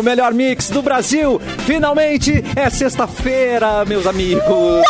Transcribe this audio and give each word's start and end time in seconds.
o 0.00 0.02
melhor 0.02 0.32
mix 0.32 0.70
do 0.70 0.82
Brasil. 0.82 1.40
Finalmente 1.66 2.42
é 2.56 2.70
sexta-feira, 2.70 3.84
meus 3.84 4.06
amigos. 4.06 4.82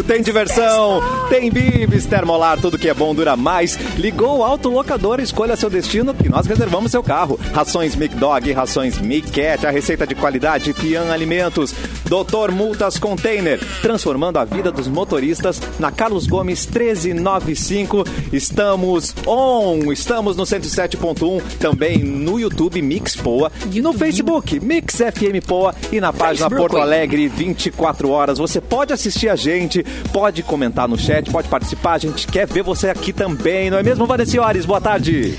Tem 0.00 0.22
diversão, 0.22 1.02
tem 1.28 1.50
bibis, 1.50 2.06
termolar, 2.06 2.60
tudo 2.60 2.78
que 2.78 2.88
é 2.88 2.94
bom 2.94 3.12
dura 3.12 3.36
mais. 3.36 3.76
Ligou 3.96 4.38
o 4.38 4.44
autolocador, 4.44 5.20
escolha 5.20 5.56
seu 5.56 5.68
destino 5.68 6.14
e 6.24 6.28
nós 6.28 6.46
reservamos 6.46 6.92
seu 6.92 7.02
carro. 7.02 7.38
Rações 7.52 7.96
Mic 7.96 8.14
Dog, 8.14 8.52
rações 8.52 8.98
Mic 8.98 9.30
Cat, 9.32 9.66
a 9.66 9.70
receita 9.70 10.06
de 10.06 10.14
qualidade 10.14 10.72
Pian 10.72 11.10
Alimentos. 11.12 11.74
Doutor 12.08 12.52
Multas 12.52 12.98
Container, 12.98 13.58
transformando 13.80 14.38
a 14.38 14.44
vida 14.44 14.70
dos 14.70 14.86
motoristas 14.86 15.60
na 15.78 15.90
Carlos 15.90 16.26
Gomes 16.26 16.66
1395. 16.66 18.04
Estamos 18.32 19.14
on, 19.26 19.90
estamos 19.90 20.36
no 20.36 20.44
107.1, 20.44 21.40
também 21.58 21.98
no 21.98 22.38
YouTube 22.38 22.82
Mix 22.82 23.16
Poa, 23.16 23.50
no 23.82 23.92
Facebook 23.94 24.60
Mix 24.60 24.96
FM 24.96 25.44
Poa 25.46 25.74
e 25.90 26.00
na 26.00 26.12
página 26.12 26.50
Porto 26.50 26.76
Alegre 26.76 27.28
24 27.28 28.10
horas. 28.10 28.38
Você 28.38 28.60
pode 28.60 28.92
assistir 28.92 29.28
a 29.28 29.36
gente, 29.36 29.81
pode 30.12 30.42
comentar 30.42 30.88
no 30.88 30.98
chat, 30.98 31.30
pode 31.30 31.48
participar. 31.48 31.92
A 31.94 31.98
gente 31.98 32.26
quer 32.26 32.46
ver 32.46 32.62
você 32.62 32.88
aqui 32.88 33.12
também, 33.12 33.70
não 33.70 33.78
é 33.78 33.82
mesmo, 33.82 34.06
Vanessiores? 34.06 34.64
Boa 34.64 34.80
tarde. 34.80 35.36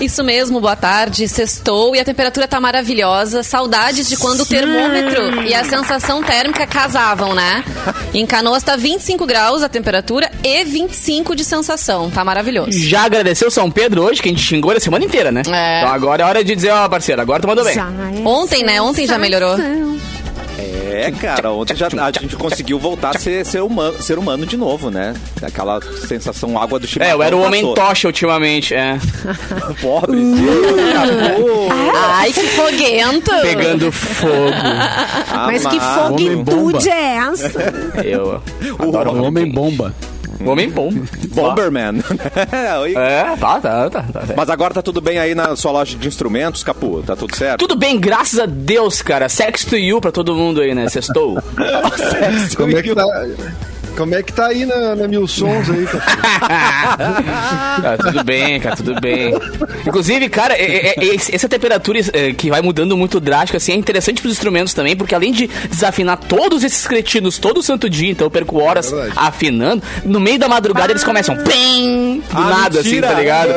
Isso 0.00 0.24
mesmo, 0.24 0.60
boa 0.60 0.74
tarde. 0.74 1.28
Sextou 1.28 1.94
e 1.94 2.00
a 2.00 2.04
temperatura 2.04 2.48
tá 2.48 2.60
maravilhosa. 2.60 3.42
Saudades 3.42 4.08
de 4.08 4.16
quando 4.16 4.40
o 4.40 4.46
termômetro 4.46 5.42
e 5.44 5.54
a 5.54 5.64
sensação 5.64 6.22
térmica 6.22 6.66
casavam, 6.66 7.34
né? 7.34 7.64
Em 8.12 8.26
Canoas 8.26 8.62
tá 8.62 8.76
25 8.76 9.24
graus 9.24 9.62
a 9.62 9.68
temperatura 9.68 10.30
e 10.42 10.64
25 10.64 11.36
de 11.36 11.44
sensação. 11.44 12.10
Tá 12.10 12.24
maravilhoso. 12.24 12.72
Já 12.72 13.04
agradeceu 13.04 13.50
São 13.50 13.70
Pedro 13.70 14.02
hoje, 14.02 14.20
que 14.20 14.28
a 14.28 14.32
gente 14.32 14.42
xingou 14.42 14.72
a 14.72 14.80
semana 14.80 15.04
inteira, 15.04 15.30
né? 15.30 15.42
É. 15.46 15.78
Então 15.78 15.92
agora 15.92 16.22
é 16.22 16.26
hora 16.26 16.44
de 16.44 16.54
dizer, 16.54 16.70
ó, 16.70 16.88
parceiro, 16.88 17.20
agora 17.22 17.40
tu 17.40 17.46
mandou 17.46 17.64
bem. 17.64 17.76
Ontem, 18.24 18.64
né? 18.64 18.82
Ontem 18.82 19.06
já 19.06 19.16
melhorou. 19.16 19.56
É, 20.58 21.10
cara, 21.20 21.50
ontem 21.50 21.74
já 21.76 21.88
a 21.88 22.10
gente 22.12 22.36
conseguiu 22.36 22.78
voltar 22.78 23.16
a 23.16 23.18
ser, 23.18 23.44
ser, 23.44 23.60
humano, 23.60 24.00
ser 24.00 24.18
humano 24.18 24.46
de 24.46 24.56
novo, 24.56 24.90
né? 24.90 25.14
Aquela 25.42 25.80
sensação 26.06 26.58
água 26.58 26.78
do 26.78 26.86
chimarrão 26.86 27.12
É, 27.12 27.14
eu 27.16 27.22
era 27.22 27.36
o 27.36 27.40
homem 27.42 27.62
passou. 27.62 27.74
tocha 27.74 28.08
ultimamente, 28.08 28.72
é. 28.74 28.98
Pobre. 29.82 30.18
acabou. 30.90 31.68
Ai, 31.94 32.32
que 32.32 32.46
foguento! 32.48 33.30
Pegando 33.42 33.90
fogo. 33.90 34.32
Mas 35.46 35.66
que 35.66 35.76
Amado. 35.76 36.08
foguitude 36.08 36.88
é 36.88 37.16
essa? 37.16 37.50
Eu 38.04 38.40
O 38.78 39.22
homem 39.22 39.50
bomba. 39.50 39.92
Homem 40.44 40.70
bom. 40.70 40.90
Bomberman. 41.28 42.02
Oi. 42.82 42.94
É, 42.96 43.36
tá, 43.36 43.60
tá, 43.60 43.90
tá. 43.90 44.02
tá. 44.02 44.22
Mas 44.36 44.48
agora 44.50 44.74
tá 44.74 44.82
tudo 44.82 45.00
bem 45.00 45.18
aí 45.18 45.34
na 45.34 45.54
sua 45.56 45.72
loja 45.72 45.96
de 45.96 46.08
instrumentos, 46.08 46.62
Capu? 46.62 47.02
Tá 47.02 47.14
tudo 47.14 47.36
certo? 47.36 47.60
Tudo 47.60 47.76
bem, 47.76 47.98
graças 47.98 48.38
a 48.38 48.46
Deus, 48.46 49.02
cara. 49.02 49.28
Sex 49.28 49.64
to 49.64 49.76
you 49.76 50.00
pra 50.00 50.12
todo 50.12 50.34
mundo 50.34 50.60
aí, 50.60 50.74
né? 50.74 50.88
Sextou. 50.88 51.38
Como 52.56 52.76
é 52.76 52.82
que 52.82 52.94
tá, 52.94 53.04
como 53.96 54.14
é 54.14 54.22
que 54.22 54.32
tá 54.32 54.46
aí 54.48 54.64
na, 54.66 54.94
na 54.96 55.08
Mil 55.08 55.26
Sons 55.26 55.68
aí, 55.70 55.84
cara? 55.86 56.04
Tá 57.84 57.96
tudo 57.98 58.24
bem, 58.24 58.60
cara, 58.60 58.76
tudo 58.76 59.00
bem. 59.00 59.34
Inclusive, 59.86 60.28
cara, 60.28 60.54
é- 60.54 60.88
é- 60.88 61.04
é- 61.06 61.14
essa 61.14 61.48
temperatura 61.48 61.98
é, 62.12 62.32
que 62.32 62.48
vai 62.50 62.60
mudando 62.62 62.96
muito 62.96 63.18
drástica, 63.20 63.56
assim, 63.58 63.72
é 63.72 63.74
interessante 63.74 64.20
pros 64.20 64.32
instrumentos 64.32 64.72
também, 64.74 64.96
porque 64.96 65.14
além 65.14 65.32
de 65.32 65.48
desafinar 65.68 66.16
todos 66.18 66.62
esses 66.64 66.86
cretinos 66.86 67.38
todo 67.38 67.62
santo 67.62 67.88
dia, 67.90 68.10
então 68.10 68.26
eu 68.26 68.30
perco 68.30 68.60
horas 68.62 68.92
É 68.92 69.10
afinando, 69.16 69.82
no 70.04 70.20
meio 70.20 70.38
da 70.38 70.48
madrugada 70.48 70.92
eles 70.92 71.04
começam 71.04 71.34
do 71.34 71.42
Ah, 72.32 72.40
nada, 72.40 72.82
mentira. 72.82 73.06
assim, 73.08 73.14
tá 73.14 73.14
ligado? 73.20 73.48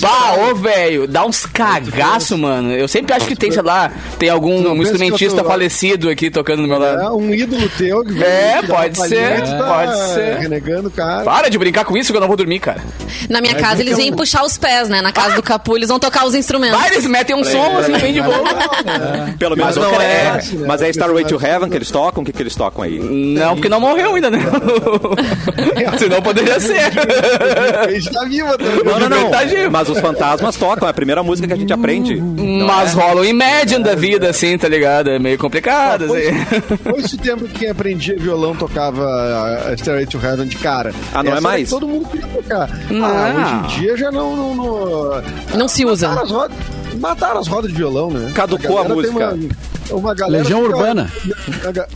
Bah, 0.00 0.34
ô, 0.50 0.54
velho, 0.54 1.06
dá 1.06 1.24
uns 1.24 1.44
cagaço, 1.46 2.36
mano. 2.38 2.72
Eu 2.72 2.86
sempre 2.88 3.14
acho 3.14 3.26
que 3.26 3.34
tem, 3.36 3.50
sei 3.50 3.62
lá, 3.62 3.90
tem 4.18 4.28
algum 4.28 4.68
um 4.70 4.82
instrumentista 4.82 5.42
falecido 5.44 6.08
aqui 6.08 6.30
tocando 6.30 6.62
no 6.62 6.68
meu 6.68 6.78
lado. 6.78 7.00
É 7.00 7.10
um 7.10 7.34
ídolo 7.34 7.68
teu 7.76 8.04
que 8.04 8.22
É, 8.22 8.62
pode 8.66 8.98
ser, 9.08 9.42
tá 9.42 9.66
pode 9.86 10.14
ser. 10.14 10.38
Renegando 10.38 10.88
o 10.88 10.90
cara. 10.90 11.24
Para 11.24 11.48
de 11.48 11.58
brincar 11.58 11.84
com 11.84 11.96
isso 11.96 12.12
que 12.12 12.16
eu 12.16 12.20
não 12.20 12.28
vou 12.28 12.36
dormir, 12.36 12.58
cara. 12.60 12.80
Na 13.28 13.40
minha 13.40 13.54
casa 13.54 13.80
eles 13.82 13.98
iam 13.98 14.14
puxar 14.16 14.42
os 14.44 14.56
pés, 14.58 14.88
né? 14.88 15.00
Na 15.02 15.12
casa 15.12 15.36
do 15.36 15.42
Capu 15.42 15.76
eles 15.76 15.88
vão 15.88 15.98
tocar 15.98 16.24
os 16.26 16.34
instrumentos. 16.34 16.78
Vai, 16.78 16.90
eles 16.90 17.06
metem 17.06 17.34
um 17.36 17.44
som 17.44 17.78
assim, 17.78 17.92
bem 17.98 18.12
de 18.14 18.20
boa. 18.22 18.38
Pelo 19.38 19.56
menos 19.56 19.76
Mas 19.76 19.84
não 19.84 20.00
é. 20.00 20.06
é- 20.06 20.40
Mas 20.66 20.82
é 20.82 20.90
Starway 20.90 21.24
to 21.24 21.38
Heaven 21.44 21.68
que 21.68 21.76
eles 21.76 21.90
tocam? 21.90 22.22
O 22.22 22.26
que, 22.26 22.32
que 22.32 22.42
eles 22.42 22.54
tocam 22.54 22.82
aí? 22.82 22.98
Não, 22.98 23.54
porque 23.54 23.68
não 23.68 23.80
morreu 23.80 24.14
ainda, 24.14 24.30
né? 24.30 24.38
Senão 25.98 26.20
poderia 26.22 26.58
ser. 26.60 26.80
A 27.78 27.90
gente 27.90 28.10
tá 28.10 28.24
vivo 28.24 28.56
também. 28.58 28.84
Não, 28.84 28.98
não, 29.00 29.08
não. 29.08 29.30
Mas 29.70 29.88
os 29.88 29.98
fantasmas 30.00 30.56
tocam, 30.56 30.86
é 30.86 30.90
a 30.90 30.94
primeira 30.94 31.22
música 31.22 31.46
que 31.48 31.54
a 31.54 31.56
gente 31.56 31.72
aprende. 31.72 32.16
Mas 32.16 32.92
rola 32.94 33.20
o 33.20 33.24
Imagine 33.24 33.82
da 33.82 33.94
vida, 33.94 34.30
assim, 34.30 34.56
tá 34.58 34.68
ligado? 34.68 35.10
É 35.10 35.18
meio 35.18 35.38
complicado, 35.38 36.04
assim. 36.04 36.76
Foi 36.82 37.00
esse 37.00 37.16
tempo 37.18 37.44
que 37.46 37.60
quem 37.60 37.68
aprendia 37.70 38.16
violão 38.18 38.54
tocava 38.54 39.71
Stairway 39.76 40.06
to 40.06 40.18
Heaven 40.24 40.46
de 40.46 40.56
cara. 40.56 40.92
Ah, 41.12 41.22
não 41.22 41.24
é 41.24 41.26
Essa 41.26 41.30
era 41.32 41.40
mais? 41.40 41.70
Todo 41.70 41.86
mundo 41.88 42.08
queria 42.08 42.26
tocar. 42.28 42.68
Não. 42.90 43.04
Ah, 43.06 43.34
hoje 43.36 43.54
em 43.76 43.80
dia 43.80 43.96
já 43.96 44.10
não... 44.10 44.36
Não, 44.36 44.54
não, 44.54 45.22
Não 45.58 45.68
se 45.68 45.84
usa. 45.84 46.08
Mataram 46.08 46.24
as, 46.24 46.30
rodas, 46.30 46.56
mataram 46.98 47.40
as 47.40 47.46
rodas 47.48 47.70
de 47.70 47.76
violão, 47.76 48.10
né? 48.10 48.32
Caducou 48.34 48.78
a 48.78 48.84
tem 48.84 48.94
música. 48.94 49.34
Uma, 49.90 49.98
uma 49.98 50.14
galera 50.14 50.42
Legião 50.42 50.62
fica- 50.62 50.76
Urbana. 50.76 51.12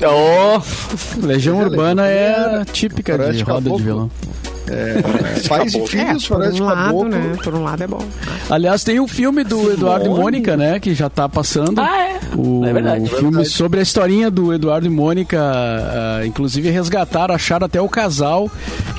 a 0.02 0.08
Oh, 0.10 1.26
Legião 1.26 1.58
Urbana 1.58 2.06
é 2.06 2.64
típica 2.72 3.12
de 3.16 3.24
roda 3.24 3.32
de 3.32 3.44
caboclo. 3.44 4.10
Violão. 4.74 5.48
Pais 5.48 5.74
e 5.74 5.78
É, 5.80 5.86
filhos, 5.86 6.28
por 6.28 6.38
parece 6.38 6.62
um 6.62 6.64
lado, 6.66 7.04
né? 7.04 7.32
Por 7.42 7.54
um 7.54 7.62
lado 7.64 7.82
é 7.82 7.86
bom. 7.86 8.02
Aliás, 8.50 8.82
tem 8.84 8.98
o 9.00 9.06
filme 9.08 9.44
do 9.44 9.72
Eduardo 9.72 10.06
e 10.06 10.08
Mônica, 10.08 10.56
né? 10.56 10.78
Que 10.80 10.94
já 10.94 11.08
tá 11.08 11.28
passando. 11.28 11.80
Ah, 11.80 11.98
é. 12.02 12.16
O, 12.36 12.64
É 12.64 12.72
verdade. 12.72 13.04
o 13.04 13.06
filme 13.06 13.44
sobre 13.44 13.80
a 13.80 13.82
historinha 13.82 14.30
do 14.30 14.52
Eduardo 14.52 14.86
e 14.86 14.90
Mônica. 14.90 15.38
ah, 15.40 16.20
inclusive 16.26 16.68
resgataram, 16.70 17.34
acharam 17.34 17.66
até 17.66 17.80
o 17.80 17.88
casal, 17.88 18.50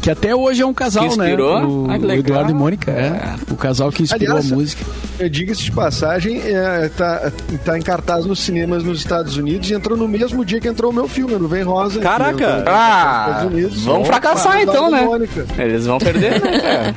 que 0.02 0.10
até 0.10 0.34
hoje 0.36 0.62
é 0.62 0.66
um 0.66 0.74
casal, 0.74 1.04
Que 1.04 1.10
inspirou? 1.10 1.60
né? 1.60 1.66
O, 1.66 1.88
Ah, 1.92 2.00
que 2.00 2.06
o. 2.06 2.12
Eduardo 2.12 2.52
e 2.52 2.54
Mônica, 2.54 2.92
é. 2.92 3.36
O 3.52 3.56
casal 3.56 3.92
que 3.92 4.04
inspirou 4.04 4.36
Aliás, 4.38 4.52
a 4.52 4.56
música. 4.56 4.86
Eu 5.20 5.30
digo-se 5.30 5.64
de 5.64 5.72
passagem, 5.72 6.40
é, 6.44 6.90
tá, 6.96 7.32
tá 7.66 7.78
em 7.78 7.82
cartaz 7.82 8.26
nos 8.26 8.40
cinemas 8.40 8.84
nos 8.84 9.00
Estados 9.00 9.36
Unidos 9.36 9.70
e 9.70 9.74
entrou 9.74 9.98
no 9.98 10.08
mesmo 10.08 10.46
dia 10.46 10.60
que 10.60 10.68
entrou 10.68 10.92
o 10.92 10.94
meu 10.94 11.08
filme, 11.08 11.34
no 11.36 11.48
Vem 11.48 11.64
Rosa. 11.64 12.00
Caraca! 12.00 12.64
eu- 12.66 12.72
Ah, 12.72 13.48
Opa, 13.88 14.06
fracassar 14.06 14.62
então, 14.62 14.92
né? 14.92 15.02
Mônica. 15.02 15.46
Eles 15.58 15.86
vão 15.86 15.98
perder, 15.98 16.42
né, 16.42 16.60
cara? 16.60 16.96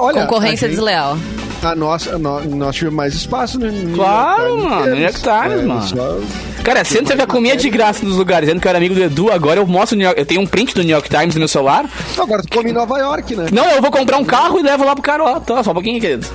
Olha, 0.00 0.22
Concorrência 0.26 0.68
gente- 0.68 0.76
desleal. 0.76 1.18
A 1.62 1.74
nossa, 1.74 2.18
no- 2.18 2.44
nós 2.56 2.74
tivemos 2.76 2.94
mais 2.96 3.14
espaço 3.14 3.58
no 3.58 3.72
no 3.72 3.94
Claro, 3.96 4.56
New 4.56 4.60
York 4.60 4.68
Times 4.68 4.84
mano, 4.90 5.00
York 5.00 5.20
Times, 5.22 5.52
eles. 5.52 5.66
mano. 5.66 5.82
só- 5.86 6.62
Cara, 6.62 6.84
sempre 6.84 7.06
teve 7.06 7.22
a 7.22 7.26
comida 7.26 7.56
de 7.56 7.70
graça 7.70 8.04
nos 8.04 8.16
lugares, 8.16 8.46
dizendo 8.46 8.60
que 8.60 8.66
eu 8.66 8.70
era 8.70 8.78
amigo 8.78 8.94
do 8.94 9.02
Edu, 9.02 9.30
agora 9.32 9.60
eu 9.60 9.66
mostro 9.66 9.94
o 9.94 9.98
New 9.98 10.04
York, 10.06 10.18
eu 10.20 10.26
tenho 10.26 10.40
um 10.42 10.46
print 10.46 10.74
do 10.74 10.82
New 10.82 10.90
York 10.90 11.08
Times 11.08 11.34
no 11.34 11.38
meu 11.40 11.48
celular. 11.48 11.86
Agora 12.18 12.42
tu 12.42 12.48
come 12.54 12.70
em 12.70 12.72
Nova 12.72 12.98
York, 12.98 13.34
né? 13.34 13.46
Não, 13.52 13.64
eu 13.70 13.80
vou 13.82 13.90
comprar 13.90 14.18
um 14.18 14.24
carro 14.24 14.58
e 14.58 14.62
levo 14.62 14.84
lá 14.84 14.94
pro 14.94 15.02
cara, 15.02 15.24
ó, 15.24 15.40
tá, 15.40 15.62
só 15.62 15.70
um 15.70 15.74
pouquinho, 15.74 15.98
querido. 16.00 16.26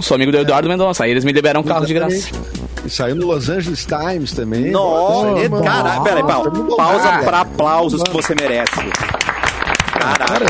Sou 0.00 0.14
amigo 0.14 0.30
do 0.30 0.38
Eduardo 0.38 0.68
Mendonça, 0.68 1.02
aí 1.04 1.10
eles 1.10 1.24
me 1.24 1.32
liberam 1.32 1.60
um 1.62 1.64
carro 1.64 1.84
de 1.86 1.94
graça. 1.94 2.14
Exatamente. 2.16 2.56
E 2.84 2.90
saiu 2.90 3.16
no 3.16 3.26
Los 3.26 3.48
Angeles 3.48 3.84
Times 3.86 4.32
também. 4.32 4.70
Nossa, 4.70 5.48
caralho, 5.64 6.02
peraí, 6.04 6.22
pausa 6.22 7.00
cara. 7.08 7.22
pra 7.24 7.40
aplausos 7.40 8.02
que 8.04 8.10
você 8.12 8.34
merece. 8.40 8.72
Cara, 9.98 10.18
Caralho. 10.18 10.46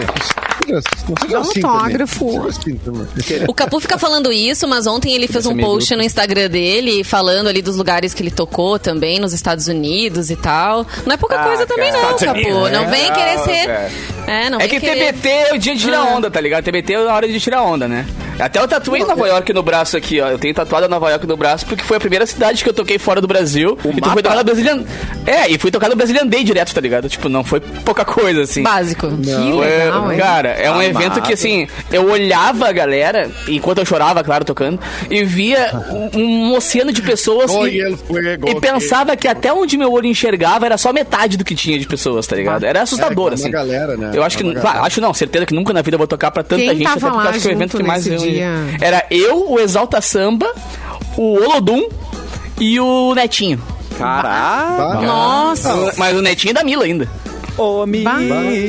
não 0.67 1.17
seja- 1.17 1.39
um 1.39 1.41
assim 1.41 1.63
autógrafo. 1.65 2.27
também. 2.33 2.49
Assim 2.49 2.75
também. 2.77 3.07
O 3.49 3.55
Capu 3.55 3.81
fica 3.81 3.97
falando 3.99 4.33
isso, 4.33 4.67
mas 4.67 4.87
ontem 4.87 5.15
ele 5.15 5.27
fez 5.29 5.45
Esse 5.45 5.55
um 5.55 5.57
post 5.59 5.95
no 5.95 6.03
Instagram 6.03 6.49
dele 6.49 7.05
falando 7.05 7.49
ali 7.49 7.63
dos 7.63 7.77
lugares 7.77 8.13
que 8.15 8.23
ele 8.23 8.31
tocou 8.31 8.79
também 8.79 9.19
nos 9.21 9.33
Estados 9.33 9.69
Unidos 9.69 10.31
e 10.31 10.37
tal. 10.37 10.87
Não 11.05 11.15
é 11.15 11.17
pouca 11.17 11.41
Ah, 11.41 11.45
coisa 11.45 11.67
também 11.67 11.91
cara. 11.93 12.03
não, 12.03 12.11
Estados 12.17 12.25
Capu. 12.43 12.49
Unidos, 12.57 12.73
Não 12.73 12.91
vem 12.91 13.13
querer 13.13 13.37
Não, 13.37 13.45
ser... 13.45 13.67
cara. 13.67 13.91
É, 14.27 14.51
não 14.51 14.61
É 14.61 14.69
que 14.69 14.81
querer... 14.81 15.13
TBT 15.13 15.29
é 15.29 15.55
o 15.55 15.59
dia 15.59 15.75
de 15.75 15.81
tirar 15.81 16.05
onda, 16.05 16.31
tá 16.31 16.41
ligado? 16.41 16.65
TBT 16.65 16.93
é 16.95 16.97
a 16.97 17.15
hora 17.15 17.29
de 17.29 17.39
tirar 17.41 17.63
onda, 17.63 17.87
né? 17.87 18.05
Até 18.39 18.59
eu 18.61 18.69
tatuei 18.69 19.03
Nova 19.05 19.27
York 19.27 19.53
no 19.53 19.63
braço 19.63 19.97
aqui, 19.97 20.21
ó. 20.21 20.29
Eu 20.29 20.39
tenho 20.39 20.53
tatuado 20.55 20.89
Nova 20.89 21.09
York 21.11 21.27
no 21.27 21.37
braço 21.37 21.65
porque 21.67 21.83
foi 21.83 21.97
a 21.97 22.01
primeira 22.01 22.27
cidade 22.27 22.63
que 22.63 22.69
eu 22.69 22.75
toquei 22.75 22.99
fora 22.99 23.21
do 23.21 23.27
Brasil. 23.27 23.79
e 23.85 23.89
tu 23.95 24.01
mapa? 24.01 24.13
foi 24.13 24.23
tocar 24.23 24.37
no 24.37 24.45
Brazilian. 24.45 24.85
É, 25.27 25.51
e 25.51 25.59
fui 25.59 25.71
tocar 25.71 25.89
no 25.89 25.97
Brazilian 25.97 26.27
Day 26.27 26.45
direto, 26.45 26.75
tá 26.75 26.81
ligado? 26.81 27.09
Tipo, 27.09 27.29
não 27.29 27.43
foi 27.43 27.61
pouca 27.61 28.05
coisa, 28.05 28.43
assim. 28.43 28.63
Básico. 28.63 29.09
Que 29.17 29.33
Foi- 29.33 29.67
legal, 29.67 30.17
cara, 30.19 30.49
é 30.51 30.71
um 30.71 30.75
Amado. 30.75 30.89
evento 30.89 31.23
que 31.23 31.33
assim, 31.33 31.67
eu 31.93 32.09
olhava 32.11 32.69
a 32.69 32.73
galera, 32.73 33.31
enquanto 33.49 33.79
eu 33.79 33.85
chorava, 33.87 34.23
claro, 34.23 34.45
tocando, 34.45 34.79
e 35.11 35.25
via 35.25 35.71
um, 35.91 36.21
um 36.21 36.55
oceano 36.55 36.93
de 36.93 37.03
pessoas 37.03 37.51
e, 37.53 37.81
e 38.51 38.61
pensava 38.61 39.17
que 39.17 39.27
até 39.27 39.53
onde 39.53 39.77
meu 39.77 39.91
olho 39.93 40.07
enxergava 40.07 40.67
era 40.67 40.77
só 40.79 40.93
metade 40.93 41.37
do 41.37 41.45
que 41.45 41.55
tinha 41.55 41.79
de 41.79 41.87
pessoas, 41.87 42.27
tá 42.27 42.37
ligado? 42.37 42.65
Era 42.65 42.83
assustador, 42.83 43.29
É, 43.29 43.31
é 43.33 43.35
assim. 43.35 43.51
galera, 43.51 43.97
né? 43.97 44.11
Eu 44.15 44.23
acho 44.23 44.39
É 44.39 44.43
que, 44.43 44.61
claro, 44.61 44.85
acho 44.85 45.01
não, 45.01 45.13
certeza 45.15 45.47
que 45.47 45.55
nunca 45.55 45.73
na 45.73 45.83
vida 45.83 45.95
eu 45.95 45.99
vou 45.99 46.07
tocar 46.07 46.31
pra 46.31 46.43
tanta 46.43 46.61
Quem 46.63 46.71
gente, 46.77 46.85
tava 46.85 46.97
até 46.99 47.11
porque 47.11 47.29
acho 47.29 47.41
que 47.41 47.47
é 47.49 47.51
o 47.51 47.55
evento 47.55 47.77
que 47.77 47.83
mais 47.83 48.07
eu- 48.07 48.26
dia? 48.33 48.79
Era 48.81 49.07
eu, 49.11 49.51
o 49.51 49.59
Exalta 49.61 50.01
Samba, 50.01 50.53
o 51.17 51.35
Olodum 51.35 51.89
e 52.61 52.79
o 52.81 53.15
Netinho. 53.15 53.61
Tá? 53.99 55.01
Nossa. 55.03 55.95
Mas 55.97 56.17
o 56.17 56.23
Netinho 56.23 56.51
é 56.51 56.55
da 56.55 56.65
Mila 56.65 56.85
ainda. 56.85 57.09
Mira. 57.87 58.11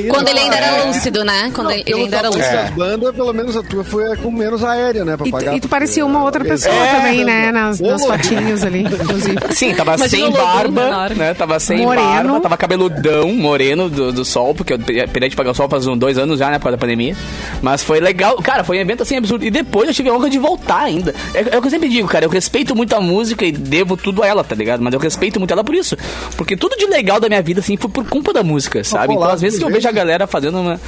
Quando 0.10 0.28
ele 0.30 0.40
ainda 0.40 0.56
era 0.56 0.66
É. 0.78 0.84
lúcido, 0.86 1.24
né? 1.24 1.52
Quando 1.54 1.72
ele 1.72 1.84
ainda 1.94 2.18
era 2.18 2.30
lúcido. 2.30 2.46
das 2.56 2.70
bandas, 2.72 3.16
pelo 3.16 3.34
menos 3.34 3.56
a 3.58 3.64
tua 3.64 3.84
foi 3.84 4.16
com 4.18 4.32
menos 4.32 4.64
aérea, 4.64 5.04
né? 5.06 5.18
Pra 5.18 5.28
E, 5.28 5.32
pagar. 5.32 5.56
e 5.56 5.60
tu 5.60 5.68
parecia 5.68 6.06
uma 6.06 6.24
outra 6.24 6.44
pessoa 6.44 6.74
É. 6.74 6.96
também, 6.96 7.24
né? 7.26 7.52
Nas, 7.52 7.80
nas 7.80 8.06
fotinhos 8.06 8.64
ali, 8.64 8.82
inclusive. 8.82 9.38
Sim, 9.54 9.74
tava 9.74 9.96
Imagina 9.96 10.26
sem 10.26 10.32
barba, 10.32 10.84
menor. 10.86 11.10
né? 11.16 11.34
Tava 11.34 11.60
sem 11.60 11.80
Moreno. 11.80 12.04
barba, 12.08 12.40
tava 12.42 12.58
cabeludão, 12.58 13.32
moreno 13.34 13.90
do, 13.90 14.12
do 14.12 14.26
sol, 14.26 14.54
porque 14.56 14.74
eu 14.74 14.80
pe- 14.80 15.08
parei 15.08 15.30
de 15.30 15.36
pagar 15.36 15.52
o 15.52 15.54
sol 15.54 15.68
faz 15.70 15.86
uns 15.88 15.98
dois 15.98 16.18
anos 16.18 16.40
já, 16.40 16.50
né? 16.50 16.58
Por 16.58 16.64
causa 16.64 16.78
da 16.78 16.82
pandemia. 16.82 17.16
Mas 17.62 17.84
foi 17.84 18.00
legal. 18.00 18.36
Cara, 18.42 18.64
foi 18.64 18.78
um 18.78 18.82
evento 18.82 19.04
assim 19.04 19.18
absurdo. 19.18 19.46
E 19.46 19.52
depois 19.52 19.88
eu 19.88 19.94
tive 19.94 20.10
a 20.10 20.14
honra 20.14 20.30
de 20.30 20.38
voltar 20.40 20.82
ainda. 20.84 21.14
É, 21.34 21.56
é 21.56 21.58
o 21.58 21.62
que 21.62 21.68
eu 21.68 21.72
sempre 21.72 21.90
digo, 21.90 22.08
cara. 22.08 22.26
Eu 22.26 22.30
respeito 22.30 22.76
muito 22.76 22.94
a 22.96 23.02
música 23.02 23.46
e 23.46 23.52
devo 23.52 23.98
tudo 23.98 24.24
a 24.24 24.28
ela, 24.28 24.44
tá 24.44 24.56
ligado? 24.56 24.82
Mas 24.82 24.94
eu 24.94 25.00
respeito 25.00 25.40
muito 25.40 25.52
ela 25.52 25.64
por 25.64 25.76
isso. 25.76 25.98
Porque 26.36 26.56
tudo 26.56 26.76
de 26.78 26.86
legal 26.86 27.20
da 27.20 27.28
minha 27.28 27.42
vida, 27.42 27.60
assim, 27.60 27.78
foi 27.78 27.90
por 27.90 28.06
culpa 28.08 28.34
da 28.34 28.44
música, 28.44 28.77
sabe? 28.84 29.14
Então, 29.14 29.30
às 29.30 29.42
vezes 29.42 29.60
que 29.60 29.66
eu 29.66 29.70
vejo 29.70 29.88
a 29.88 29.92
galera 29.92 30.28
fazendo 30.28 30.60
uma. 30.60 30.80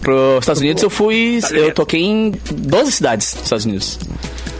Pros 0.00 0.40
Estados 0.40 0.60
Unidos, 0.60 0.82
eu 0.82 0.90
fui. 0.90 1.40
Eu 1.52 1.72
toquei 1.72 2.02
em 2.02 2.32
12 2.52 2.92
cidades 2.92 3.34
dos 3.34 3.44
Estados 3.44 3.64
Unidos. 3.64 3.98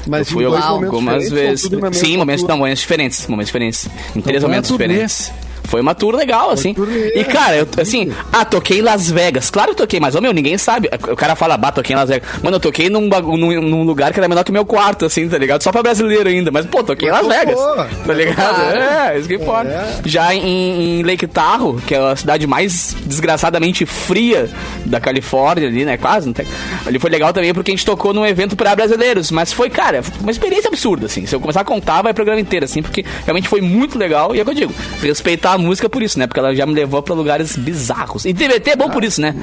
Mas 0.07 0.29
eu 0.29 0.35
fui 0.35 0.45
em 0.45 0.49
dois 0.49 0.65
algumas 0.65 0.95
algumas 0.95 1.31
vezes. 1.31 1.71
Sim, 1.93 2.17
momentos, 2.17 2.45
não, 2.45 2.57
momentos 2.57 2.81
diferentes. 2.81 3.27
Momentos 3.27 3.49
diferentes. 3.49 3.89
Em 4.17 4.21
três 4.21 4.43
a 4.43 4.49
momentos 4.49 4.71
diferentes. 4.71 5.33
Foi 5.69 5.81
uma 5.83 5.95
tour 5.95 6.17
legal, 6.17 6.51
assim. 6.51 6.73
turnê, 6.73 7.13
E, 7.15 7.25
cara, 7.25 7.57
eu, 7.57 7.69
assim, 7.81 8.11
ah, 8.33 8.45
toquei 8.45 8.79
em 8.79 8.83
Las 8.83 9.11
Vegas. 9.11 9.51
Claro 9.51 9.73
que 9.73 9.77
toquei, 9.77 10.01
mas, 10.01 10.15
ô, 10.15 10.21
meu, 10.21 10.33
ninguém 10.33 10.57
sabe. 10.57 10.89
O 11.11 11.15
cara 11.17 11.37
fala, 11.37 11.57
bah, 11.59 11.71
toquei 11.71 11.95
em 11.95 11.99
Las 11.99 12.09
Vegas. 12.09 12.27
Mano, 12.43 12.57
eu 12.57 12.61
toquei 12.61 12.89
num, 12.89 13.09
num, 13.09 13.61
num 13.61 13.83
lugar 13.85 14.13
que 14.13 14.19
era 14.19 14.27
menor 14.29 14.45
que 14.45 14.51
o 14.51 14.53
meu 14.55 14.65
quarto, 14.65 15.05
assim, 15.05 15.29
tá 15.29 15.37
ligado? 15.37 15.63
Só 15.63 15.71
pra 15.71 15.83
brasileiro 15.83 16.29
ainda. 16.29 16.51
Mas, 16.51 16.65
pô, 16.65 16.83
toquei 16.83 17.09
em 17.09 17.13
Las 17.13 17.27
Vegas. 17.27 17.59
Tá 18.07 18.15
ligado? 18.15 18.57
tocou. 18.57 18.81
É, 18.81 19.19
isso 19.19 19.29
que 19.29 19.35
importa. 19.35 19.69
É. 19.69 20.01
Já 20.07 20.35
em, 20.35 21.01
em 21.01 21.03
Lake 21.03 21.27
Tahoe, 21.27 21.81
que 21.83 21.95
é 21.95 21.99
a 21.99 22.17
cidade 22.17 22.47
mais 22.47 22.97
desgraçadamente 23.05 23.85
fria 23.85 24.49
da 24.87 24.99
Califórnia 25.01 25.69
ali, 25.69 25.85
né? 25.85 25.99
Quase, 25.99 26.27
não 26.27 26.33
tem. 26.33 26.47
Ali 26.87 26.99
foi 26.99 27.11
legal 27.11 27.33
também 27.33 27.53
porque 27.53 27.71
a 27.71 27.75
gente 27.75 27.85
tocou 27.85 28.15
num 28.15 28.25
evento 28.25 28.57
pra 28.57 28.75
brasileiros. 28.75 29.31
Mas 29.31 29.53
foi, 29.53 29.69
cara, 29.69 30.01
uma 30.21 30.31
experiência 30.31 30.69
absurda, 30.69 31.07
assim. 31.07 31.27
Se 31.27 31.35
eu 31.35 31.41
começar 31.41 31.61
a 31.61 31.65
contar, 31.65 32.01
vai 32.03 32.13
o 32.13 32.15
programa 32.15 32.41
inteiro, 32.41 32.65
assim, 32.65 32.83
porque 32.83 33.05
realmente 33.25 33.49
foi 33.49 33.61
muito 33.61 33.99
legal. 33.99 34.35
E 34.35 34.39
é 34.39 34.43
o 34.43 34.45
que 34.45 34.51
eu 34.51 34.55
digo, 34.55 34.75
respeitar 35.03 35.58
a 35.59 35.63
música 35.63 35.89
por 35.89 36.03
isso, 36.03 36.19
né? 36.19 36.27
Porque 36.27 36.39
ela 36.41 36.55
já 36.55 36.65
me 36.67 36.75
levou 36.75 37.03
pra 37.03 37.15
lugares 37.15 37.57
bizarros. 37.57 38.25
E 38.25 38.33
TBT 38.33 38.71
é 38.71 38.77
bom 38.77 38.89
por 38.89 39.05
isso, 39.05 39.21
né? 39.21 39.35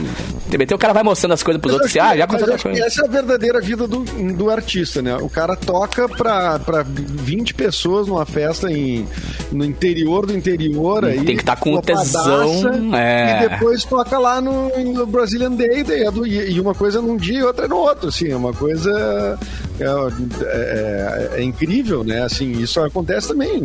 TBT 0.50 0.74
o 0.74 0.78
cara 0.78 0.94
vai 0.94 1.04
mostrando 1.04 1.34
as 1.34 1.44
coisas 1.44 1.62
pros 1.62 1.74
Mas 1.74 1.82
outros, 1.82 1.96
eu 1.96 2.02
assim, 2.02 2.10
acho 2.10 2.16
ah, 2.16 2.18
já 2.18 2.28
que- 2.28 2.36
aconteceu 2.36 2.48
eu 2.48 2.54
outra 2.54 2.70
que 2.72 2.78
coisa. 2.78 2.88
Essa 2.88 3.02
é 3.02 3.06
a 3.06 3.12
verdadeira 3.12 3.62
vida 3.62 3.88
do, 3.88 4.00
do 4.34 4.50
artista, 4.50 5.02
né? 5.02 5.16
O 5.18 5.30
cara 5.30 5.56
toca 5.56 6.08
pra, 6.08 6.60
pra 6.60 6.84
20 6.84 7.54
pessoas 7.54 8.08
numa 8.08 8.26
festa 8.26 8.72
em, 8.72 9.08
no 9.52 9.66
interior 9.66 10.26
do 10.26 10.36
interior. 10.36 11.02
Tem 11.04 11.20
aí, 11.20 11.38
que 11.38 11.44
tá 11.44 11.56
com 11.56 11.80
tesão, 11.82 12.96
é. 12.96 13.46
E 13.46 13.50
depois 13.50 13.84
toca 13.84 14.18
lá 14.18 14.40
no, 14.42 14.70
no 14.94 15.06
Brazilian 15.06 15.52
Day. 15.52 15.84
é 15.90 16.10
e, 16.28 16.52
e 16.54 16.60
uma 16.60 16.74
coisa 16.74 17.02
num 17.02 17.18
dia 17.18 17.40
e 17.40 17.44
outra 17.44 17.68
no 17.68 17.78
outro, 17.78 18.10
assim. 18.10 18.32
É 18.32 18.36
uma 18.36 18.54
coisa... 18.54 19.38
É, 19.80 21.30
é- 21.36 21.40
é 21.40 21.44
incrível, 21.44 22.04
né? 22.04 22.24
Assim, 22.24 22.52
isso 22.54 22.80
acontece 22.80 23.28
também 23.30 23.62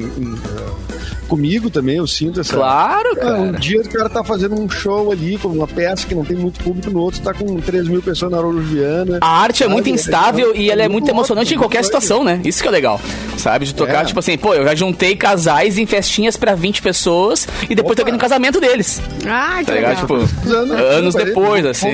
comigo 1.29 1.71
também, 1.71 1.97
eu 1.99 2.09
sinto 2.09 2.41
essa... 2.41 2.57
Claro, 2.57 3.11
É, 3.17 3.25
um 3.35 3.47
cara. 3.53 3.59
dia 3.61 3.81
o 3.81 3.89
cara 3.89 4.09
tá 4.09 4.25
fazendo 4.25 4.61
um 4.61 4.69
show 4.69 5.12
ali, 5.12 5.39
com 5.39 5.47
uma 5.47 5.69
peça 5.69 6.05
que 6.05 6.12
não 6.12 6.25
tem 6.25 6.37
muito 6.37 6.59
público, 6.61 6.91
no 6.91 6.99
outro 6.99 7.21
tá 7.21 7.33
com 7.33 7.55
3 7.61 7.87
mil 7.87 8.03
pessoas 8.03 8.33
na 8.33 8.39
Araújo-Viana. 8.39 9.19
A 9.21 9.43
arte 9.43 9.62
é 9.62 9.69
muito 9.69 9.85
Sabe? 9.87 9.95
instável 9.95 10.57
e 10.57 10.69
ela 10.73 10.83
é 10.83 10.89
muito 10.89 11.01
muito 11.01 11.09
emocionante 11.12 11.55
em 11.55 11.57
qualquer 11.57 11.83
situação, 11.85 12.25
né? 12.25 12.41
Isso 12.45 12.61
que 12.61 12.67
é 12.69 12.71
legal. 12.73 13.01
Sabe? 13.39 13.65
De 13.65 13.75
tocar, 13.75 14.03
É. 14.03 14.05
tipo 14.05 14.19
assim, 14.19 14.37
pô, 14.37 14.55
eu 14.55 14.65
já 14.65 14.75
juntei 14.75 15.15
casais 15.17 15.79
em 15.79 15.87
festinhas 15.87 16.37
pra 16.37 16.55
20 16.55 16.83
pessoas 16.83 17.47
e 17.71 17.75
depois 17.77 17.93
Opa. 17.93 18.01
toquei 18.03 18.12
no 18.12 18.19
casamento 18.19 18.61
deles. 18.61 19.01
Ai, 19.25 19.61
que 19.61 19.67
Tá 19.67 19.73
legal. 19.75 19.95
Tipo, 19.97 20.15
Anos, 20.15 20.51
anos 20.81 21.15
parei, 21.15 21.29
depois, 21.29 21.65
assim. 21.65 21.89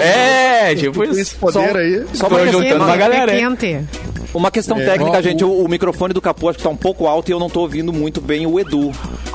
É. 0.00 0.70
É, 0.70 0.74
tipo 0.76 1.02
isso. 1.04 1.36
poder 1.36 1.76
aí. 1.76 2.04
Só 2.14 2.28
uma 2.28 2.46
juntando 2.46 2.84
uma 2.92 2.98
galera. 2.98 3.32
É 3.32 3.40
hein? 3.40 3.56
quente. 3.56 3.88
uma 4.34 4.50
questão 4.50 4.78
É. 4.78 4.84
técnica, 4.84 5.22
gente. 5.22 5.44
O, 5.44 5.64
o 5.64 5.68
microfone 5.68 6.12
do 6.14 6.20
Capu 6.20 6.48
acho 6.48 6.58
que 6.58 6.64
tá 6.64 6.70
um 6.70 6.76
pouco 6.76 7.06
alto 7.06 7.28
e 7.28 7.32
eu 7.32 7.38
não 7.38 7.48
tô 7.50 7.60
ouvindo 7.60 7.92
muito 7.92 8.20
bem 8.20 8.46
o 8.46 8.58
Edu. 8.58 8.92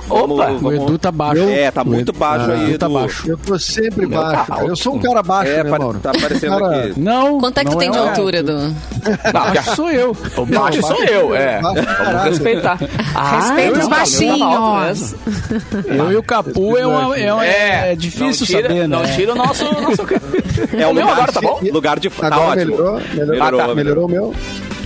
Opa! 0.10 0.52
O 0.62 0.72
Edu 0.74 0.98
tá 0.98 1.12
baixo. 1.12 1.42
É, 1.50 1.72
tá 1.72 1.82
O 1.82 1.86
muito 1.88 2.12
Edu- 2.12 2.20
baixo 2.20 2.50
o 2.50 2.54
aí, 2.54 2.70
Edu 2.70 2.78
tá 2.80 2.86
Edu. 2.86 2.94
baixo. 2.96 3.30
Eu 3.30 3.38
tô 3.38 3.60
sempre 3.60 4.06
meu 4.06 4.20
baixo, 4.22 4.46
tá. 4.52 4.64
Eu 4.64 4.76
sou 4.76 4.96
um 4.96 5.00
cara 5.00 5.22
baixo, 5.24 5.52
É, 5.52 5.64
né, 5.64 5.70
Mauro? 5.78 6.00
tá 6.00 6.12
aparecendo 6.12 6.58
Cara, 6.60 6.80
aqui. 6.86 7.00
Não. 7.00 7.40
Quanto 7.40 7.58
é 7.58 7.64
que 7.64 7.70
tu 7.70 7.74
não 7.74 7.80
tem 7.80 7.92
de 7.92 7.98
o- 7.98 8.02
altura, 8.02 8.38
Edu? 8.38 8.76
Baixo 9.34 9.76
sou 9.76 9.90
eu. 9.92 10.16
O 10.38 10.46
baixo 10.46 10.82
sou 10.82 11.04
eu, 11.04 11.36
é. 11.36 11.62
Baixo 11.62 11.82
Vamos 12.04 12.24
respeitar. 12.24 12.78
Ah, 13.16 13.36
Respeita 13.40 13.72
os 13.74 13.78
não, 13.80 13.90
tá, 13.90 13.96
baixinhos. 13.96 14.88
mesmo. 14.88 15.18
Eu 15.88 16.12
e 16.12 16.16
o 16.18 16.24
Capu 16.24 16.78
é, 16.78 16.86
uma, 16.88 17.18
é, 17.18 17.34
uma- 17.34 17.46
é 17.46 17.96
difícil 17.96 18.28
não 18.42 18.62
tira, 18.62 18.62
saber, 18.70 18.88
Não 18.88 19.00
né? 19.02 19.14
tira 19.16 19.32
o 19.34 19.36
nosso... 19.36 19.64
nosso... 19.66 20.08
É 20.78 20.88
o 20.88 20.94
meu 20.94 21.06
lugar, 21.06 21.14
agora, 21.18 21.32
tá 21.32 21.42
bom? 21.42 21.60
Lugar 21.72 22.00
de... 22.00 22.10
Tá 22.10 22.40
ótimo. 22.40 22.72
melhorou, 22.72 23.02
melhorou, 23.14 23.42
Ah, 23.62 23.68
tá. 23.68 23.76
melhorou 23.76 24.06
o 24.06 24.10
meu. 24.10 24.34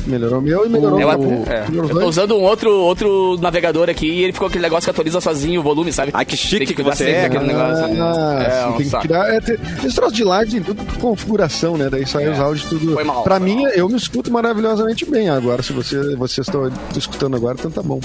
Melhorou 0.05 0.39
o 0.39 0.41
meu 0.41 0.65
e 0.65 0.69
melhorou 0.69 0.99
Eu, 0.99 1.07
o 1.09 1.19
meu. 1.19 1.43
é, 1.47 1.65
eu 1.71 1.89
tô 1.89 2.07
usando 2.07 2.35
um 2.35 2.41
outro, 2.41 2.69
outro 2.71 3.37
navegador 3.39 3.89
aqui 3.89 4.07
e 4.07 4.23
ele 4.23 4.33
ficou 4.33 4.47
aquele 4.47 4.63
negócio 4.63 4.85
que 4.85 4.89
atualiza 4.89 5.21
sozinho 5.21 5.59
o 5.61 5.63
volume, 5.63 5.91
sabe? 5.93 6.11
Ai, 6.13 6.25
que 6.25 6.35
chique 6.35 6.57
Tem 6.59 6.67
que 6.67 6.73
cuidar 6.73 6.95
você 6.95 7.09
é, 7.09 7.29
daquele 7.29 7.51
cara. 7.53 7.75
negócio. 7.75 8.01
Ah, 8.03 8.43
É, 8.43 8.49
sim, 8.63 8.67
um 8.69 8.77
tem 8.77 8.89
que 8.89 8.99
tirar. 8.99 9.33
É, 9.33 9.39
tem, 9.41 9.57
esse 9.85 9.95
troço 9.95 10.15
de 10.15 10.23
live 10.23 10.51
tem 10.51 10.61
tudo 10.63 10.83
com 10.85 10.99
configuração, 10.99 11.77
né? 11.77 11.89
Daí 11.89 12.05
sai 12.07 12.25
É. 12.25 12.31
os 12.31 12.39
áudios 12.39 12.65
tudo. 12.69 12.93
Foi 12.93 13.03
mal, 13.03 13.23
pra 13.23 13.37
foi 13.39 13.45
mim, 13.49 13.61
mal. 13.63 13.71
eu 13.71 13.87
me 13.89 13.95
escuto 13.97 14.31
maravilhosamente 14.31 15.05
bem 15.05 15.29
agora. 15.29 15.61
Se 15.61 15.73
você, 15.73 16.15
vocês 16.15 16.47
estão 16.47 16.71
escutando 16.97 17.35
agora, 17.35 17.55
então 17.59 17.69
tá 17.71 17.81
bom. 17.83 17.99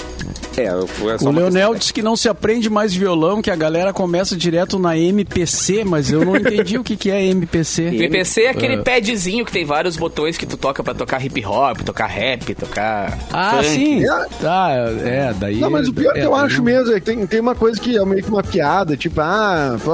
É, 0.57 0.63
é 0.65 1.17
só 1.19 1.29
O 1.29 1.31
Leonel 1.31 1.75
disse 1.75 1.93
que 1.93 2.01
não 2.01 2.15
se 2.15 2.27
aprende 2.27 2.69
mais 2.69 2.93
violão, 2.93 3.41
que 3.41 3.51
a 3.51 3.55
galera 3.55 3.93
começa 3.93 4.35
direto 4.35 4.79
na 4.79 4.97
MPC, 4.97 5.83
mas 5.83 6.11
eu 6.11 6.25
não 6.25 6.35
entendi 6.37 6.77
o 6.77 6.83
que, 6.83 6.97
que 6.97 7.11
é 7.11 7.23
MPC. 7.27 7.91
PPC 7.91 8.41
é 8.43 8.49
aquele 8.49 8.75
Ah. 8.75 8.83
padzinho 8.83 9.45
que 9.45 9.51
tem 9.51 9.63
vários 9.65 9.95
botões 9.97 10.35
que 10.37 10.45
tu 10.45 10.57
toca 10.57 10.83
pra 10.83 10.93
tocar 10.95 11.23
hip 11.23 11.45
hop, 11.45 11.81
tocar 11.81 12.07
rap, 12.07 12.55
tocar. 12.55 13.17
Ah, 13.31 13.59
funk. 13.61 13.69
sim. 13.69 14.03
É. 14.03 14.25
Tá, 14.41 14.69
é, 15.05 15.33
daí. 15.39 15.57
Não, 15.59 15.69
mas 15.69 15.87
o 15.87 15.93
pior 15.93 16.11
é, 16.11 16.21
que 16.21 16.25
eu 16.25 16.31
daí 16.31 16.45
acho 16.45 16.57
não- 16.57 16.63
mesmo 16.63 16.91
é 16.91 16.99
que 16.99 17.05
tem, 17.05 17.27
tem 17.27 17.39
uma 17.39 17.53
coisa 17.55 17.79
que 17.79 17.95
é 17.97 18.03
meio 18.05 18.23
que 18.23 18.29
uma 18.29 18.43
piada, 18.43 18.97
tipo, 18.97 19.21
ah, 19.21 19.77
pô, 19.83 19.91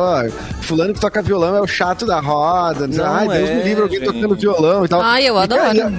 fulano 0.61 0.93
que 0.93 0.99
toca 1.01 1.21
violão 1.21 1.55
é 1.57 1.61
o 1.61 1.67
chato 1.67 2.05
da 2.05 2.19
roda. 2.21 2.87
Não 2.87 3.05
Ai, 3.05 3.27
Deus 3.27 3.49
é, 3.49 3.55
me 3.55 3.63
livre 3.63 3.81
alguém 3.83 3.99
tocando 4.01 4.35
violão 4.35 4.85
e 4.85 4.87
tal. 4.87 5.01
Ai, 5.01 5.27
eu 5.27 5.35
E, 5.35 5.39
adoro. 5.39 5.61
cara, 5.61 5.93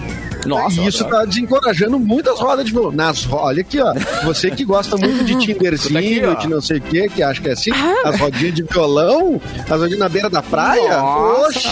Nossa, 0.46 0.81
e 0.81 0.87
isso 0.87 1.05
tá 1.05 1.25
desencorajando 1.25 1.99
muitas 1.99 2.38
rodas 2.38 2.64
de 2.64 2.73
violão. 2.73 2.93
Nas 2.93 3.26
Olha 3.31 3.61
aqui, 3.61 3.81
ó. 3.81 3.93
Você 4.25 4.50
que 4.50 4.64
gosta 4.64 4.96
muito 4.96 5.25
de 5.25 5.35
Tinderzinho, 5.41 6.35
Tá 6.35 6.41
de 6.41 6.49
não 6.49 6.61
sei 6.61 6.79
o 6.79 6.81
que, 6.81 7.08
que 7.08 7.23
acha 7.23 7.41
que 7.41 7.49
é 7.49 7.52
assim, 7.52 7.70
as 8.05 8.19
rodinhas 8.19 8.55
de 8.55 8.62
violão, 8.62 9.41
as 9.69 9.81
rodinhas 9.81 9.99
na 9.99 10.08
beira 10.08 10.29
da 10.31 10.43
praia. 10.43 11.02
Oxe, 11.02 11.69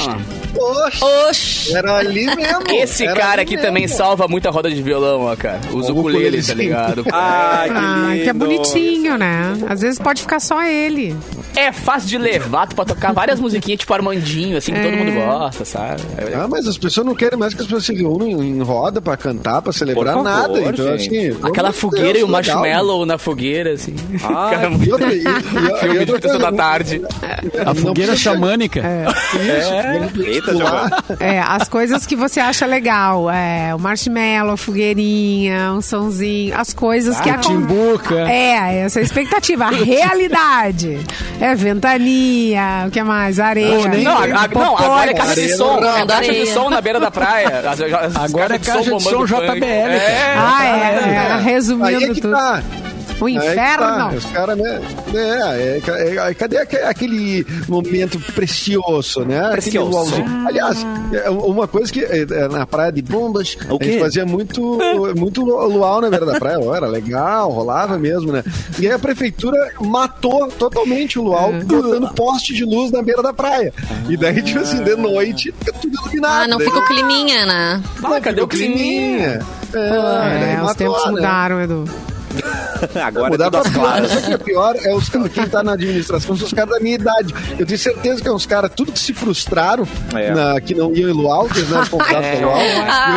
oxe. 0.56 1.04
Oxi! 1.04 1.76
Era 1.76 1.96
ali 1.96 2.26
mesmo. 2.26 2.62
Esse 2.70 3.04
era 3.06 3.14
cara 3.20 3.42
aqui 3.42 3.52
mesmo. 3.56 3.66
também 3.66 3.88
salva 3.88 4.26
muita 4.28 4.50
roda 4.50 4.70
de 4.70 4.82
violão, 4.82 5.22
ó, 5.22 5.36
cara. 5.36 5.60
Os 5.72 5.88
O 5.88 5.92
ukulele, 5.92 6.42
tá 6.42 6.54
ligado? 6.54 7.04
Ai, 7.12 7.68
que 7.70 7.74
Ah, 7.76 8.06
lindo. 8.12 8.22
que 8.24 8.28
é 8.28 8.32
bonitinho, 8.32 9.18
né? 9.18 9.54
Às 9.68 9.80
vezes 9.80 9.98
pode 9.98 10.22
ficar 10.22 10.40
só 10.40 10.62
ele. 10.62 11.16
É 11.54 11.70
fácil 11.72 12.08
de 12.08 12.18
levar, 12.18 12.66
tu 12.66 12.74
pode 12.76 12.88
tocar 12.94 13.12
várias 13.12 13.38
musiquinhas, 13.38 13.78
tipo 13.80 13.92
Armandinho, 13.92 14.56
assim, 14.56 14.72
que 14.72 14.80
todo 14.80 14.92
É. 14.92 14.96
mundo 14.96 15.12
gosta, 15.12 15.64
sabe? 15.64 16.02
É- 16.16 16.34
Ah, 16.34 16.46
mas 16.48 16.66
as 16.66 16.78
pessoas 16.78 17.06
não 17.06 17.14
querem 17.14 17.38
mais 17.38 17.52
que 17.54 17.60
as 17.60 17.66
pessoas 17.66 17.84
se 17.84 17.94
reúnam 17.94 18.28
em 18.42 18.60
roda 18.62 19.00
pra 19.02 19.16
cantar, 19.16 19.60
pra 19.62 19.72
celebrar 19.72 20.14
favor, 20.14 20.24
nada. 20.24 20.60
Então, 20.60 20.98
gente. 20.98 21.28
assim. 21.30 21.38
Aquela 21.42 21.72
fogueira 21.72 22.14
Deus, 22.14 22.20
e 22.20 22.22
o 22.24 22.26
legal. 22.26 22.56
marshmallow 22.60 23.06
na 23.06 23.18
fogueira, 23.18 23.72
assim. 23.72 23.94
Ai, 24.24 24.56
Cara, 24.56 24.70
E 24.72 24.92
outra, 24.92 25.12
e, 25.14 25.18
e, 25.18 25.22
filme 25.80 26.02
e 26.02 26.04
de 26.06 26.12
outra 26.12 26.38
da 26.38 26.52
tarde. 26.52 27.02
A 27.60 27.64
não 27.66 27.74
fogueira 27.74 28.16
xamânica. 28.16 28.82
Isso, 29.34 30.22
Eita, 30.22 30.52
pular. 30.52 31.04
É, 31.20 31.40
as 31.40 31.68
coisas 31.68 32.06
que 32.06 32.16
você 32.16 32.40
acha 32.40 32.64
legal. 32.66 33.30
É, 33.30 33.74
o 33.74 33.78
marshmallow, 33.78 34.52
a 34.54 34.56
fogueirinha, 34.56 35.72
um 35.72 35.80
sonzinho. 35.82 36.56
As 36.56 36.72
coisas 36.72 37.20
que 37.20 37.28
Ah, 37.30 37.34
acon- 37.34 37.42
timbuca. 37.48 38.14
É, 38.30 38.78
essa 38.80 38.98
é 38.98 39.02
a 39.02 39.04
expectativa. 39.04 39.64
A 39.66 39.70
realidade. 39.70 40.98
É 41.44 41.56
ventania, 41.56 42.84
o 42.86 42.90
que 42.92 43.02
mais? 43.02 43.40
Areia. 43.40 43.88
Nem- 43.88 44.04
Não, 44.04 44.16
a- 44.16 44.22
a- 44.44 44.48
não, 44.48 44.78
agora 44.78 45.10
é 45.10 45.14
caixa 45.14 45.34
de 45.34 45.40
Areia 45.40 45.56
som. 45.56 45.80
no 45.80 45.86
É 45.88 46.06
caixa 46.06 46.06
de 46.06 46.12
Areia. 46.30 46.54
som 46.54 46.70
na 46.70 46.80
beira 46.80 47.00
da 47.00 47.10
praia. 47.10 47.48
As- 47.68 47.80
as- 47.80 47.92
as 48.16 48.16
Agora 48.16 48.54
é 48.54 48.58
caixa 48.60 48.78
de 48.78 48.84
som 49.02 49.10
bombando 49.10 49.26
funk. 49.28 49.42
JBL, 49.50 49.66
É. 49.66 50.34
Ah, 50.38 50.64
é, 50.64 50.68
é, 50.68 51.32
Aí 51.32 51.42
resumindo 51.42 52.04
é 52.04 52.14
que 52.14 52.20
tudo. 52.20 52.32
tá. 52.32 52.62
O 53.22 53.26
Aí 53.26 53.34
que 53.34 53.38
tá. 53.40 53.52
inferno. 53.52 54.16
Os 54.16 54.24
caras, 54.26 54.58
né? 54.58 54.80
É, 55.14 55.80
é, 56.18 56.30
é, 56.30 56.34
cadê 56.34 56.58
aque- 56.58 56.76
aquele 56.78 57.46
momento 57.68 58.18
precioso, 58.34 59.20
né? 59.24 59.48
Precioso. 59.52 59.90
luauzinho. 59.90 60.46
Aliás, 60.46 60.84
é 61.12 61.30
uma 61.30 61.68
coisa 61.68 61.92
que 61.92 62.02
é, 62.04 62.22
é, 62.22 62.48
na 62.48 62.66
praia 62.66 62.90
de 62.90 63.00
Bombas, 63.02 63.56
O 63.70 63.78
a 63.80 63.84
gente 63.84 64.00
fazia 64.00 64.26
muito, 64.26 64.78
muito 65.16 65.44
lu- 65.44 65.66
luau 65.68 66.00
na 66.00 66.10
beira 66.10 66.26
da 66.26 66.38
praia. 66.38 66.58
Era 66.74 66.86
legal, 66.88 67.50
rolava 67.50 67.96
mesmo, 67.98 68.32
né? 68.32 68.42
E 68.80 68.86
aí 68.86 68.92
a 68.92 68.98
prefeitura 68.98 69.56
matou 69.80 70.48
totalmente 70.48 71.18
o 71.18 71.22
luau, 71.22 71.52
botando 71.52 72.12
poste 72.14 72.52
de 72.54 72.64
luz 72.64 72.90
na 72.90 73.02
beira 73.02 73.22
da 73.22 73.32
praia. 73.32 73.72
E 74.08 74.16
daí, 74.16 74.42
tipo 74.42 74.58
assim, 74.58 74.82
de 74.82 74.96
noite, 74.96 75.54
fica 75.60 75.72
tudo 75.74 75.94
iluminado. 75.94 76.42
Ah, 76.42 76.48
não 76.48 76.58
Daí- 76.58 76.66
fica 76.66 76.78
o 76.80 76.84
climinha, 76.86 77.46
né? 77.46 77.80
Ah, 78.02 78.20
cadê 78.20 78.40
o 78.40 78.48
climinha? 78.48 79.38
É, 79.72 79.78
É, 79.78 80.38
daí 80.40 80.56
os 80.56 80.62
matou, 80.62 80.74
tempos 80.74 81.04
né? 81.06 81.10
mudaram, 81.12 81.60
Edu. 81.60 81.84
Agora 83.02 83.26
é 83.26 83.30
Mudar 83.30 83.50
tudo 83.50 83.62
pra 83.62 83.70
claras. 83.72 84.12
O 84.14 84.22
que 84.22 84.32
é 84.32 84.38
pior? 84.38 84.74
É 84.82 84.94
os, 84.94 85.08
quem 85.08 85.46
tá 85.48 85.62
na 85.62 85.72
administração 85.72 86.36
são 86.36 86.46
os 86.46 86.52
caras 86.52 86.70
da 86.74 86.80
minha 86.80 86.94
idade. 86.96 87.34
Eu 87.58 87.64
tenho 87.66 87.78
certeza 87.78 88.20
que 88.22 88.28
é 88.28 88.32
uns 88.32 88.46
caras, 88.46 88.70
tudo 88.74 88.92
que 88.92 88.98
se 88.98 89.12
frustraram, 89.14 89.86
É. 90.14 90.32
na- 90.34 90.60
que 90.60 90.74
não 90.74 90.94
iam 90.94 91.08
em 91.10 91.12
Luau, 91.12 91.46
que 91.48 91.58
eles 91.58 91.70
não 91.70 91.78
eram 91.78 91.88
contratos 91.88 92.26
É. 92.32 92.40
Luau, 92.44 92.56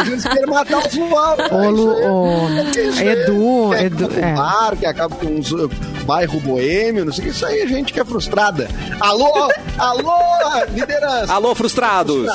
hoje 0.01 0.11
eles 0.11 0.23
querem 0.23 0.45
matar 0.45 0.77
os 0.87 0.93
Luau. 0.93 1.37
Ô, 1.51 1.69
Lu- 1.69 2.05
ô, 2.05 2.49
Isso 2.89 2.99
aí, 3.01 3.07
Edu, 3.09 3.73
Edu, 3.73 4.09
é. 4.19 4.33
bar, 4.33 4.75
que 4.77 4.85
acaba 4.85 5.15
com 5.15 5.25
uh, 5.27 5.69
bairro 6.05 6.39
boêmio, 6.39 7.05
não 7.05 7.11
sei 7.11 7.25
o 7.25 7.27
que. 7.27 7.33
Isso 7.33 7.45
aí 7.45 7.59
é 7.59 7.67
gente 7.67 7.91
que 7.91 7.99
é 7.99 8.05
frustrada. 8.05 8.69
Alô, 8.99 9.49
alô, 9.77 10.13
liderança. 10.73 11.33
Alô, 11.33 11.53
frustrados! 11.55 12.27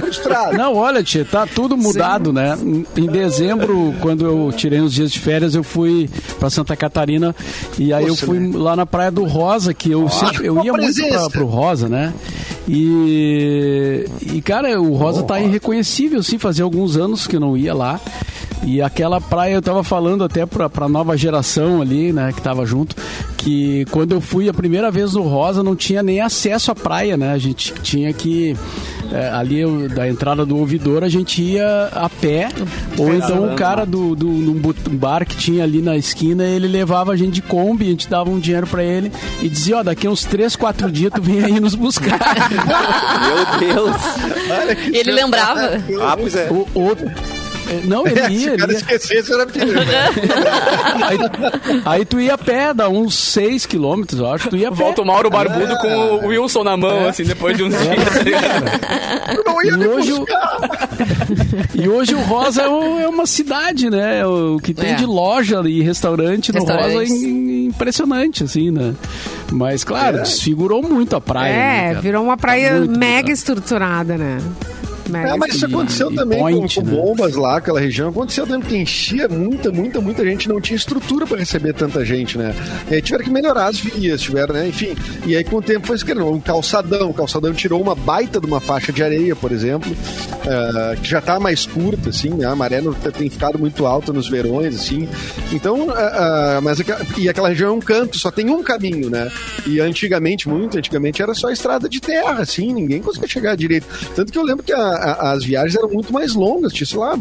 Frustrado. 0.00 0.56
Não, 0.56 0.74
olha, 0.74 1.02
tia, 1.02 1.24
tá 1.24 1.46
tudo 1.46 1.76
mudado, 1.76 2.32
né? 2.32 2.56
Em 2.96 3.06
dezembro, 3.06 3.94
quando 4.00 4.24
eu 4.24 4.52
tirei 4.52 4.80
uns 4.80 4.92
dias 4.92 5.10
de 5.10 5.18
férias, 5.18 5.54
eu 5.54 5.62
fui 5.62 6.08
pra 6.38 6.50
Santa 6.50 6.76
Catarina 6.76 7.34
e 7.78 7.92
aí 7.92 8.06
eu 8.06 8.14
fui 8.14 8.38
né? 8.38 8.56
lá 8.56 8.76
na 8.76 8.86
Praia 8.86 9.10
do 9.10 9.24
Rosa, 9.24 9.72
que 9.72 9.90
eu 9.90 10.08
sempre, 10.08 10.46
eu 10.46 10.62
ia 10.64 10.72
muito 10.72 10.84
presença. 10.84 11.18
pra, 11.18 11.30
pro 11.30 11.46
Rosa, 11.46 11.88
né? 11.88 12.12
E, 12.68 14.04
e 14.20 14.42
cara, 14.42 14.80
o 14.80 14.94
Rosa 14.94 15.22
tá 15.22 15.40
irreconhecível, 15.40 16.20
assim, 16.20 16.38
fazia 16.38 16.64
alguns 16.64 16.96
anos 16.96 17.26
que 17.26 17.36
eu 17.36 17.40
não 17.40 17.56
ia 17.56 17.74
lá. 17.74 18.00
E 18.64 18.82
aquela 18.82 19.20
praia 19.20 19.54
eu 19.54 19.62
tava 19.62 19.84
falando 19.84 20.24
até 20.24 20.44
pra, 20.44 20.68
pra 20.68 20.88
nova 20.88 21.16
geração 21.16 21.80
ali, 21.80 22.12
né, 22.12 22.32
que 22.34 22.40
tava 22.42 22.66
junto, 22.66 22.96
que 23.36 23.84
quando 23.90 24.12
eu 24.12 24.20
fui 24.20 24.48
a 24.48 24.54
primeira 24.54 24.90
vez 24.90 25.12
no 25.14 25.22
Rosa 25.22 25.62
não 25.62 25.76
tinha 25.76 26.02
nem 26.02 26.20
acesso 26.20 26.72
à 26.72 26.74
praia, 26.74 27.16
né? 27.16 27.32
A 27.32 27.38
gente 27.38 27.72
tinha 27.82 28.12
que 28.12 28.56
é, 29.12 29.28
ali 29.28 29.62
da 29.88 30.08
entrada 30.08 30.44
do 30.44 30.56
ouvidor 30.58 31.04
a 31.04 31.08
gente 31.08 31.40
ia 31.40 31.88
a 31.92 32.08
pé, 32.08 32.48
ou 32.98 33.14
então 33.14 33.52
o 33.52 33.54
cara 33.54 33.84
do, 33.86 34.16
do 34.16 34.26
num 34.26 34.54
bu- 34.54 34.74
bar 34.92 35.24
que 35.24 35.36
tinha 35.36 35.62
ali 35.62 35.80
na 35.80 35.96
esquina, 35.96 36.42
ele 36.44 36.66
levava 36.66 37.12
a 37.12 37.16
gente 37.16 37.34
de 37.34 37.42
Kombi, 37.42 37.86
a 37.86 37.90
gente 37.90 38.08
dava 38.08 38.30
um 38.30 38.38
dinheiro 38.40 38.66
pra 38.66 38.82
ele 38.82 39.12
e 39.42 39.48
dizia, 39.48 39.78
ó, 39.78 39.82
daqui 39.84 40.08
uns 40.08 40.24
3, 40.24 40.56
4 40.56 40.90
dias 40.90 41.12
tu 41.14 41.22
vem 41.22 41.44
aí 41.44 41.60
nos 41.60 41.76
buscar. 41.76 42.18
Meu 43.60 43.74
Deus! 43.74 43.96
E 44.92 44.96
ele 44.96 45.12
lembrava. 45.12 45.80
Ah, 46.02 46.16
pois 46.16 46.34
é. 46.34 46.48
o, 46.50 46.66
o- 46.74 46.92
é, 46.92 47.35
não, 47.84 48.06
ele 48.08 48.20
É, 48.20 48.30
ia, 48.30 48.38
se 48.40 48.46
o 48.48 48.52
ele 48.52 48.56
cara 48.58 48.72
ia. 48.72 48.78
esquecesse, 48.78 49.32
era 49.32 49.46
pior. 49.46 49.66
Aí, 51.06 51.18
aí 51.84 52.04
tu 52.04 52.20
ia 52.20 52.34
a 52.34 52.38
pé, 52.38 52.72
dá 52.74 52.88
uns 52.88 53.14
6 53.14 53.66
quilômetros, 53.66 54.18
eu 54.18 54.30
acho, 54.32 54.48
tu 54.48 54.56
ia 54.56 54.68
a 54.68 54.70
pé. 54.70 54.76
Volta 54.76 55.02
o 55.02 55.04
Mauro 55.06 55.30
Barbudo 55.30 55.76
com 55.78 55.88
o 55.88 56.26
Wilson 56.28 56.64
na 56.64 56.76
mão, 56.76 57.06
assim, 57.08 57.24
depois 57.24 57.56
de 57.56 57.64
uns 57.64 57.74
dias. 57.76 58.04
tá 58.14 58.22
ligado? 58.22 59.44
Não 59.44 59.62
ia 59.62 59.72
E 59.72 59.76
me 59.76 59.86
hoje, 59.86 60.12
o, 60.12 60.18
buscar. 60.20 60.58
e 61.74 61.88
hoje 61.88 62.14
o 62.14 62.20
Rosa 62.22 62.62
é, 62.62 63.02
é 63.02 63.08
uma 63.08 63.26
cidade, 63.26 63.90
né? 63.90 64.24
O 64.26 64.58
que 64.58 64.72
tem 64.74 64.90
É. 64.90 64.94
de 64.94 65.06
loja 65.06 65.60
e 65.66 65.82
restaurante 65.82 66.52
no 66.52 66.60
Rosa 66.60 67.02
é 67.02 67.06
impressionante, 67.06 68.44
assim, 68.44 68.70
né? 68.70 68.94
Mas, 69.52 69.84
claro, 69.84 70.18
desfigurou 70.18 70.82
muito 70.82 71.14
a 71.14 71.20
praia. 71.20 71.52
né, 71.54 71.84
É, 71.84 71.88
cara? 71.90 72.00
virou 72.00 72.24
uma 72.24 72.36
praia 72.36 72.78
Muito 72.78 72.98
mega 72.98 73.30
estruturada, 73.32 74.16
né? 74.16 74.38
Mega 75.08 75.30
É, 75.30 75.36
mas 75.36 75.54
isso 75.54 75.64
E- 75.66 75.68
aconteceu 75.68 76.10
e 76.12 76.14
também 76.14 76.38
point, 76.38 76.74
com, 76.74 76.80
com 76.82 76.86
né? 76.90 76.96
bombas 76.96 77.34
lá, 77.34 77.56
aquela 77.58 77.80
região. 77.80 78.08
Aconteceu 78.10 78.44
também 78.46 78.60
porque 78.60 78.76
enchia 78.76 79.28
muita, 79.28 79.70
muita, 79.70 80.00
muita 80.00 80.24
gente. 80.24 80.48
Não 80.48 80.60
tinha 80.60 80.76
estrutura 80.76 81.26
para 81.26 81.38
receber 81.38 81.72
tanta 81.74 82.04
gente, 82.04 82.36
né? 82.38 82.54
E 82.90 82.94
aí 82.94 83.02
tiveram 83.02 83.24
que 83.24 83.30
melhorar 83.30 83.66
as 83.66 83.78
vias, 83.78 84.20
tiveram, 84.20 84.54
né? 84.54 84.68
Enfim. 84.68 84.94
E 85.26 85.36
aí 85.36 85.44
com 85.44 85.56
o 85.56 85.62
tempo 85.62 85.86
foi 85.86 85.96
se 85.98 86.04
criando 86.04 86.30
um 86.30 86.40
calçadão. 86.40 87.10
O 87.10 87.14
calçadão 87.14 87.52
tirou 87.52 87.80
uma 87.80 87.94
baita 87.94 88.40
de 88.40 88.46
uma 88.46 88.60
faixa 88.60 88.92
de 88.92 89.02
areia, 89.02 89.34
por 89.36 89.52
exemplo, 89.52 89.94
eh, 90.46 90.96
que 91.02 91.08
já 91.08 91.20
tá 91.20 91.38
mais 91.40 91.66
curta, 91.66 92.10
assim, 92.10 92.30
né? 92.30 92.46
A 92.46 92.54
maré 92.56 92.80
não 92.80 92.92
tem 92.92 93.28
ficado 93.30 93.58
muito 93.58 93.86
alta 93.86 94.12
nos 94.12 94.28
verões, 94.28 94.74
assim. 94.74 95.08
Então, 95.52 95.88
ah, 95.90 96.56
ah, 96.56 96.60
mas 96.62 96.78
e 97.18 97.28
aquela 97.28 97.48
região 97.48 97.70
é 97.70 97.72
um 97.72 97.80
canto, 97.80 98.18
só 98.18 98.30
tem 98.30 98.50
um 98.50 98.62
caminho, 98.62 99.10
né? 99.10 99.30
E 99.66 99.80
antigamente, 99.80 100.48
muito 100.48 100.78
antigamente, 100.78 101.22
era 101.22 101.34
só 101.34 101.50
estrada 101.50 101.88
de 101.88 102.00
terra, 102.00 102.40
assim, 102.42 102.72
ninguém 102.72 103.00
conseguia 103.00 103.28
chegar 103.28 103.56
direito. 103.56 103.86
Tanto 104.14 104.32
que 104.32 104.38
eu 104.38 104.42
lembro 104.44 104.62
que 104.64 104.72
a- 104.72 104.78
a- 104.96 105.32
as 105.32 105.44
viagens 105.44 105.74
eram 105.76 105.88
muito 105.90 106.12
mais 106.12 106.34
longas, 106.34 106.72
tinha, 106.72 106.86
sei 106.86 106.98
lá, 106.98 107.18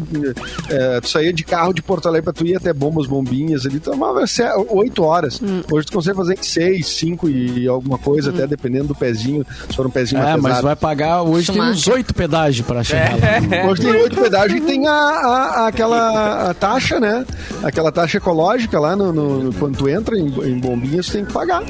eh, 0.70 1.00
tu 1.02 1.10
saía 1.10 1.32
de 1.34 1.44
carro 1.44 1.74
de 1.74 1.82
Porto 1.82 2.08
Alegre 2.08 2.24
pra 2.26 2.34
tu 2.34 2.46
ir 2.46 2.56
até 2.56 2.74
Bombas, 2.74 3.08
Bombinhas 3.08 3.66
ali, 3.66 3.80
tomava 3.80 4.24
oito 4.70 5.04
horas. 5.04 5.42
Hoje 5.72 5.88
tu 5.88 5.94
consegue 5.94 6.18
fazer 6.18 6.34
em 6.40 6.44
seis, 6.44 6.88
cinco 6.88 7.30
e 7.30 7.68
alguma 7.68 7.98
coisa, 7.98 8.30
até 8.32 8.46
dependendo 8.48 8.90
do 8.90 8.96
pezinho, 8.96 9.46
se 9.70 9.76
for 9.76 9.86
um 9.88 9.90
pezinho 9.90 10.22
É, 10.22 10.32
mais 10.38 10.42
mas 10.42 10.62
vai 10.62 10.76
pagar. 10.76 11.22
Hoje 11.24 11.52
tem 11.52 11.62
uns 11.62 11.88
oito 11.88 12.14
pedágios 12.14 12.66
para 12.66 12.84
chegar 12.84 13.12
É. 13.22 13.62
lá. 13.64 13.68
Hoje 13.72 13.82
tem 13.82 13.92
oito 13.92 14.16
pedágios 14.16 14.60
e 14.60 14.62
tem 14.64 14.88
a, 14.88 14.92
a- 14.94 15.68
aquela 15.68 16.50
a 16.50 16.54
taxa, 16.54 17.00
né? 17.00 17.26
Aquela 17.64 17.92
taxa 17.92 18.18
ecológica 18.18 18.80
lá 18.80 18.96
no, 18.96 19.12
no- 19.12 19.44
no- 19.44 19.54
quando 19.54 19.78
tu 19.78 19.88
entra 19.90 20.18
em, 20.18 20.28
em 20.28 20.60
bombinhas, 20.60 21.08
tu 21.08 21.14
tem 21.14 21.26
que 21.26 21.34
pagar. 21.34 21.64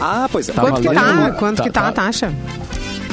Ah, 0.00 0.28
pois 0.30 0.48
é. 0.48 0.52
Tá 0.52 0.62
Quanto 0.62 0.80
que 0.82 0.88
tá? 0.94 1.12
né? 1.12 1.30
Quanto 1.38 1.56
Tá, 1.58 1.62
que 1.62 1.70
tá, 1.70 1.82
tá. 1.82 1.88
a 1.88 1.92
taxa? 1.92 2.32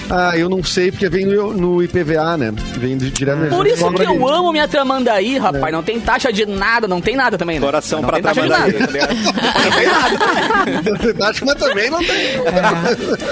Ah, 0.09 0.37
eu 0.37 0.49
não 0.49 0.63
sei, 0.63 0.91
porque 0.91 1.07
vem 1.09 1.25
no, 1.25 1.53
no 1.53 1.83
IPVA, 1.83 2.35
né? 2.37 2.51
Vem 2.77 2.97
do- 2.97 3.09
direto 3.11 3.47
Por 3.49 3.67
isso 3.67 3.89
que 3.91 4.01
eu 4.03 4.09
ali. 4.27 4.35
amo 4.37 4.51
minha 4.51 4.67
Tramandaí, 4.67 5.37
rapaz. 5.37 5.71
Não 5.71 5.83
tem 5.83 5.99
taxa 5.99 6.31
de 6.33 6.45
nada, 6.45 6.87
não 6.87 6.99
tem 7.01 7.15
nada 7.15 7.37
também, 7.37 7.59
né? 7.59 7.65
Coração 7.65 8.01
não 8.01 8.09
pra 8.09 8.15
tem 8.17 8.23
taxa 8.23 8.41
de 8.41 8.47
Tramandaí. 8.47 8.73
nada, 8.73 9.07
tá? 9.07 10.91
Não 10.91 10.97
tem 10.97 11.13
taxa, 11.13 11.45
mas 11.45 11.55
também 11.55 11.89
não 11.89 11.99
tem. 11.99 12.09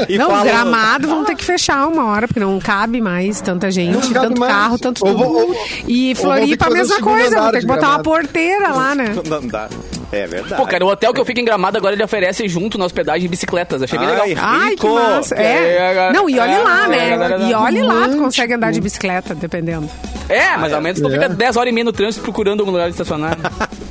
E 0.09 0.17
não, 0.17 0.29
fala- 0.29 0.43
gramado 0.43 1.07
vão 1.07 1.23
ter 1.25 1.35
que 1.35 1.43
fechar 1.43 1.87
uma 1.87 2.05
hora, 2.05 2.27
porque 2.27 2.39
não 2.39 2.59
cabe 2.59 3.01
mais 3.01 3.41
tanta 3.41 3.69
gente, 3.71 4.11
Não 4.13 4.21
tanto 4.23 4.39
mais. 4.39 4.51
carro, 4.53 4.77
tanto 4.77 5.03
tudo. 5.03 5.23
ou- 5.23 5.55
e 5.87 6.13
Floripa 6.15 6.67
a 6.67 6.69
mesma 6.69 6.97
coisa, 6.99 7.35
vão 7.39 7.51
ter 7.51 7.59
de 7.59 7.65
que 7.65 7.73
botar 7.73 7.89
uma 7.89 7.99
porteira 8.03 8.69
lá, 8.69 8.93
né? 8.95 9.15
Não 9.25 9.47
dá. 9.47 9.67
É 10.09 10.25
verdade. 10.25 10.55
Pô, 10.61 10.65
cara, 10.65 10.85
o 10.85 10.87
hotel 10.87 11.13
que 11.13 11.19
eu 11.19 11.25
fico 11.25 11.41
em 11.41 11.43
Gramado 11.43 11.77
agora 11.77 11.93
ele 11.93 12.01
oferece 12.03 12.47
junto 12.47 12.77
na 12.77 12.85
hospedagem 12.85 13.23
de 13.23 13.27
bicicletas. 13.27 13.81
Achei 13.83 13.99
bem 13.99 14.07
legal. 14.07 14.25
Ai, 14.37 14.69
que 14.77 14.87
Rico. 14.87 14.95
massa. 14.95 15.35
Que 15.35 15.41
aí 15.41 15.47
É. 15.47 15.89
a 15.89 15.93
galera- 15.93 16.13
Não, 16.13 16.29
e 16.29 16.39
olhe 16.39 16.53
é, 16.53 16.63
lá, 16.67 16.87
né? 16.87 17.49
E 17.49 17.53
olhe 17.53 17.81
lá, 17.81 18.07
tu 18.09 18.17
consegue 18.17 18.53
andar 18.53 18.71
de 18.71 18.81
bicicleta, 18.81 19.33
dependendo. 19.33 19.89
É, 20.29 20.57
mas 20.57 20.73
ao 20.73 20.81
menos 20.81 20.99
tu 20.99 21.07
É. 21.07 21.11
fica 21.11 21.29
10 21.29 21.55
horas 21.57 21.71
e 21.71 21.73
meia 21.73 21.85
no 21.85 21.93
trânsito 21.93 22.23
procurando 22.23 22.59
algum 22.59 22.71
lugar 22.71 22.85
de 22.85 22.91
estacionar. 22.91 23.37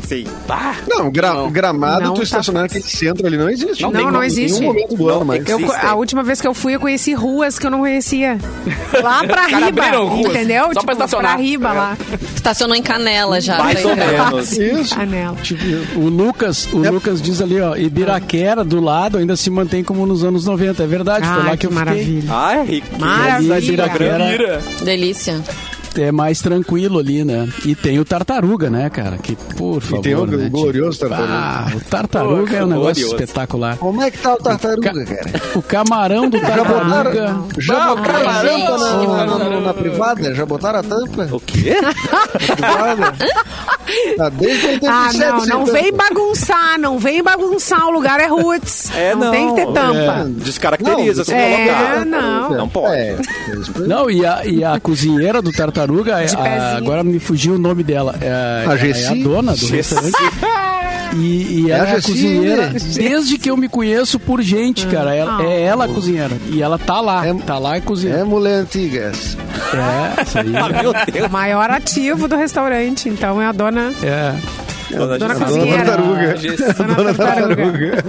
Sim. 0.07 0.25
Ah, 0.49 0.75
Não, 0.89 1.11
gra- 1.11 1.35
Não. 1.35 1.51
gramado, 1.51 2.05
Não 2.05 2.15
tu 2.15 2.19
tá 2.19 2.23
estacionar 2.25 2.63
naquele 2.63 2.85
centro 2.85 3.27
ali 3.27 3.37
não 3.37 3.49
existe. 3.51 3.83
Não 3.83 3.91
não 3.91 4.11
nenhum- 4.11 4.23
existe. 4.23 4.61
Nenhum 4.61 4.73
momento 4.73 4.95
do 4.97 5.07
Não 5.07 5.15
ano, 5.17 5.25
mas... 5.25 5.49
Eu, 5.49 5.59
a 5.73 5.95
última 5.95 6.23
vez 6.23 6.41
que 6.41 6.47
eu 6.47 6.55
fui, 6.55 6.75
eu 6.75 6.81
conheci 6.81 7.13
ruas 7.15 7.59
que 7.59 7.67
eu 7.67 7.71
não 7.71 7.81
conhecia. 7.81 8.39
Lá 9.03 9.23
pra 9.27 9.47
riba, 9.47 9.83
entendeu? 10.29 10.65
só 10.67 10.71
pra 10.73 10.81
tipo, 10.81 10.93
estacionar. 10.93 11.33
pra 11.35 11.43
riba 11.43 11.73
lá. 11.73 11.97
Estacionou 12.35 12.77
em 12.77 12.83
Canela 12.83 13.41
já. 13.41 13.59
Mais 13.59 13.81
pra 13.81 13.91
ou 13.91 13.97
menos. 13.97 14.53
Isso. 14.57 15.01
Anela. 15.01 15.37
O 15.97 16.09
Lucas, 16.09 16.69
o 16.73 16.85
É. 16.85 16.91
Lucas 16.91 17.21
diz 17.21 17.41
ali, 17.41 17.61
ó, 17.61 17.75
Ibiraquera 17.77 18.63
do 18.65 18.81
lado 18.81 19.19
ainda 19.19 19.37
se 19.37 19.51
mantém 19.51 19.83
como 19.83 20.07
nos 20.07 20.23
anos 20.23 20.47
90. 20.47 20.83
É 20.83 20.87
verdade, 20.87 21.27
foi 21.27 21.37
Ai, 21.37 21.43
lá 21.45 21.51
que, 21.53 21.57
que 21.59 21.67
eu 21.67 21.71
fiquei. 21.71 21.85
maravilha. 21.85 22.31
Ah, 22.31 22.57
é 22.59 22.63
rico. 22.65 22.87
Maravilha. 23.01 23.59
Ibiraquera 23.59 24.25
Mira. 24.27 24.63
Delícia. 24.83 25.43
É 26.03 26.13
mais 26.13 26.41
tranquilo 26.41 26.99
ali, 26.99 27.25
né? 27.25 27.49
E 27.65 27.75
tem 27.75 27.99
o 27.99 28.05
Tartaruga, 28.05 28.69
né, 28.71 28.89
cara? 28.91 29.19
Que, 29.19 29.35
por 29.57 29.81
favor, 29.81 29.99
E 29.99 30.03
tem 30.03 30.15
o, 30.15 30.27
né, 30.27 30.47
o 30.47 30.51
glorioso 30.51 30.99
tartaruga. 31.01 31.29
Ah, 31.33 31.67
o 31.75 31.81
Tartaruga 31.81 32.57
é 32.57 32.65
um 32.65 32.67
negócio 32.67 32.95
glorioso. 33.07 33.15
espetacular. 33.17 33.77
Como 33.79 34.03
é 34.03 34.11
que 34.11 34.19
tá 34.19 34.35
o 34.35 34.37
tartaruga, 34.37 34.93
cara? 35.05 35.43
O 35.55 35.63
camarão 35.63 36.29
do 36.29 36.39
Já 36.39 36.57
botaram, 36.57 36.91
Tartaruga... 36.91 37.37
já 37.59 37.95
botaram 37.95 38.29
a 38.29 38.41
tampa 38.43 38.79
na, 38.79 39.27
na- 39.27 39.39
na- 39.51 39.61
na 39.61 39.75
privada? 39.75 40.35
Já 40.35 40.47
botaram 40.47 40.79
a 40.79 40.83
tampa? 40.83 41.29
O 41.33 41.41
quê? 41.41 41.77
privada? 42.57 43.15
Tá 44.17 44.29
desde 44.31 44.67
87. 44.67 44.87
Ah, 44.89 45.13
não, 45.33 45.47
não 45.47 45.67
vem 45.67 45.93
bagunçar, 45.93 46.79
não 46.79 46.99
vem 46.99 47.23
bagunçar, 47.23 47.87
o 47.87 47.91
lugar 47.91 48.19
é 48.21 48.27
roots. 48.27 48.91
É, 48.95 49.15
não. 49.15 49.31
tem 49.31 49.49
que 49.49 49.55
ter 49.55 49.67
tampa. 49.73 50.27
Descaracteriza 50.29 51.25
se 51.25 51.33
É, 51.33 51.67
colocar. 51.67 52.05
não. 52.07 52.51
Não 52.51 52.69
pode. 52.69 52.95
É, 52.95 53.17
Não, 53.87 54.11
e 54.11 54.25
a, 54.27 54.45
e 54.45 54.65
a 54.65 54.79
cozinheira 54.81 55.41
do 55.41 55.53
Tartaruga, 55.53 55.86
é- 55.95 56.25
De 56.27 56.37
a- 56.37 56.77
agora 56.77 57.03
me 57.05 57.19
fugiu 57.19 57.55
o 57.55 57.59
nome 57.59 57.83
dela. 57.83 58.15
É, 58.21 58.65
A 58.67 58.75
é 58.75 58.79
Gessi? 58.79 59.07
a 59.07 59.15
dona 59.25 59.55
do 59.55 59.67
restaurante. 59.67 60.13
E, 61.15 61.63
e 61.67 61.71
É 61.71 61.75
a 61.75 61.79
ela 61.79 61.87
é 61.89 61.93
a 61.93 61.95
Gessi, 61.95 62.11
cozinheira 62.13 62.67
né? 62.67 62.79
desde 62.95 63.39
que 63.39 63.49
eu 63.51 63.57
me 63.57 63.69
conheço 63.69 64.19
por 64.19 64.43
gente, 64.43 64.87
cara. 64.89 65.15
Ela, 65.15 65.43
é 65.45 65.63
ela 65.63 65.85
a 65.85 65.89
cozinheira. 65.89 66.37
E 66.51 66.61
ela 66.61 66.79
tá 66.79 67.01
lá, 67.01 67.27
É- 67.27 67.33
tá 67.33 67.59
lá 67.59 67.79
e 67.79 67.81
cozinha. 67.81 68.17
é 68.17 68.25
mulher 68.25 68.57
antiga. 68.63 69.13
É, 69.13 70.23
isso 70.23 70.39
aí. 70.39 70.53
Ah, 70.57 70.69
meu 70.83 70.93
Deus. 70.93 71.27
O 71.31 71.31
maior 71.33 71.71
ativo 71.71 72.29
do 72.29 72.37
restaurante, 72.37 73.09
então 73.09 73.41
é 73.41 73.47
a 73.47 73.53
dona, 73.53 73.93
É. 74.03 74.35
Dona 74.91 75.19
dona 75.19 75.35
cozinheira. 75.35 75.85
tartaruga. 75.85 76.35
Dona 76.97 77.15
tartaruga. 77.15 78.05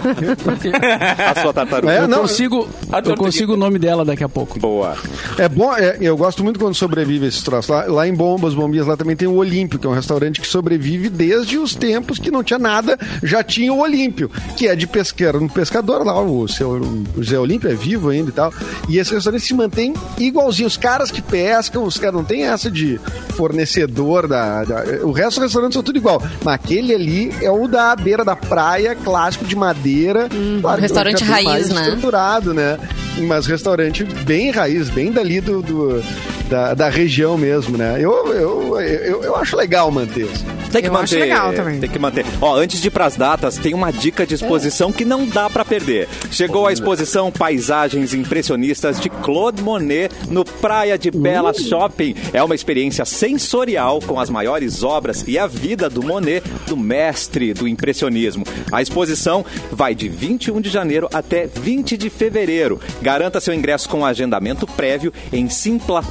A 1.35 1.41
sua 1.41 1.53
tartaruga. 1.53 1.93
É, 1.93 1.99
Eu 1.99 2.07
não, 2.07 2.21
consigo, 2.21 2.67
A 2.91 2.99
eu 2.99 3.15
consigo 3.15 3.53
o 3.53 3.57
nome 3.57 3.79
dela 3.79 4.03
daqui 4.05 4.23
a 4.23 4.29
pouco. 4.29 4.59
Boa. 4.59 4.95
É 5.37 5.47
bom, 5.49 5.73
é, 5.75 5.97
eu 6.01 6.15
gosto 6.17 6.43
muito 6.43 6.59
quando 6.59 6.75
sobrevive 6.75 7.25
esses 7.27 7.41
troços. 7.41 7.69
Lá, 7.69 7.85
lá 7.85 8.07
em 8.07 8.13
Bombas, 8.13 8.53
Bombinhas, 8.53 8.87
lá 8.87 8.95
também 8.97 9.15
tem 9.15 9.27
o 9.27 9.35
Olímpio, 9.35 9.79
que 9.79 9.87
é 9.87 9.89
um 9.89 9.93
restaurante 9.93 10.39
que 10.41 10.47
sobrevive 10.47 11.09
desde 11.09 11.57
os 11.57 11.73
tempos 11.75 12.19
que 12.19 12.29
não 12.31 12.43
tinha 12.43 12.59
nada, 12.59 12.97
já 13.23 13.43
tinha 13.43 13.73
o 13.73 13.79
Olímpio, 13.79 14.29
que 14.55 14.67
é 14.67 14.75
de 14.75 14.87
pesqueiro, 14.87 15.41
um 15.41 15.47
pescador 15.47 16.05
lá, 16.05 16.19
o, 16.21 16.47
seu, 16.47 16.69
o 17.15 17.23
Zé 17.23 17.37
Olímpio 17.39 17.69
é 17.69 17.73
vivo 17.75 18.09
ainda 18.09 18.29
e 18.29 18.33
tal. 18.33 18.53
E 18.89 18.97
esse 18.97 19.13
restaurante 19.13 19.43
se 19.43 19.53
mantém 19.53 19.93
igualzinho. 20.17 20.67
Os 20.67 20.77
caras 20.77 21.11
que 21.11 21.21
pescam, 21.21 21.83
os 21.83 21.97
caras 21.97 22.15
não 22.15 22.23
tem 22.23 22.43
essa 22.43 22.69
de 22.69 22.99
fornecedor 23.35 24.27
da. 24.27 24.63
da- 24.63 24.83
o 25.03 25.11
resto 25.11 25.35
dos 25.35 25.43
restaurantes 25.43 25.73
são 25.75 25.83
tudo 25.83 25.97
igual. 25.97 26.21
Mas 26.43 26.59
aquele 26.67 26.93
ali 26.93 27.31
é 27.41 27.49
o 27.49 27.65
da 27.67 27.95
beira 27.95 28.25
da 28.25 28.35
praia, 28.35 28.93
clássico 28.93 29.45
de 29.45 29.55
madeira. 29.55 30.27
Claro 30.61 30.81
restaurante 30.81 31.23
hoje 31.23 31.31
é 31.31 31.35
bem 31.35 31.45
raiz, 31.45 31.69
mais 31.69 31.69
né? 31.69 31.87
estruturado, 31.87 32.53
né? 32.53 32.77
Mas 33.25 33.45
restaurante 33.47 34.03
bem 34.03 34.51
raiz, 34.51 34.89
bem 34.89 35.11
dali 35.11 35.39
do, 35.39 35.61
do- 35.61 36.03
da, 36.49 36.73
da 36.73 36.89
região 36.89 37.37
mesmo, 37.37 37.77
né? 37.77 37.95
Eu, 37.99 38.27
eu, 38.33 38.79
eu, 38.81 39.23
eu 39.23 39.35
acho 39.37 39.55
legal 39.55 39.89
manter 39.91 40.25
isso. 40.25 40.45
Tem 40.71 40.81
que 40.81 40.87
Eu 40.89 40.93
manter. 40.93 41.03
acho 41.03 41.15
legal 41.19 41.53
também. 41.53 41.79
Tem 41.79 41.89
que 41.89 41.99
manter. 41.99 42.25
Ó, 42.41 42.55
antes 42.55 42.81
de 42.81 42.87
ir 42.87 42.91
pras 42.91 43.15
datas, 43.15 43.57
tem 43.57 43.73
uma 43.73 43.91
dica 43.91 44.25
de 44.25 44.35
exposição 44.35 44.91
que 44.91 45.05
não 45.05 45.25
dá 45.25 45.49
pra 45.49 45.65
perder. 45.65 46.07
Chegou 46.31 46.67
a 46.67 46.73
exposição 46.73 47.31
Paisagens 47.31 48.13
Impressionistas 48.13 48.99
de 48.99 49.09
Claude 49.09 49.61
Monet 49.61 50.11
no 50.29 50.43
Praia 50.45 50.97
de 50.97 51.09
Bela 51.11 51.53
Shopping. 51.53 52.15
É 52.33 52.43
uma 52.43 52.55
experiência 52.55 53.05
sensorial 53.05 53.99
com 54.05 54.19
as 54.19 54.29
maiores 54.29 54.83
obras 54.83 55.23
e 55.27 55.37
a 55.39 55.47
vida 55.47 55.89
do 55.89 56.03
Monet, 56.03 56.43
do 56.67 56.77
mestre 56.77 57.53
do 57.53 57.67
impressionismo. 57.67 58.43
A 58.71 58.81
exposição 58.81 59.45
vai 59.71 59.95
de 59.95 60.09
21 60.09 60.61
de 60.61 60.69
janeiro 60.69 61.07
até 61.13 61.47
20 61.47 61.97
de 61.97 62.09
fevereiro. 62.09 62.79
Garanta 63.01 63.39
seu 63.39 63.53
ingresso 63.53 63.87
com 63.89 64.05
agendamento 64.05 64.67
prévio 64.67 65.13
em 65.31 65.49
simpla.com.br 65.49 66.05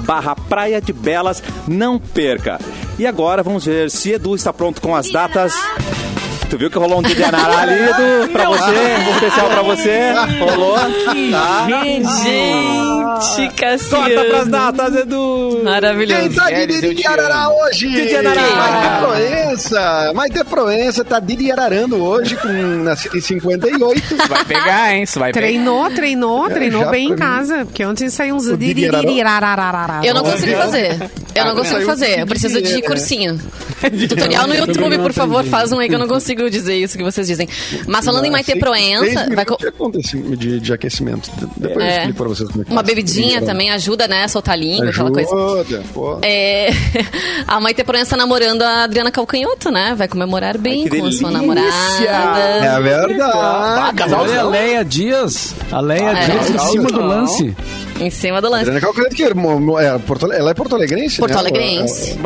barra 0.00 0.34
Praia 0.34 0.80
de 0.80 0.92
Belas. 0.92 1.42
Não 1.66 1.98
perca! 1.98 2.58
E 3.02 3.06
agora 3.08 3.42
vamos 3.42 3.66
ver 3.66 3.90
se 3.90 4.12
Edu 4.12 4.36
está 4.36 4.52
pronto 4.52 4.80
com 4.80 4.94
as 4.94 5.10
datas. 5.10 5.52
Tu 6.52 6.58
viu 6.58 6.70
que 6.70 6.76
rolou 6.76 6.98
um 6.98 7.02
Didi 7.02 7.24
Anará 7.24 7.60
ali, 7.62 7.72
Edu? 7.82 8.28
Pra 8.30 8.44
você, 8.50 8.70
um 9.08 9.10
especial 9.14 9.48
pra 9.48 9.62
você. 9.62 10.12
Rolou. 10.38 10.74
Tá? 11.30 11.66
Gente, 12.22 13.48
Corta 13.48 13.52
pras 13.56 13.82
Cassiano. 13.90 14.50
datas, 14.50 14.96
Edu. 14.96 15.50
Quem 15.54 15.64
Maravilhoso. 15.64 16.34
tá 16.34 16.50
de 16.50 16.60
eu 16.74 16.80
Didi 16.80 17.06
Arará 17.06 17.48
hoje? 17.48 17.88
Didi 17.88 18.16
Arará. 18.16 18.42
Maite 18.42 18.98
Proença. 19.00 20.12
Maite 20.14 20.44
Proença 20.44 21.04
tá 21.04 21.18
Didi 21.20 21.50
Ararando 21.50 22.04
hoje 22.04 22.36
com 22.36 22.48
na 22.48 22.96
58. 22.96 24.16
Vai 24.28 24.44
pegar, 24.44 24.94
hein? 24.94 25.04
Isso 25.04 25.18
vai 25.18 25.32
pegar. 25.32 25.46
Treinou, 25.46 25.90
treinou, 25.90 26.46
É, 26.48 26.50
treinou 26.50 26.90
bem 26.90 27.08
em 27.12 27.16
casa. 27.16 27.64
Porque 27.64 27.82
ontem 27.86 28.10
saiu 28.10 28.34
uns... 28.34 28.46
O 28.46 28.58
dirirararararará. 28.58 30.00
Eu 30.04 30.12
não 30.14 30.22
consigo 30.22 30.54
fazer. 30.56 31.10
Eu 31.34 31.44
não 31.46 31.52
Ah, 31.52 31.56
consigo 31.56 31.80
fazer. 31.86 32.18
Eu 32.20 32.26
preciso 32.26 32.60
de 32.60 32.74
de- 32.74 32.82
cursinho. 32.82 33.40
Tutorial 34.08 34.46
no 34.46 34.54
YouTube, 34.54 34.98
por 34.98 35.12
favor, 35.12 35.44
faz 35.44 35.72
um 35.72 35.78
aí 35.78 35.88
que 35.88 35.94
eu 35.94 35.98
não 35.98 36.08
consigo 36.08 36.48
dizer 36.50 36.76
isso 36.76 36.96
que 36.96 37.04
vocês 37.04 37.26
dizem. 37.26 37.48
Mas 37.86 38.04
falando 38.04 38.24
em 38.24 38.30
Maite 38.30 38.56
Proença, 38.58 39.26
vai 39.34 39.44
co- 39.44 39.56
de 39.90 40.36
de, 40.36 40.60
de 40.60 40.72
aquecimento. 40.72 41.30
Depois 41.56 41.76
eu 41.76 41.90
É. 41.90 41.96
explico 41.98 42.18
pra 42.18 42.28
vocês 42.28 42.48
como 42.50 42.62
é 42.62 42.64
que 42.64 42.70
uma 42.70 42.82
faz. 42.82 42.86
bebidinha 42.94 43.36
Ajuda, 43.38 43.46
também 43.46 43.70
ajuda, 43.70 44.08
né? 44.08 44.24
a 44.24 44.28
Soltar 44.28 44.54
a 44.54 44.56
língua, 44.56 44.90
aquela 44.90 45.10
coisa. 45.10 45.82
pô. 45.92 46.18
É, 46.22 46.70
a 47.46 47.60
Maite 47.60 47.82
Proença 47.84 48.16
namorando 48.16 48.62
a 48.62 48.84
Adriana 48.84 49.10
Calcanhoto, 49.10 49.70
né? 49.70 49.94
Vai 49.96 50.08
comemorar 50.08 50.56
bem 50.58 50.88
Ai, 50.90 51.00
com 51.00 51.06
a 51.06 51.12
sua 51.12 51.30
namorada. 51.30 51.68
É 52.00 52.80
verdade. 52.80 53.20
Ah, 53.22 53.92
casal 53.96 54.22
Olha 54.22 54.40
a 54.40 54.48
Leia 54.48 54.84
Dias. 54.84 55.54
A 55.70 55.80
Leia 55.80 56.10
É. 56.10 56.24
Dias 56.26 56.50
em 56.50 56.58
cima 56.70 56.88
do 56.90 57.00
lance. 57.00 57.56
Em 58.00 58.10
cima 58.10 58.40
do 58.40 58.48
lance. 58.48 58.62
Adriana 58.62 58.80
Calcanhoto, 58.80 59.14
que 59.14 59.22
é, 59.22 59.26
é, 59.26 59.98
Porto, 59.98 60.32
ela 60.32 60.50
é 60.50 60.54
porto-alegrense, 60.54 61.18
Porto 61.18 61.32
né? 61.34 61.38
Alegrense. 61.40 62.18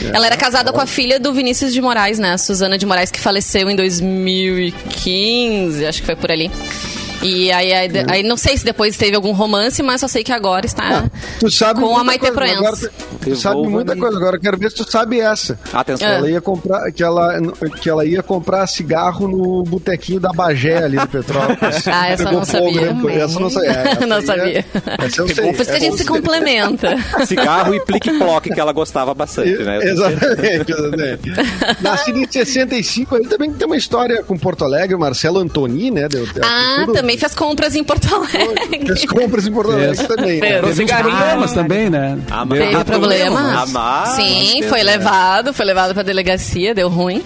Gaúcha. 0.00 0.16
Ela 0.16 0.26
era 0.26 0.36
casada 0.36 0.72
com 0.72 0.80
a 0.80 0.86
filha 0.86 1.20
do 1.20 1.32
Vinícius 1.32 1.72
de 1.72 1.80
Moraes, 1.80 2.18
né? 2.18 2.32
A 2.32 2.38
Suzana 2.38 2.78
de 2.78 2.86
Moraes, 2.86 3.10
que 3.10 3.20
faleceu 3.20 3.68
em 3.70 3.76
2015, 3.76 5.86
acho 5.86 6.00
que 6.00 6.06
foi 6.06 6.16
por 6.16 6.30
ali. 6.30 6.50
E 7.22 7.52
aí, 7.52 7.72
aí, 7.72 7.90
aí 8.08 8.22
não 8.22 8.36
sei 8.36 8.56
se 8.56 8.64
depois 8.64 8.96
teve 8.96 9.14
algum 9.14 9.32
romance, 9.32 9.82
mas 9.82 10.00
só 10.00 10.08
sei 10.08 10.24
que 10.24 10.32
agora 10.32 10.64
está 10.66 11.04
Tu 11.38 11.50
sabe 11.50 11.80
com 11.80 11.96
a 11.96 12.02
Maite 12.04 12.30
Proença. 12.32 12.88
tu- 12.88 13.30
Tu 13.30 13.36
sabe 13.36 13.60
muita 13.68 13.94
coisa 13.96 14.16
agora. 14.16 14.36
eu 14.36 14.40
Quero 14.40 14.56
ver 14.58 14.70
se 14.70 14.76
tu 14.76 14.90
sabe 14.90 15.20
essa. 15.20 15.58
Atenção. 15.72 16.08
É. 16.08 16.16
Ela 16.16 16.30
ia 16.30 16.40
comprar, 16.40 16.90
que 16.90 17.02
ela, 17.02 17.34
que 17.80 17.88
ela 17.90 18.04
ia 18.06 18.22
comprar 18.22 18.66
cigarro 18.66 19.28
no 19.28 19.62
botequinho 19.64 20.18
da 20.18 20.30
Bagé 20.32 20.84
ali 20.84 20.96
do 20.98 21.06
Petrópolis. 21.08 21.84
Ah, 21.92 22.08
essa 22.08 22.22
eu 22.24 22.32
não 22.32 22.44
sabia. 22.44 22.92
né? 22.92 23.16
Essa 23.20 23.40
não 23.40 23.50
sabia. 23.50 23.70
É, 23.70 23.88
essa 23.92 24.06
Não 24.06 24.16
aí 24.16 24.22
é- 24.22 24.26
sabia. 24.26 24.64
Essa 24.98 25.20
eu 25.22 25.28
sei. 25.28 25.52
Por 25.52 25.60
isso 25.60 25.64
que 25.70 25.76
a 25.76 25.78
gente 25.78 25.96
se 25.98 26.04
complementa. 26.04 26.96
Cigarro 27.26 27.74
e 27.74 27.80
plique-ploque, 27.84 28.50
que 28.50 28.60
ela 28.60 28.72
gostava 28.72 29.12
bastante, 29.12 29.62
né? 29.62 29.78
Exatamente, 29.82 30.72
exatamente. 30.72 31.30
Nascido 31.82 32.18
em 32.18 32.30
65, 32.30 33.16
ele 33.16 33.28
também 33.28 33.52
tem 33.52 33.66
uma 33.66 33.76
história 33.76 34.22
com 34.22 34.38
Porto 34.38 34.64
Alegre, 34.64 34.94
o 34.94 34.98
Marcelo 34.98 35.38
Antoni, 35.40 35.90
né? 35.90 36.08
Deu, 36.08 36.26
Ah, 36.42 36.82
tudo- 36.86 36.92
também 37.10 37.18
fez 37.18 37.34
compras 37.34 37.74
em 37.74 37.82
Porto 37.82 38.14
Alegre. 38.14 38.86
Fez 38.86 39.04
compras 39.06 39.46
em 39.46 39.52
Porto 39.52 39.72
Alegre 39.72 39.96
Fez. 39.96 40.08
também. 40.08 40.40
né? 40.40 40.60
Fez. 40.62 40.76
Teve 40.76 40.92
problemas 40.94 41.52
também, 41.52 41.90
né? 41.90 42.18
Teve 42.48 42.74
Ah, 42.76 42.84
problema. 42.84 43.62
Ah, 43.62 43.66
mas- 43.66 44.08
Sim, 44.10 44.62
foi 44.68 44.78
teve, 44.78 44.82
levado, 44.84 45.52
foi 45.52 45.64
levado 45.66 45.94
pra 45.94 46.02
delegacia, 46.02 46.74
deu 46.74 46.88
ruim. 46.88 47.22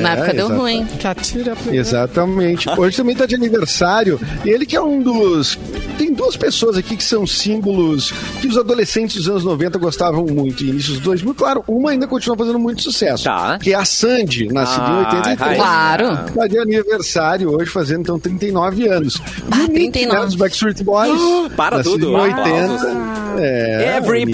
Na 0.00 0.10
É, 0.10 0.12
época 0.14 0.34
deu 0.34 0.48
ruim. 0.48 0.84
Que 0.86 1.06
atira 1.06 1.54
Exatamente. 1.70 2.68
Hoje 2.76 2.96
também 2.96 3.12
está 3.12 3.26
de 3.26 3.34
aniversário. 3.34 4.20
Ele 4.44 4.66
que 4.66 4.76
é 4.76 4.80
um 4.82 5.02
dos. 5.02 5.58
Tem 5.98 6.12
duas 6.12 6.36
pessoas 6.36 6.76
aqui 6.76 6.96
que 6.96 7.04
são 7.04 7.26
símbolos 7.26 8.10
que 8.40 8.46
os 8.46 8.56
adolescentes 8.58 9.16
dos 9.16 9.28
anos 9.28 9.44
90 9.44 9.78
gostavam 9.78 10.24
muito. 10.26 10.62
E 10.64 10.68
inícios 10.70 10.94
dos 10.96 11.00
2000, 11.04 11.34
claro, 11.34 11.64
uma 11.66 11.90
ainda 11.90 12.06
continua 12.06 12.36
fazendo 12.36 12.58
muito 12.58 12.82
sucesso. 12.82 13.24
Tá. 13.24 13.58
Que 13.58 13.72
é 13.72 13.76
a 13.76 13.84
Sandy, 13.84 14.48
nascida 14.52 14.84
Ah, 14.86 15.10
em 15.12 15.16
83. 15.16 15.56
Claro. 15.56 16.12
Está 16.28 16.46
de 16.46 16.58
aniversário 16.58 17.50
hoje, 17.56 17.70
fazendo 17.70 18.00
então 18.00 18.18
39 18.18 18.88
anos. 18.88 19.20
Ah, 19.50 19.58
E 19.58 19.64
o 19.64 19.68
Nick, 19.68 19.90
39. 19.92 20.18
Né, 20.20 20.26
dos 20.26 20.34
Backstreet 20.34 20.82
Boys. 20.82 21.20
Para 21.56 21.78
nascido 21.78 21.92
tudo. 21.98 22.10
Em 22.10 22.20
80. 22.20 23.16
É, 23.38 24.00
o 24.02 24.12
Nick 24.12 24.32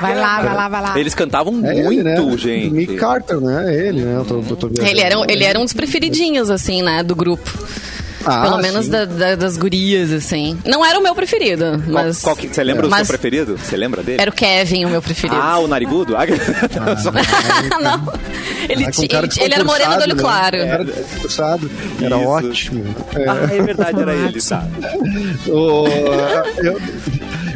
Vai 0.00 0.14
lá, 0.14 0.40
vai 0.42 0.54
lá, 0.54 0.68
vai 0.68 0.82
lá. 0.82 0.98
Eles 0.98 1.14
cantavam 1.14 1.60
É 1.64 1.74
ele, 2.00 2.10
né? 2.30 2.36
gente. 2.38 2.70
Nick 2.70 2.96
Carter, 2.96 3.40
né? 3.40 3.74
Ele, 3.74 4.02
né? 4.02 4.16
Eu 4.16 4.24
tô, 4.24 4.36
eu 4.48 4.56
tô. 4.56 4.70
Ele 4.82 5.00
era, 5.00 5.18
um- 5.18 5.24
ele 5.28 5.44
era 5.44 5.58
um 5.58 5.64
dos 5.64 5.72
preferidinhos, 5.72 6.50
assim, 6.50 6.82
né, 6.82 7.02
do 7.02 7.14
grupo. 7.14 7.50
Ah, 8.22 8.42
Pelo 8.42 8.58
menos 8.58 8.86
da- 8.86 9.06
da- 9.06 9.34
das 9.34 9.56
gurias, 9.56 10.12
assim. 10.12 10.58
Não 10.66 10.84
era 10.84 10.98
o 10.98 11.02
meu 11.02 11.14
preferido, 11.14 11.64
Qual, 11.82 12.04
mas... 12.04 12.20
qual 12.20 12.36
que, 12.36 12.48
você 12.48 12.62
lembra 12.62 12.82
do 12.82 12.90
Mas- 12.90 13.06
seu 13.06 13.16
preferido? 13.16 13.56
Você 13.56 13.78
lembra 13.78 14.02
dele? 14.02 14.20
Era 14.20 14.30
o 14.30 14.34
Kevin, 14.34 14.84
o 14.84 14.90
meu 14.90 15.00
preferido. 15.00 15.40
Ah, 15.40 15.58
o 15.58 15.66
narigudo? 15.66 16.14
Ah, 16.14 16.26
não. 17.80 18.12
Ele, 18.68 18.84
Ah, 18.84 18.90
ele, 18.98 19.28
ele 19.40 19.54
era 19.54 19.64
moreno 19.64 19.94
do 19.96 20.02
olho 20.02 20.14
desconcursado, 20.14 20.16
claro. 20.20 20.56
Né? 20.58 20.68
Era 20.68 20.84
desconcursado. 20.84 21.70
Era 22.02 22.16
Isso. 22.18 22.28
ótimo. 22.28 22.94
É. 23.16 23.24
Ah, 23.30 23.48
é 23.54 23.62
verdade, 23.62 24.00
era 24.02 24.12
ele, 24.28 24.42
tá. 24.42 24.66
O- 25.48 25.86
eu, 26.58 26.78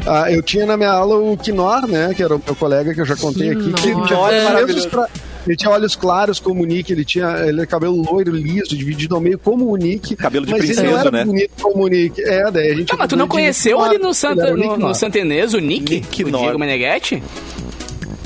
ah, 0.07 0.31
eu 0.31 0.43
tinha 0.43 0.67
na 0.67 0.77
minha 0.77 0.90
aula 0.90 1.17
o 1.17 1.37
Quinor, 1.37 1.87
né? 1.87 2.12
Que 2.14 2.23
era 2.23 2.35
o 2.37 2.43
meu 2.45 2.55
colega 2.55 2.95
que 2.95 3.01
eu 3.01 3.07
já 3.07 3.17
contei 3.17 3.51
aqui. 3.51 3.73
Que 3.73 3.88
ele 3.88 4.03
tinha 4.07 4.19
olhos 4.19 4.87
pra- 4.87 5.09
Ele 5.47 5.57
tinha 5.57 5.71
olhos 5.71 5.95
claros 5.95 6.40
como 6.40 6.62
o 6.62 6.64
Nick, 6.64 6.90
ele 6.90 7.05
tinha 7.05 7.29
ele 7.47 7.59
era 7.61 7.67
cabelo 7.67 7.95
loiro, 8.03 8.31
liso, 8.33 8.75
dividido 8.77 9.14
ao 9.14 9.21
meio 9.21 9.38
como 9.38 9.71
o 9.71 9.77
Nick. 9.77 10.17
Cabelo 10.17 10.47
de 10.47 10.53
mas 10.53 10.62
ele 10.64 10.73
princesa, 10.75 10.90
não 10.93 11.01
era 11.01 11.11
né? 11.11 11.25
bonito 11.27 11.51
como 11.61 11.85
o 11.85 11.87
Nick. 11.88 12.23
É, 12.23 12.51
daí 12.51 12.71
a 12.71 12.75
gente. 12.77 12.87
Tá, 12.88 12.97
mas 12.97 13.09
tu 13.09 13.17
não 13.17 13.29
conheceu 13.29 13.77
Nick 13.79 13.88
ali 13.90 13.99
no, 13.99 14.14
Santa, 14.14 14.43
Ele 14.49 14.53
no, 14.53 14.57
Nick 14.73 14.79
no. 14.79 14.95
Santenês 14.95 15.53
o 15.53 15.59
Nick? 15.59 15.95
Nick 15.97 16.25
o 16.25 16.29
Nor. 16.31 16.40
Diego 16.45 16.59
Meneghetti? 16.59 17.23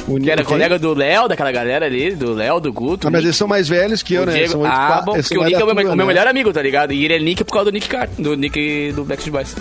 O 0.07 0.14
Que 0.21 0.31
era 0.31 0.41
Nick- 0.43 0.49
colega 0.49 0.79
do 0.79 0.95
Léo, 0.95 1.27
daquela 1.29 1.51
galera 1.53 1.87
ali, 1.87 2.12
do 2.14 2.33
Léo, 2.35 2.61
do 2.61 2.73
Guto. 2.73 3.09
Ah, 3.09 3.11
mas 3.11 3.23
eles 3.25 3.37
são 3.37 3.49
mais 3.49 3.69
velhos 3.69 4.01
que 4.03 4.14
eu, 4.14 4.23
o 4.23 4.27
né? 4.27 4.35
Diego. 4.35 4.53
São 4.53 4.64
Ah, 4.64 5.03
bom, 5.05 5.14
porque 5.14 5.37
o 5.37 5.43
Nick 5.45 5.55
é 5.61 5.64
o 5.64 5.75
meu, 5.75 5.87
turma, 5.87 6.07
melhor 6.07 6.25
né? 6.25 6.31
amigo, 6.31 6.53
tá 6.53 6.62
ligado? 6.62 6.93
E 6.93 7.05
ele 7.05 7.14
é 7.14 7.19
Nick 7.19 7.43
por 7.45 7.53
causa 7.53 7.64
do 7.71 7.75
Nick 7.75 7.88
Car, 7.88 8.09
do 8.17 8.37
Nick 8.37 8.93
do 8.95 9.05
Backstreet 9.05 9.33
Boys. 9.33 9.57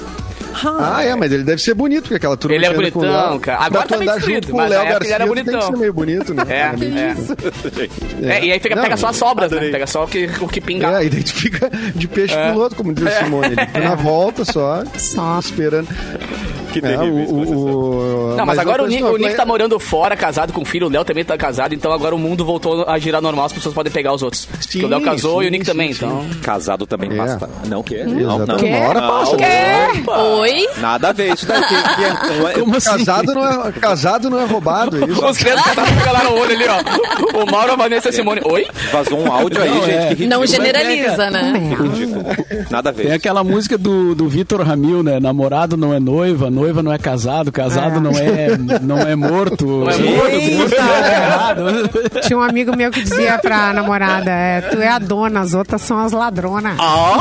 Ah, 0.63 1.03
é, 1.03 1.15
mas 1.15 1.31
ele 1.31 1.43
deve 1.43 1.61
ser 1.61 1.73
bonito, 1.73 2.03
porque 2.03 2.15
aquela 2.15 2.35
turma 2.37 2.55
Ele 2.55 2.65
é 2.65 2.73
bonitão, 2.73 3.01
Léo- 3.01 3.39
cara. 3.39 3.57
Pra 3.57 3.65
Agora 3.67 3.83
tu 3.85 3.89
tá 3.89 3.97
meio 3.97 4.09
andar 4.09 4.15
destruído, 4.15 4.35
junto 4.45 4.51
com 4.51 4.57
o 4.57 4.61
mas 4.61 4.69
Léo 4.69 4.81
época 4.81 5.05
ele 5.05 5.13
era 5.13 5.25
Garcia, 5.25 5.27
tu 5.27 5.35
tem 5.35 5.43
que 5.45 5.51
bonitão. 5.51 5.71
ser 5.71 5.77
meio 5.79 5.93
bonito, 5.93 6.33
né? 6.33 6.43
É, 6.49 8.29
é. 8.29 8.35
é. 8.39 8.45
E 8.45 8.51
aí 8.51 8.59
fica, 8.59 8.75
Não, 8.75 8.83
pega 8.83 8.97
só 8.97 9.07
as 9.07 9.15
sobras, 9.17 9.51
né? 9.51 9.57
adorei. 9.57 9.71
Pega 9.71 9.87
só 9.87 10.03
o 10.03 10.07
que, 10.07 10.29
o 10.41 10.47
que 10.47 10.59
pinga. 10.61 10.87
É, 11.01 11.05
e 11.05 11.09
daí 11.09 11.23
tu 11.23 11.33
fica 11.33 11.69
de 11.95 12.07
peixe 12.07 12.33
É. 12.33 12.51
piloto, 12.51 12.75
como 12.75 12.93
diz 12.93 13.05
o 13.05 13.23
Simone. 13.23 13.47
Ele 13.47 13.65
fica 13.65 13.79
na 13.79 13.95
volta 13.95 14.43
só, 14.45 14.83
Só. 14.97 15.39
esperando. 15.39 15.87
Que 16.71 16.79
É, 16.79 16.81
terrível 16.81 17.23
isso, 17.23 17.33
o, 17.33 18.33
o- 18.33 18.35
Não, 18.35 18.45
mas, 18.45 18.59
agora 18.59 18.83
o 18.83 18.87
que 18.87 19.01
o 19.03 19.17
Nick 19.17 19.35
tá 19.35 19.45
morando 19.45 19.79
fora, 19.79 20.15
casado 20.15 20.51
com 20.53 20.63
filho, 20.65 20.87
o 20.87 20.89
Léo 20.89 21.03
também 21.05 21.23
tá 21.23 21.37
casado, 21.37 21.73
então 21.73 21.91
agora 21.91 22.13
o 22.13 22.19
mundo 22.19 22.43
voltou 22.45 22.83
a 22.87 22.97
girar 22.99 23.21
normal, 23.21 23.45
as 23.45 23.53
pessoas 23.53 23.73
podem 23.73 23.91
pegar 23.91 24.13
os 24.13 24.21
outros. 24.21 24.45
Porque 24.45 24.83
o 24.85 24.87
Léo 24.87 25.01
casou 25.01 25.39
sim, 25.39 25.45
e 25.45 25.47
o 25.47 25.51
Nick 25.51 25.65
sim, 25.65 25.71
também, 25.71 25.93
sim. 25.93 26.05
então. 26.05 26.25
Casado 26.41 26.85
também 26.85 27.11
É. 27.11 27.15
passa. 27.15 27.49
Não, 27.67 27.79
o 27.79 27.83
quê? 27.83 28.03
Não, 28.05 28.13
não. 28.15 28.35
Exatamente. 28.43 28.65
Uma 28.75 28.87
hora 28.89 29.01
Não, 29.01 29.07
passa. 29.07 29.35
opa. 29.35 30.17
Oi? 30.21 30.67
Nada 30.77 31.09
a 31.09 31.11
ver 31.11 31.33
isso 31.33 31.45
daqui. 31.45 31.75
que 31.95 32.03
é- 32.03 32.53
Como 32.59 32.75
assim? 32.75 32.89
Casado 33.05 33.33
não, 33.33 33.67
é, 33.67 33.71
casado 33.73 34.29
não 34.29 34.39
é 34.41 34.45
roubado, 34.45 34.97
é 35.03 35.07
isso? 35.09 35.25
Os 35.25 35.37
três 35.37 35.61
casados 35.61 36.03
com 36.03 36.11
lá 36.11 36.23
no 36.23 36.33
olho 36.39 36.51
ali, 36.53 36.65
ó. 36.67 37.41
O 37.43 37.51
Mauro, 37.51 37.71
a 37.73 37.75
Vanessa 37.75 38.07
e 38.07 38.09
a 38.09 38.13
Simone. 38.13 38.41
Oi? 38.43 38.67
Vazou 38.91 39.19
um 39.19 39.31
áudio 39.31 39.61
aí, 39.61 39.69
Não, 39.69 39.81
gente. 39.81 39.89
é. 39.91 39.97
Que 40.01 40.07
ridículo. 40.09 40.29
Não 40.29 40.45
generaliza, 40.45 41.29
né? 41.29 41.53
Que 41.75 41.83
ridículo. 41.83 42.25
Nada 42.69 42.89
a 42.89 42.91
ver. 42.91 43.03
Tem 43.03 43.11
aquela 43.13 43.43
música 43.43 43.77
do, 43.77 44.13
do 44.15 44.27
Vitor 44.27 44.61
Ramil, 44.61 45.03
né? 45.03 45.19
Namorado 45.19 45.75
não 45.77 45.93
é 45.93 45.99
noiva, 45.99 46.49
noiva 46.57 46.81
não 46.81 46.91
é 46.91 46.97
casado, 46.97 47.51
casado 47.51 48.01
não 48.01 48.11
é 48.11 48.57
não 48.81 48.97
é 48.99 49.15
morto. 49.15 49.65
Não 49.65 49.89
é 49.89 49.97
morto, 49.97 50.75
tá. 50.75 52.19
Tinha 52.21 52.37
um 52.37 52.41
amigo 52.41 52.75
meu 52.75 52.89
que 52.89 53.03
dizia 53.03 53.37
pra 53.37 53.71
namorada, 53.73 54.31
é, 54.31 54.61
tu 54.61 54.81
é 54.81 54.87
a 54.87 54.97
dona, 54.97 55.41
as 55.41 55.53
outras 55.53 55.81
são 55.81 55.99
as 55.99 56.11
ladronas. 56.11 56.75
Ah, 56.79 57.19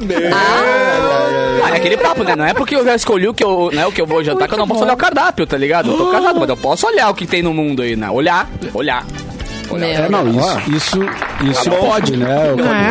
meu. 0.00 0.30
Ah, 0.32 1.70
é 1.70 1.76
aquele 1.76 1.96
papo, 1.96 2.22
né? 2.22 2.36
Não 2.36 2.44
é 2.44 2.54
porque 2.54 2.76
eu 2.76 2.84
já 2.84 2.94
escolhi 2.94 3.26
o 3.26 3.34
que 3.34 3.42
eu, 3.42 3.70
né, 3.72 3.84
o 3.86 3.92
que 3.92 4.00
eu 4.00 4.06
vou 4.06 4.22
jantar 4.22 4.46
que 4.46 4.54
eu 4.54 4.58
não 4.58 4.68
posso 4.68 4.84
olhar 4.84 4.94
o 4.94 4.96
cardápio, 4.96 5.46
tá 5.46 5.56
ligado? 5.56 5.90
Eu 5.90 5.96
tô 5.96 6.10
casado, 6.10 6.38
mas 6.38 6.48
eu 6.48 6.56
posso 6.56 6.86
olhar 6.86 7.10
o 7.10 7.14
que 7.14 7.26
tem 7.26 7.42
no 7.42 7.52
mundo 7.52 7.82
aí, 7.82 7.96
né? 7.96 8.08
Olhar, 8.10 8.48
olhar. 8.72 9.04
Meu. 9.68 9.82
É, 9.84 10.08
não, 10.08 10.28
isso 10.28 10.70
isso, 10.70 10.98
isso 11.50 11.70
bom. 11.70 11.90
pode, 11.90 12.16
né? 12.16 12.28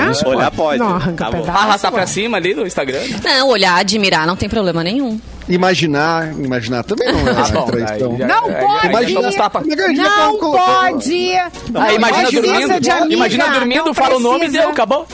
É? 0.07 0.11
isso 0.11 0.27
Olhar 0.27 0.51
pode. 0.51 0.79
Não, 0.79 0.95
arranca 0.95 1.25
Tá 1.25 1.31
pedaço. 1.31 1.57
Arrastar 1.57 1.91
pra 1.91 2.05
cima 2.05 2.35
ali 2.35 2.53
no 2.53 2.67
Instagram. 2.67 2.99
Não, 3.23 3.47
olhar, 3.47 3.77
admirar, 3.77 4.27
não 4.27 4.35
tem 4.35 4.49
problema 4.49 4.83
nenhum. 4.83 5.17
Imaginar, 5.47 6.33
imaginar 6.39 6.83
também 6.83 7.11
não 7.13 7.19
é 7.27 7.31
Ah, 7.31 7.43
bom, 7.53 7.65
traição. 7.67 8.11
aí 8.13 8.17
já- 8.17 8.27
Não 8.27 8.49
já- 8.49 8.59
pode! 8.59 8.87
Imagina- 8.87 9.19
é 9.29 9.93
Não 9.95 10.39
pode! 10.39 11.31
Ah, 11.75 11.93
imagina 11.93 12.27
precisa 12.27 12.41
dormindo, 12.41 12.79
de 12.81 12.89
amiga, 12.89 13.13
imagina 13.13 13.49
dormindo, 13.49 13.85
não 13.85 13.93
fala 13.93 14.15
o 14.15 14.19
nome 14.19 14.45
e 14.47 14.49
deu, 14.49 14.69
acabou. 14.69 15.07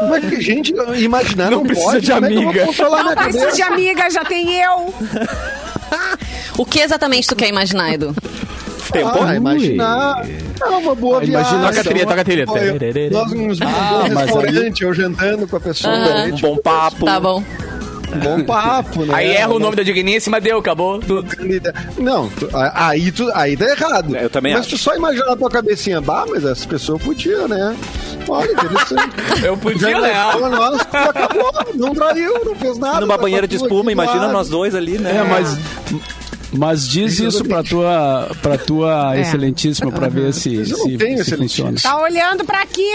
Como 0.00 0.14
é 0.14 0.20
que, 0.20 0.40
gente, 0.40 0.72
imaginar 0.96 1.50
não, 1.50 1.62
precisa 1.64 1.86
pode? 1.90 2.00
de 2.06 2.12
é 2.12 2.14
amiga. 2.14 2.64
Não 2.66 2.72
precisa 2.72 3.14
cabeça? 3.14 3.52
de 3.56 3.62
amiga, 3.62 4.10
já 4.10 4.24
tem 4.24 4.54
eu. 4.62 4.94
O 6.58 6.64
que 6.66 6.80
exatamente 6.80 7.26
tu 7.28 7.36
quer 7.36 7.48
imaginar, 7.48 7.92
Edu? 7.94 8.14
Tempo? 8.92 9.10
Ah, 9.22 9.34
imaginar 9.36 10.26
é 10.60 10.64
uma 10.64 10.94
boa 10.94 11.18
Ah, 11.18 11.20
viagem. 11.20 11.52
imagina- 11.52 11.68
Toca 11.68 11.80
a 11.80 11.84
trilha, 11.84 12.06
toca 12.06 12.20
a 12.20 12.24
trilha. 12.24 13.10
Nós 13.12 13.32
nos 13.32 13.60
Ah, 13.62 14.04
um 14.08 14.14
mas 14.14 14.24
restaurante, 14.24 14.82
eu 14.82 14.92
jantando 14.94 15.46
com 15.46 15.56
a 15.56 15.60
pessoa. 15.60 15.94
Aham. 15.94 16.26
Um 16.32 16.36
bom 16.36 16.56
papo. 16.56 17.04
Tá 17.04 17.20
bom. 17.20 17.44
Bom 18.22 18.42
papo, 18.44 19.04
né? 19.04 19.14
Aí 19.14 19.28
erra 19.32 19.52
o 19.54 19.58
nome 19.58 19.76
da 19.76 19.82
digníssima, 19.82 20.40
deu, 20.40 20.58
acabou. 20.58 20.98
Tu- 20.98 21.24
Não, 21.98 22.28
tu- 22.28 22.48
a- 22.56 22.88
aí, 22.88 23.12
tu, 23.12 23.30
aí 23.34 23.56
tá 23.56 23.66
errado. 23.66 24.16
Eu 24.16 24.30
também 24.30 24.52
mas 24.52 24.62
acho. 24.62 24.70
tu 24.70 24.78
só 24.78 24.94
imaginar 24.96 25.26
na 25.26 25.36
tua 25.36 25.50
cabecinha, 25.50 26.00
bah, 26.00 26.24
mas 26.28 26.44
essa 26.44 26.66
pessoa 26.66 26.98
podia, 26.98 27.46
né? 27.46 27.76
Olha, 28.28 28.50
interessante. 28.52 29.14
Eu 29.44 29.56
podia, 29.56 29.90
Já 29.90 30.00
né? 30.00 30.12
acabou, 30.12 31.52
não 31.74 31.94
traiu, 31.94 32.44
não 32.44 32.54
fez 32.54 32.78
nada. 32.78 33.00
Numa 33.00 33.16
tá 33.16 33.22
banheira 33.22 33.46
de 33.48 33.56
a 33.56 33.58
espuma, 33.58 33.92
imagina 33.92 34.22
lado. 34.22 34.32
nós 34.32 34.48
dois 34.48 34.74
ali, 34.74 34.98
né? 34.98 35.16
É, 35.18 35.22
mas 35.24 35.58
mas 36.52 36.88
diz 36.88 37.18
isso 37.18 37.44
pra 37.44 37.62
tua 37.62 38.30
pra 38.42 38.56
tua 38.58 39.16
É. 39.16 39.20
excelentíssima 39.20 39.90
pra 39.92 40.08
ver 40.08 40.32
se 40.32 40.50
não 40.56 40.64
se, 40.64 40.96
tenho 40.96 41.24
se 41.24 41.36
funciona. 41.36 41.76
Tá 41.82 42.00
olhando 42.00 42.44
pra 42.44 42.64
quê? 42.66 42.88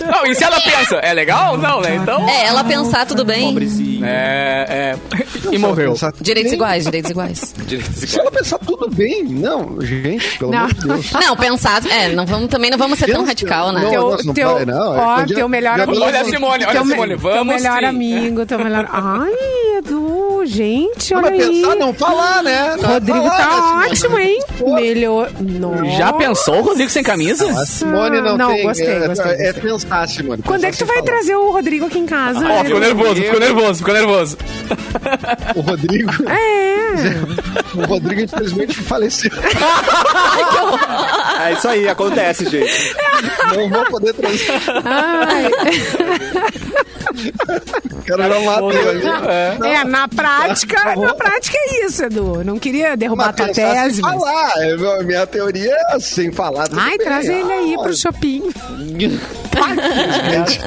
Não, 0.00 0.26
e 0.26 0.34
se 0.34 0.44
ela 0.44 0.60
pensa, 0.60 0.96
é 0.96 1.12
legal? 1.12 1.56
Não, 1.56 1.80
né? 1.80 1.96
Então. 1.96 2.28
É, 2.28 2.46
ela 2.46 2.64
pensar, 2.64 3.06
tudo 3.06 3.24
bem. 3.24 3.46
Pobrezinho. 3.48 4.04
É, 4.04 4.66
é. 4.68 5.52
E 5.52 5.58
morreu. 5.58 5.92
Pensar- 5.92 6.12
Direitos 6.20 6.50
Bem, 6.52 6.56
iguais, 6.58 6.84
direitos 6.84 7.10
iguais. 7.10 7.54
Se 7.94 8.18
ela 8.20 8.30
pensar 8.30 8.58
tudo 8.58 8.88
bem, 8.90 9.24
não, 9.24 9.80
gente, 9.80 10.38
pelo 10.38 10.50
Não. 10.52 10.58
amor 10.60 10.74
de 10.74 10.86
Deus. 10.86 11.12
Não, 11.12 11.36
pensar. 11.36 11.86
É, 11.86 12.08
não 12.14 12.26
vamos, 12.26 12.48
também 12.48 12.70
não 12.70 12.78
vamos 12.78 12.98
ser 12.98 13.10
tão 13.12 13.24
radical, 13.24 13.72
né? 13.72 13.82
Não, 13.82 13.90
Teu, 13.90 14.10
nossa, 14.10 14.24
não 14.24 14.34
teu, 14.34 14.54
vai, 14.54 14.64
não, 14.64 14.94
é 14.94 14.98
ó, 15.00 15.24
teu 15.24 15.48
melhor 15.48 15.80
amigo. 15.80 16.02
Olha 16.04 16.20
a 16.20 16.24
Simone, 16.24 16.64
olha 16.64 16.72
teu 16.72 16.82
a 16.82 16.84
Simone, 16.86 17.08
Teu 17.10 17.18
vamos 17.18 17.54
melhor 17.56 17.78
sim. 17.80 17.84
amigo, 17.86 18.46
teu 18.46 18.58
melhor... 18.58 18.88
Ai, 18.92 19.78
Edu, 19.78 20.42
gente, 20.46 21.12
Não 21.12 21.22
olha 21.22 21.30
aí. 21.30 21.62
Pensar, 21.66 21.76
não 21.76 21.94
falar, 21.94 22.42
né? 22.42 22.76
Não 22.80 22.88
Rodrigo 22.90 23.18
falar, 23.18 23.36
tá 23.36 23.76
né, 23.80 23.86
ótimo, 23.90 24.18
hein? 24.18 24.40
Melhor... 24.74 25.30
Nossa. 25.40 25.84
Já 25.96 26.12
pensou 26.12 26.56
o 26.58 26.62
Rodrigo 26.62 26.90
sem 26.90 27.02
camisa? 27.02 27.46
A 27.50 27.66
Simone 27.66 28.20
não, 28.20 28.36
Não, 28.36 28.48
tem. 28.48 28.62
gostei, 28.64 28.88
é, 28.88 29.06
gostei, 29.06 29.32
é 29.32 29.52
pensar, 29.52 30.08
Simone. 30.08 30.42
Quando 30.42 30.64
é 30.64 30.70
que 30.70 30.78
tu 30.78 30.86
vai 30.86 31.02
trazer 31.02 31.36
o 31.36 31.50
Rodrigo 31.50 31.86
aqui 31.86 31.98
em 31.98 32.06
casa? 32.06 32.46
Ó, 32.48 32.64
ficou 32.64 32.80
nervoso, 32.80 33.14
ficou 33.16 33.40
nervoso, 33.40 33.78
ficou 33.78 33.94
nervoso. 33.94 34.38
O 35.54 35.60
Rodrigo. 35.60 36.10
É. 36.30 36.76
O 37.76 37.84
Rodrigo, 37.84 38.22
infelizmente, 38.22 38.74
faleceu. 38.74 39.30
É 41.44 41.52
isso 41.52 41.68
aí, 41.68 41.86
acontece, 41.88 42.48
gente. 42.48 42.94
Não 43.54 43.68
vou 43.68 43.84
poder 43.86 44.14
trazer. 44.14 44.46
Ai. 44.84 45.50
O 48.06 48.16
cara 48.16 48.28
já 48.30 48.40
matou 48.40 48.70
ali. 48.70 49.02
É, 49.66 49.84
na 49.84 50.06
prática, 50.06 50.94
na 50.96 51.12
prática 51.14 51.56
é 51.58 51.86
isso, 51.86 52.04
Edu. 52.04 52.44
Não 52.44 52.56
queria 52.58 52.96
derrubar 52.96 53.26
Mas 53.26 53.36
tua 53.36 53.48
tese, 53.48 53.94
sem 53.96 54.02
mas... 54.02 54.14
falar. 54.20 54.52
É, 54.58 54.76
Minha 55.02 55.26
teoria 55.26 55.76
é 55.90 55.98
sem 55.98 56.30
falar. 56.30 56.68
tudo 56.68 56.78
Ai, 56.80 56.96
bem. 56.96 57.06
traz 57.06 57.28
ele 57.28 57.52
aí 57.52 57.74
Ah, 57.76 57.82
pro 57.82 57.96
shopping. 57.96 58.42
Infelizmente, 58.78 60.60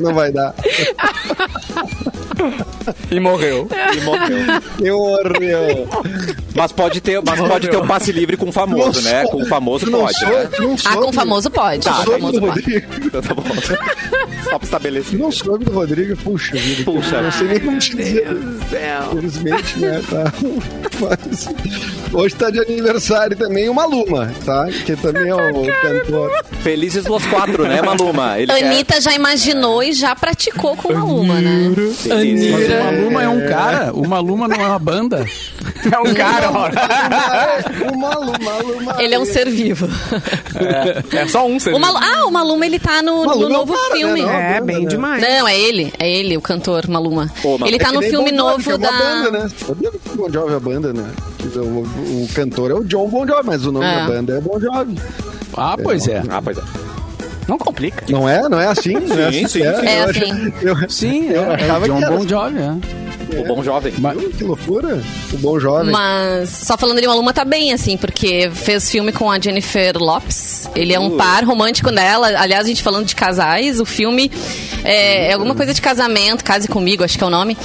não 0.00 0.14
vai 0.14 0.32
dar. 0.32 0.54
E 3.10 3.18
morreu. 3.20 3.68
E 4.82 4.90
morreu. 4.90 5.88
Mas 6.54 6.72
pode 6.72 7.00
ter, 7.00 7.20
mas 7.24 7.40
pode 7.40 7.68
ter 7.68 7.76
um 7.76 7.86
passe 7.86 8.12
livre 8.12 8.36
com 8.36 8.48
o 8.48 8.52
famoso, 8.52 9.00
né? 9.02 9.24
Com 9.26 9.42
o 9.42 9.46
famoso 9.46 9.90
pode, 9.90 10.18
sou- 10.18 10.28
né? 10.28 10.48
Ah, 10.84 10.96
com 10.96 11.08
o 11.08 11.12
famoso 11.12 11.50
pode. 11.50 11.84
Tá, 11.84 11.94
com 11.94 12.00
o 12.02 12.12
famoso 12.12 12.32
do 12.40 12.46
pode. 12.46 12.86
Então 13.04 13.22
tá 13.22 13.34
bom. 13.34 13.42
Só 14.44 14.58
pra 14.58 14.64
estabelecer. 14.64 15.18
Não 15.18 15.32
soube 15.32 15.64
do 15.64 15.72
Rodrigo? 15.72 16.16
Puxa 16.18 16.56
vida. 16.56 16.84
Puxa. 16.84 17.22
Não 17.22 17.32
sei 17.32 17.48
nem 17.48 17.60
como 17.60 17.78
te 17.78 17.96
dizer. 17.96 18.26
Infelizmente, 19.12 19.78
né? 19.78 20.02
Tá. 20.08 20.32
Mas, 21.00 21.48
hoje 22.12 22.34
tá 22.34 22.50
de 22.50 22.60
aniversário 22.60 23.36
também 23.36 23.68
o 23.68 23.74
Maluma, 23.74 24.32
tá? 24.44 24.66
Que 24.84 24.96
também 24.96 25.28
é 25.28 25.34
o 25.34 25.64
cantor. 25.82 26.30
Felizes 26.62 27.06
os 27.08 27.26
quatro, 27.26 27.66
né, 27.66 27.82
Maluma? 27.82 28.38
Ele 28.38 28.52
Anitta 28.52 29.00
já 29.00 29.14
imaginou 29.14 29.82
e 29.82 29.92
já 29.92 30.14
praticou 30.14 30.76
com 30.76 30.92
uma, 30.92 31.40
né? 31.40 31.72
é 31.76 31.94
feliz. 31.94 32.50
Mas 32.50 32.68
o 32.68 32.84
Maluma 32.84 33.22
é 33.22 33.28
um 33.28 33.48
cara, 33.48 33.92
o 33.92 34.08
Maluma 34.08 34.48
não 34.48 34.56
é 34.56 34.66
uma 34.66 34.78
banda. 34.78 35.24
É 35.92 35.98
um 36.00 36.14
cara, 36.14 36.50
ó. 36.50 36.68
O 37.92 37.98
Maluma, 37.98 38.38
Maluma. 38.40 38.96
Ele 39.02 39.14
é 39.14 39.18
um 39.18 39.24
ser 39.24 39.48
vivo. 39.50 39.86
É, 41.12 41.16
é 41.18 41.26
só 41.28 41.46
um 41.46 41.58
ser. 41.60 41.74
O 41.74 41.78
Malu... 41.78 41.98
Ah, 41.98 42.26
o 42.26 42.30
Maluma, 42.30 42.66
ele 42.66 42.78
tá 42.78 43.02
no, 43.02 43.24
no 43.24 43.46
é 43.46 43.48
novo 43.48 43.72
cara, 43.72 43.88
né, 43.90 43.96
filme. 43.96 44.22
não? 44.22 44.30
É, 44.30 44.60
bem 44.60 44.82
né? 44.82 44.88
demais. 44.88 45.22
Não, 45.22 45.48
é 45.48 45.58
ele. 45.58 45.92
É 45.98 46.10
ele, 46.10 46.36
o 46.36 46.40
cantor 46.40 46.88
Maluma. 46.88 47.30
Pô, 47.42 47.58
ele 47.64 47.76
é 47.76 47.78
tá 47.78 47.88
que 47.90 47.94
no 47.94 48.02
filme 48.02 48.30
Bon 48.32 48.36
Jovi, 48.36 48.36
novo 48.36 48.70
é 48.70 48.74
uma 48.74 48.78
da. 48.78 48.92
banda, 48.92 49.30
né? 49.30 49.48
O 49.68 50.16
Bon 50.16 50.30
Jovi 50.32 50.52
é 50.52 50.56
a 50.56 50.60
banda, 50.60 50.92
né? 50.92 51.10
O, 51.54 51.58
o- 51.58 52.24
o 52.24 52.28
cantor 52.34 52.70
é 52.70 52.74
o 52.74 52.84
John 52.84 53.08
Bon 53.08 53.26
Jovi, 53.26 53.42
mas 53.46 53.64
o 53.64 53.72
nome 53.72 53.86
É. 53.86 53.94
da 54.00 54.06
banda 54.06 54.36
é 54.36 54.40
Bon 54.40 54.58
Jovi. 54.60 54.98
Ah, 55.56 55.76
pois 55.82 56.08
é. 56.08 56.22
Ah, 56.28 56.42
pois 56.42 56.58
é. 56.58 56.62
Não 57.48 57.56
complica. 57.58 58.04
Não 58.08 58.28
é? 58.28 58.48
Não 58.48 58.58
é 58.60 58.66
assim? 58.66 58.94
Não 58.94 59.16
é 59.16 59.30
Sim, 59.30 59.44
assim 59.44 59.46
sim, 59.46 59.48
sim. 59.48 59.62
É 59.62 60.00
Eu 60.02 60.10
assim. 60.10 60.52
eu- 60.62 60.90
Sim, 60.90 61.26
Eu 61.30 61.42
é, 61.44 61.46
é 61.52 61.54
achava 61.64 61.84
o 61.84 61.88
John 61.88 61.98
que 61.98 62.04
era 62.04 62.16
Bon 62.16 62.28
Jovi, 62.28 62.58
é. 62.58 63.05
O 63.28 63.44
bom 63.44 63.62
jovem. 63.62 63.92
Mas- 63.98 64.16
Que 64.36 64.44
loucura. 64.44 65.02
O 65.32 65.38
Bom 65.38 65.58
Jovem. 65.58 65.90
Mas, 65.92 66.50
só 66.50 66.76
falando 66.78 67.00
de 67.00 67.06
Maluma, 67.06 67.32
tá 67.32 67.44
bem, 67.44 67.72
assim, 67.72 67.96
porque 67.96 68.50
fez 68.54 68.90
filme 68.90 69.12
com 69.12 69.30
a 69.30 69.38
Jennifer 69.40 69.96
Lopes. 69.98 70.68
Ele 70.74 70.92
é 70.92 70.98
um 71.00 71.16
par 71.16 71.44
romântico 71.44 71.90
dela. 71.90 72.28
Aliás, 72.38 72.64
a 72.64 72.68
gente 72.68 72.82
falando 72.82 73.04
de 73.06 73.14
casais, 73.16 73.80
o 73.80 73.84
filme 73.84 74.30
é, 74.84 75.30
é 75.30 75.32
alguma 75.32 75.54
coisa 75.54 75.74
de 75.74 75.80
casamento, 75.82 76.44
Case 76.44 76.68
Comigo, 76.68 77.02
acho 77.04 77.18
que 77.18 77.24
é 77.24 77.26
o 77.26 77.30
nome. 77.30 77.56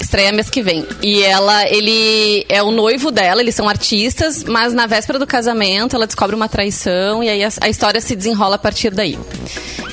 Estreia 0.00 0.32
mês 0.32 0.50
que 0.50 0.60
vem. 0.62 0.84
E 1.02 1.22
ela, 1.22 1.66
ele 1.68 2.44
é 2.48 2.62
o 2.62 2.70
noivo 2.70 3.10
dela, 3.10 3.40
eles 3.40 3.54
são 3.54 3.68
artistas, 3.68 4.44
mas 4.44 4.74
na 4.74 4.86
véspera 4.86 5.18
do 5.18 5.26
casamento 5.26 5.96
ela 5.96 6.06
descobre 6.06 6.34
uma 6.36 6.48
traição 6.48 7.22
e 7.22 7.28
aí 7.28 7.42
a, 7.44 7.48
a 7.60 7.68
história 7.68 8.00
se 8.00 8.14
desenrola 8.14 8.56
a 8.56 8.58
partir 8.58 8.90
daí. 8.90 9.18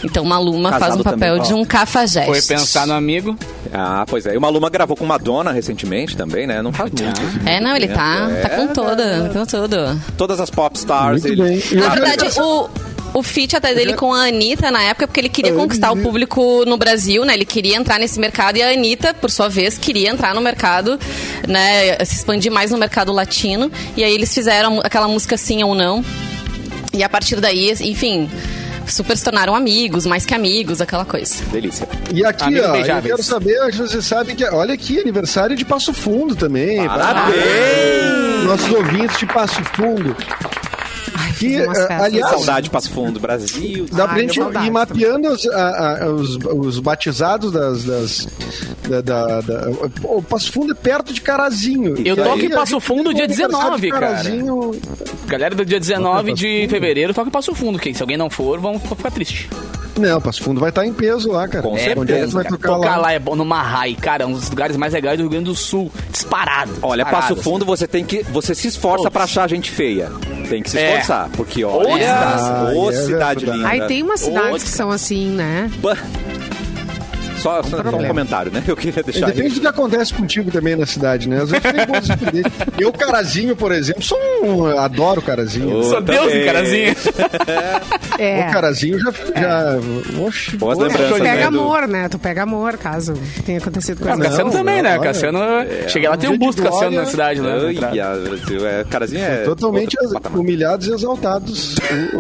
Então 0.04 0.26
Maluma 0.26 0.70
faz 0.72 0.82
Casado 0.84 1.00
um 1.00 1.04
papel 1.04 1.36
também, 1.36 1.48
de 1.48 1.54
um 1.54 1.66
cafajeste. 1.66 2.30
Foi 2.30 2.42
pensar 2.42 2.88
no 2.88 2.94
amigo. 2.94 3.38
Ah, 3.72 4.04
pois 4.08 4.26
é. 4.26 4.34
E 4.34 4.38
o 4.38 4.42
Maluma 4.42 4.70
gravou 4.70 4.98
com 4.98 5.06
Madonna 5.06 5.52
recentemente 5.52 6.18
também, 6.18 6.48
né? 6.48 6.62
Não 6.62 6.74
faz 6.74 6.92
muito. 6.92 7.22
É, 7.46 7.60
não, 7.60 7.76
ele 7.76 7.88
tá, 7.88 8.28
É, 8.32 8.42
tá 8.42 8.50
com 8.50 8.68
toda, 8.68 9.30
com 9.32 9.46
tudo. 9.46 10.02
Todas 10.18 10.40
as 10.40 10.50
pop 10.50 10.78
stars. 10.78 11.24
Muito 11.24 11.42
ele... 11.42 11.60
bem. 11.60 11.80
Na 11.80 11.90
verdade, 11.90 12.40
o, 12.40 12.70
o 13.14 13.24
feat 13.24 13.56
até 13.56 13.74
dele 13.74 13.94
com 13.94 14.14
a 14.14 14.28
Anitta 14.28 14.72
na 14.72 14.82
época, 14.84 15.08
porque 15.08 15.20
ele 15.20 15.30
queria 15.30 15.54
conquistar 15.54 15.92
o 15.92 15.98
público 15.98 16.66
no 16.66 16.78
Brasil, 16.78 17.24
né? 17.24 17.34
Ele 17.34 17.46
queria 17.46 17.78
entrar 17.78 18.00
nesse 18.00 18.20
mercado 18.20 18.58
e 18.58 18.62
a 18.62 18.72
Anitta, 18.72 19.14
por 19.14 19.30
sua 19.30 19.50
vez, 19.50 19.78
queria 19.78 20.10
entrar 20.10 20.34
no 20.34 20.42
mercado, 20.42 21.00
né? 21.48 22.04
Se 22.06 22.16
expandir 22.16 22.52
mais 22.52 22.72
no 22.72 22.78
mercado 22.78 23.12
latino. 23.12 23.72
E 23.96 24.04
aí 24.04 24.14
eles 24.14 24.34
fizeram 24.34 24.80
aquela 24.84 25.08
música 25.08 25.38
Sim 25.38 25.64
ou 25.64 25.76
Não. 25.76 26.04
E 26.94 27.04
a 27.04 27.10
partir 27.10 27.40
daí, 27.40 27.72
enfim, 27.82 28.30
super 28.94 29.18
se 29.18 29.24
tornaram 29.24 29.56
amigos, 29.56 30.06
mais 30.06 30.26
que 30.26 30.34
amigos, 30.34 30.82
aquela 30.82 31.06
coisa. 31.06 31.44
Delícia. 31.46 31.88
E 32.14 32.26
aqui, 32.26 32.44
Amigos 32.46 32.64
ó, 32.64 32.68
eu 32.68 32.72
beijáveis. 32.74 33.06
quero 33.16 33.24
saber, 33.24 33.58
acho 33.62 33.84
que 33.84 33.88
você 33.90 34.02
sabe 34.02 34.36
que. 34.36 34.44
Olha 34.46 34.74
aqui, 34.74 35.00
aniversário 35.00 35.56
de 35.56 35.64
Passo 35.66 35.94
Fundo 35.94 36.36
também. 36.36 36.86
Parabéns! 36.88 38.46
Nossos 38.46 38.72
ouvintes 38.72 39.18
de 39.20 39.26
Passo 39.26 39.64
Fundo. 39.76 40.16
Que, 41.42 41.58
festas. 41.58 41.90
aliás, 42.02 42.32
Saudade 42.32 42.70
Passo 42.70 42.90
Fundo, 42.92 43.20
Brasil. 43.20 43.86
Dá 43.92 44.06
pra 44.08 44.16
Ai, 44.16 44.22
gente 44.22 44.40
ir 44.40 44.72
mapeando 44.72 45.30
os, 45.30 45.46
a- 45.48 46.04
a- 46.04 46.10
os, 46.10 46.38
os 46.38 46.80
batizados 46.80 47.52
das. 47.52 47.84
das 47.84 48.28
da, 48.88 49.02
da, 49.02 49.42
da- 49.42 49.70
o 50.04 50.22
Passo 50.22 50.52
Fundo 50.52 50.72
é 50.72 50.76
perto 50.76 51.14
de 51.14 51.22
Carazinho. 51.22 51.96
Eu 52.06 52.16
toco 52.16 52.30
aí 52.32 52.46
em 52.46 52.50
Passo 52.50 52.80
Fundo 52.80 53.14
dia 53.14 53.26
aniversário 53.26 53.78
19, 53.78 53.82
de 53.82 53.90
cara. 53.92 54.08
Carazinho. 54.08 54.72
Galera 55.28 55.56
do 55.56 55.66
dia 55.66 55.80
19 55.80 56.34
de 56.34 56.68
fevereiro 56.70 57.14
toca 57.14 57.28
em 57.30 57.32
Passo 57.32 57.54
Fundo. 57.56 57.80
Que 57.80 57.94
se 57.94 58.02
alguém 58.02 58.18
não 58.18 58.30
for, 58.30 58.60
vão 58.60 58.80
ficar 58.80 59.12
triste. 59.12 59.50
Não, 59.98 60.22
Passo 60.22 60.42
Fundo 60.44 60.60
vai 60.60 60.70
estar 60.70 60.86
em 60.86 60.94
peso 60.94 61.32
lá, 61.32 61.48
cara. 61.48 61.64
Com 61.68 61.76
É, 61.78 61.82
é 61.82 61.84
certeza, 61.94 62.34
vai 62.34 62.44
cara. 62.46 62.56
tocar 62.58 62.74
Tocar 62.76 62.90
lá? 62.96 63.02
lá 63.04 63.12
é 63.14 63.20
bom 63.20 63.36
no 63.36 63.44
Marrai, 63.46 63.94
cara, 63.94 64.26
um 64.26 64.32
dos 64.32 64.50
lugares 64.50 64.76
mais 64.78 64.94
legais 64.94 65.18
do 65.18 65.24
Rio 65.24 65.30
Grande 65.30 65.46
do 65.46 65.56
Sul. 65.56 65.92
Disparado. 66.10 66.72
Olha, 66.82 67.04
disparado, 67.04 67.36
Passo 67.36 67.44
Fundo, 67.44 67.66
você 67.66 67.86
tem 67.88 68.04
que. 68.06 68.24
Você 68.24 68.56
se 68.56 68.68
esforça 68.70 69.12
pra 69.12 69.26
achar 69.26 69.50
gente 69.50 69.70
feia. 69.70 70.10
Tem 70.52 70.62
que 70.62 70.70
se 70.70 70.78
É. 70.78 70.90
esforçar. 70.96 71.30
Porque, 71.30 71.64
Ou 71.64 71.88
olha. 71.90 72.04
cidade. 72.04 72.76
Ô, 72.76 72.90
Ah, 72.90 72.92
é 72.92 72.96
cidade 72.98 73.46
linda. 73.46 73.68
Aí 73.70 73.88
tem 73.88 74.04
umas 74.04 74.20
cidades 74.20 74.64
que 74.64 74.70
são 74.70 74.92
assim, 74.92 75.30
né? 75.30 75.72
Bah. 75.78 75.96
Só, 77.42 77.64
só 77.64 77.78
um 77.78 78.08
comentário, 78.08 78.52
né? 78.52 78.64
Eu 78.68 78.76
queria 78.76 79.02
deixar. 79.04 79.28
Depende 79.28 79.56
do 79.56 79.62
que 79.62 79.68
acontece 79.68 80.14
contigo 80.14 80.52
também 80.52 80.76
na 80.76 80.86
cidade, 80.86 81.28
né? 81.28 81.42
Às 81.42 81.50
vezes 81.52 81.64
tem 81.72 81.86
boas. 81.86 82.08
Eu, 82.80 82.92
Carazinho, 82.94 83.56
por 83.56 83.72
exemplo, 83.72 84.02
sou 84.04 84.18
um... 84.44 84.66
adoro 84.78 85.22
Carazinho. 85.22 85.84
Sou 85.84 86.02
Deus, 86.02 86.32
hein, 86.34 86.46
carazinho. 86.46 86.96
É. 88.20 88.48
O 88.50 88.54
Carazinho 88.54 89.00
já... 89.00 89.12
já... 89.12 89.76
Oxe, 90.26 90.58
Boas 90.58 90.78
oxe. 90.78 90.88
lembranças, 90.88 91.18
Tu 91.18 91.24
pega 91.24 91.36
né, 91.36 91.42
do- 91.42 91.48
amor, 91.60 91.88
né? 91.88 92.10
Tu 92.10 92.20
pega 92.20 92.44
amor, 92.44 92.78
caso 92.78 93.14
tenha 93.46 93.58
acontecido 93.58 94.00
Ah, 94.04 94.08
coisa 94.08 94.20
o 94.20 94.24
Cassiano 94.24 94.52
Não, 94.52 94.58
também, 94.58 94.82
né? 94.82 94.92
olha, 94.94 95.00
Cassiano. 95.02 95.40
Cheguei 95.88 96.10
lá, 96.10 96.18
tem 96.18 96.30
um 96.30 96.34
um 96.34 96.38
dia 96.38 96.48
busto 96.48 96.62
de 96.62 96.68
Cassiano 96.68 96.92
glória. 96.92 97.06
na 97.06 97.12
cidade, 97.12 97.42
né? 97.42 97.52
Ai, 97.52 98.22
Brasil, 98.22 98.68
é, 98.68 98.84
Carazinho 98.84 99.24
é. 99.24 99.38
Totalmente 99.44 99.98
humilhados 100.34 100.88
e 100.88 100.94
exaltados. 100.94 101.76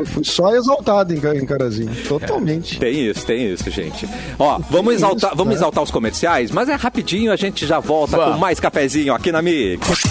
Fui 0.06 0.24
só 0.24 0.56
exaltado 0.56 1.14
em, 1.14 1.20
Ca- 1.20 1.36
em 1.36 1.46
Carazinho. 1.46 1.92
Totalmente. 2.08 2.80
Tem 2.80 3.10
isso, 3.10 3.26
tem 3.26 3.54
isso, 3.54 3.70
gente. 3.70 4.08
Ó, 4.40 4.60
vamos 4.70 4.94
exaltar, 4.96 5.11
isso, 5.18 5.30
vamos 5.30 5.48
né? 5.48 5.54
exaltar 5.56 5.84
os 5.84 5.92
comerciais, 5.92 6.52
mas 6.52 6.70
é 6.70 6.76
rapidinho, 6.76 7.32
a 7.32 7.36
gente 7.36 7.66
já 7.66 7.80
volta 7.80 8.18
com 8.18 8.38
mais 8.38 8.60
cafezinho 8.60 9.14
aqui 9.14 9.32
na 9.32 9.42
Mix. 9.42 10.02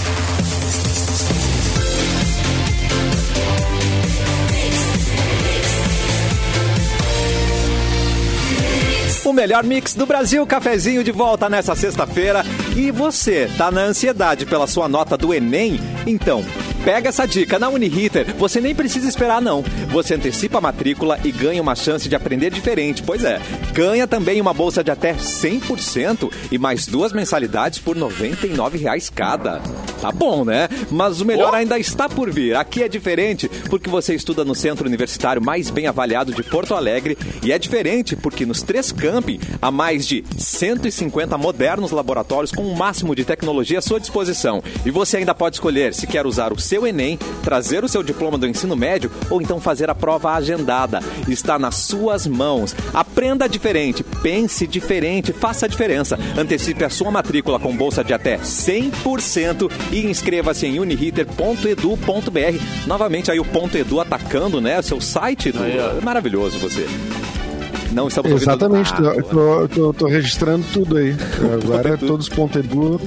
O 9.30 9.32
melhor 9.32 9.62
mix 9.62 9.94
do 9.94 10.06
Brasil, 10.06 10.44
cafezinho 10.44 11.04
de 11.04 11.12
volta 11.12 11.48
nessa 11.48 11.76
sexta-feira. 11.76 12.44
E 12.74 12.90
você, 12.90 13.48
tá 13.56 13.70
na 13.70 13.82
ansiedade 13.82 14.44
pela 14.44 14.66
sua 14.66 14.88
nota 14.88 15.16
do 15.16 15.32
Enem? 15.32 15.78
Então, 16.04 16.44
pega 16.85 17.09
essa 17.09 17.27
dica 17.27 17.59
na 17.59 17.69
Uniriter. 17.69 18.35
Você 18.37 18.61
nem 18.61 18.75
precisa 18.75 19.09
esperar, 19.09 19.40
não. 19.40 19.62
Você 19.90 20.14
antecipa 20.14 20.59
a 20.59 20.61
matrícula 20.61 21.19
e 21.25 21.31
ganha 21.31 21.62
uma 21.62 21.75
chance 21.75 22.09
de 22.09 22.14
aprender 22.14 22.51
diferente. 22.51 23.03
Pois 23.03 23.25
é, 23.25 23.40
ganha 23.73 24.07
também 24.07 24.40
uma 24.40 24.55
bolsa 24.55 24.83
de 24.83 24.90
até 24.90 25.14
100% 25.14 26.31
e 26.51 26.59
mais 26.59 26.87
duas 26.87 27.12
mensalidades 27.12 27.79
por 27.79 27.97
99 27.97 28.79
reais 28.79 29.11
cada. 29.11 29.61
Tá 30.01 30.11
bom, 30.11 30.45
né? 30.45 30.69
Mas 30.90 31.21
o 31.21 31.25
melhor 31.25 31.55
ainda 31.55 31.79
está 31.79 32.09
por 32.09 32.31
vir. 32.31 32.57
Aqui 32.57 32.83
é 32.83 32.88
diferente 32.88 33.49
porque 33.69 33.90
você 33.90 34.14
estuda 34.14 34.45
no 34.45 34.55
centro 34.55 34.87
universitário 34.87 35.43
mais 35.43 35.69
bem 35.71 35.87
avaliado 35.87 36.33
de 36.33 36.43
Porto 36.43 36.75
Alegre 36.75 37.19
e 37.45 37.53
é 37.53 37.59
diferente 37.59 38.16
porque 38.16 38.47
nos 38.47 38.62
três 38.62 38.93
campi 38.93 39.38
há 39.61 39.71
mais 39.71 40.07
de 40.07 40.25
150 40.38 41.37
modernos 41.37 41.90
laboratórios 41.90 42.53
com 42.53 42.62
o 42.62 42.77
máximo 42.77 43.14
de 43.14 43.25
tecnologia 43.25 43.79
à 43.79 43.83
sua 43.83 44.01
disposição. 44.01 44.62
E 44.85 44.90
você 44.90 45.19
ainda 45.19 45.35
pode 45.35 45.57
escolher 45.57 45.93
se 45.93 46.07
quer 46.07 46.27
usar 46.27 46.53
o 46.53 46.59
seu 46.70 46.87
Enem, 46.87 47.18
trazer 47.42 47.83
o 47.83 47.88
seu 47.88 48.00
diploma 48.00 48.38
do 48.38 48.46
ensino 48.46 48.76
médio 48.76 49.11
ou 49.28 49.42
então 49.42 49.59
fazer 49.61 49.90
a 49.90 49.94
prova 49.94 50.30
agendada. 50.35 51.00
Está 51.26 51.59
nas 51.59 51.74
suas 51.74 52.28
mãos. 52.28 52.76
Aprenda 52.94 53.48
diferente, 53.48 54.04
pense 54.04 54.68
diferente, 54.68 55.33
faça 55.33 55.66
a 55.66 55.68
diferença. 55.68 56.16
Antecipe 56.38 56.85
a 56.85 56.88
sua 56.88 57.11
matrícula 57.11 57.59
com 57.59 57.76
bolsa 57.76 58.04
de 58.04 58.14
até 58.14 58.38
100% 58.38 59.68
e 59.90 60.06
inscreva-se 60.06 60.64
em 60.66 60.78
uniriter.edu.br. 60.78 62.87
Novamente 62.87 63.33
aí 63.33 63.40
o 63.40 63.44
ponto 63.44 63.76
edu 63.76 64.00
atacando, 64.00 64.61
né? 64.61 64.80
Seu 64.80 65.00
site 65.00 65.50
do... 65.50 65.64
é 65.64 66.00
maravilhoso 66.00 66.56
você. 66.61 66.87
Não 67.92 68.06
estamos 68.06 68.30
ouvindo- 68.30 68.48
Exatamente, 68.48 68.92
Ah, 68.94 69.20
tô, 69.20 69.22
tô, 69.22 69.68
tô- 69.68 69.92
tô 69.92 70.06
registrando 70.06 70.64
tudo 70.72 70.98
aí. 70.98 71.16
Agora 71.64 71.98
todos 71.98 72.28
ponto 72.28 72.56
edu, 72.61 73.00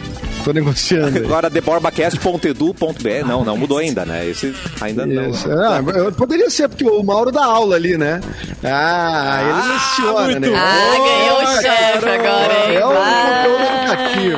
tô 0.44 0.52
negociando. 0.54 1.18
aí. 1.20 1.26
Agora 1.26 1.50
deborbacast.edu.br. 1.50 3.26
Não, 3.28 3.44
não 3.46 3.58
mudou 3.58 3.78
ainda, 3.78 4.06
né? 4.06 4.28
Esse 4.28 4.54
ainda 4.82 5.06
não. 5.06 5.30
Isso. 5.30 5.50
Ah, 5.52 5.82
eu- 5.96 6.12
poderia 6.12 6.50
ser, 6.50 6.68
porque 6.70 6.84
o 6.86 7.02
Mauro 7.04 7.32
dá 7.32 7.46
aula 7.46 7.76
ali, 7.76 7.98
né? 7.98 8.20
Ah, 8.64 9.40
ele 9.42 9.74
menciona, 9.74 10.26
muito 10.28 10.52
né? 10.52 10.58
Ah, 10.58 10.98
ganhou 10.98 11.44
o 11.44 11.62
chefe 11.62 12.10
agora, 12.10 12.72
hein? 12.72 12.76
É 12.76 12.86
um 12.86 12.92
Ah. 12.92 13.44
conteúdo 13.44 13.64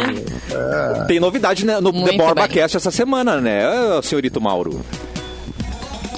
educativo. 0.05 1.05
Tem 1.07 1.19
novidade 1.19 1.65
né, 1.65 1.79
no 1.81 1.91
Muito 1.91 2.11
The 2.11 2.17
Borbacast 2.17 2.77
essa 2.77 2.89
semana, 2.91 3.39
né, 3.41 3.67
ô, 3.97 4.01
senhorito 4.01 4.39
Mauro? 4.39 4.79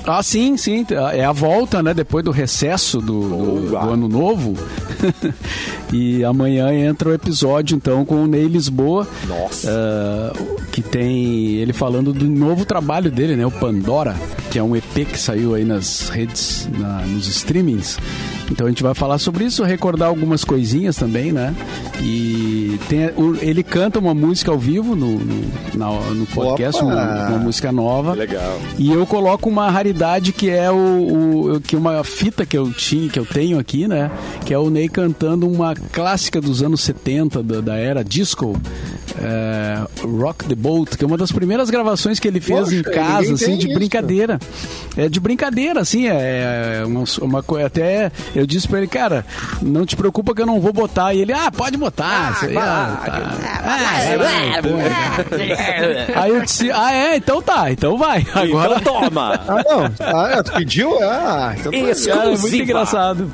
Ah, 0.06 0.24
sim, 0.24 0.56
sim. 0.56 0.86
É 1.14 1.26
a 1.26 1.34
volta, 1.34 1.84
né? 1.84 1.94
Depois 1.94 2.24
do 2.24 2.32
recesso 2.32 3.00
do, 3.02 3.22
do- 3.28 3.70
do 3.72 3.78
ano 3.78 4.08
novo. 4.08 4.54
e 5.92 6.24
amanhã 6.24 6.74
entra 6.74 7.10
o 7.10 7.14
episódio, 7.14 7.76
então, 7.76 8.04
com 8.06 8.24
o 8.24 8.28
Ney 8.28 8.48
Lisboa. 8.48 9.08
Nossa. 9.28 9.70
ah, 9.72 10.34
que 10.72 10.82
tem 10.82 11.56
ele 11.56 11.74
falando 11.74 12.14
do 12.14 12.26
novo 12.26 12.66
trabalho 12.66 13.10
dele, 13.10 13.36
né? 13.36 13.46
O 13.46 13.52
Pandora, 13.52 14.16
que 14.52 14.60
é 14.60 14.64
um 14.64 14.76
EP 14.76 15.06
que 15.12 15.20
saiu 15.20 15.56
aí 15.56 15.64
nas 15.66 16.10
redes, 16.10 16.70
na- 16.78 17.02
nos 17.02 17.28
streamings. 17.28 17.98
Então 18.52 18.66
a 18.66 18.70
gente 18.70 18.82
vai 18.84 18.94
falar 18.94 19.18
sobre 19.18 19.44
isso, 19.46 19.64
recordar 19.64 20.08
algumas 20.08 20.44
coisinhas 20.44 20.96
também, 20.96 21.32
né? 21.32 21.54
E 22.02 22.80
tem, 22.88 23.10
ele 23.42 23.62
canta 23.64 24.00
uma 24.00 24.14
música 24.14 24.52
ao 24.52 24.58
vivo 24.58 24.96
no, 24.96 25.20
no, 25.20 25.44
na- 25.74 25.92
no 26.14 26.26
podcast, 26.28 26.82
uma, 26.82 27.28
uma 27.30 27.38
música 27.40 27.72
nova. 27.72 28.14
Legal. 28.14 28.60
E 28.78 28.92
eu 28.92 29.06
coloco 29.06 29.50
uma 29.50 29.70
raridade 29.70 30.32
que 30.32 30.50
é 30.50 30.72
o, 30.72 31.56
o- 31.56 31.62
que 31.62 31.76
uma 31.76 32.04
fita 32.04 32.46
que 32.46 32.58
eu 32.58 32.72
tinha, 32.72 33.10
que 33.10 33.20
eu 33.20 33.26
tenho 33.26 33.60
aqui, 33.60 33.88
né? 33.88 34.10
Que 34.46 34.54
é 34.54 34.58
o 34.58 34.70
Ney 34.70 34.88
cantando 34.88 35.48
uma 35.50 35.76
clássica 35.76 36.40
dos 36.40 36.62
anos 36.64 36.82
70 36.82 37.44
da, 37.44 37.62
da 37.62 37.76
era 37.76 38.04
disco. 38.04 38.56
é, 39.20 39.82
Rock 40.04 40.46
the 40.46 40.56
Boat, 40.56 40.98
que 40.98 41.04
é 41.04 41.08
uma 41.08 41.18
das 41.18 41.32
primeiras 41.32 41.70
gravações 41.70 42.20
que 42.20 42.28
ele 42.28 42.40
fez 42.40 42.60
Poxa, 42.60 42.76
em 42.76 42.82
casa, 42.84 43.34
assim, 43.34 43.58
de 43.58 43.66
isso. 43.68 43.74
brincadeira. 43.74 44.40
É 44.96 45.10
de 45.10 45.20
brincadeira, 45.20 45.80
assim, 45.82 46.08
é 46.08 46.84
uma, 46.86 47.04
uma 47.22 47.44
coisa. 47.44 47.68
Até 47.68 48.12
eu 48.38 48.46
disse 48.46 48.68
pra 48.68 48.78
ele, 48.80 48.88
cara, 48.88 49.26
não 49.62 49.86
te 49.86 49.96
preocupa 49.96 50.34
que 50.36 50.42
eu 50.42 50.46
não 50.46 50.60
vou 50.62 50.72
botar. 50.72 51.14
E 51.14 51.22
ele, 51.22 51.34
ah, 51.34 51.52
pode 51.52 51.76
botar. 51.78 52.38
aí, 52.42 52.56
ah, 52.58 53.02
tá. 53.06 54.18
Vai, 54.18 54.62
pô. 54.62 54.70
Aí 56.22 56.30
eu 56.32 56.42
disse, 56.42 56.72
ah, 56.72 56.94
é, 56.94 57.18
então 57.18 57.42
tá, 57.42 57.72
então 57.72 57.98
vai. 57.98 58.26
Agora 58.34 58.78
Então 58.80 58.94
toma! 59.02 59.40
Ah, 59.48 59.64
não. 59.68 59.86
Ah, 60.00 60.44
tu 60.44 60.52
pediu? 60.54 60.98
Ah, 61.04 61.56
então 61.58 61.72
tá. 61.72 62.14
Cara, 62.14 62.34
é 62.34 62.38
muito 62.38 62.56
engraçado. 62.56 63.32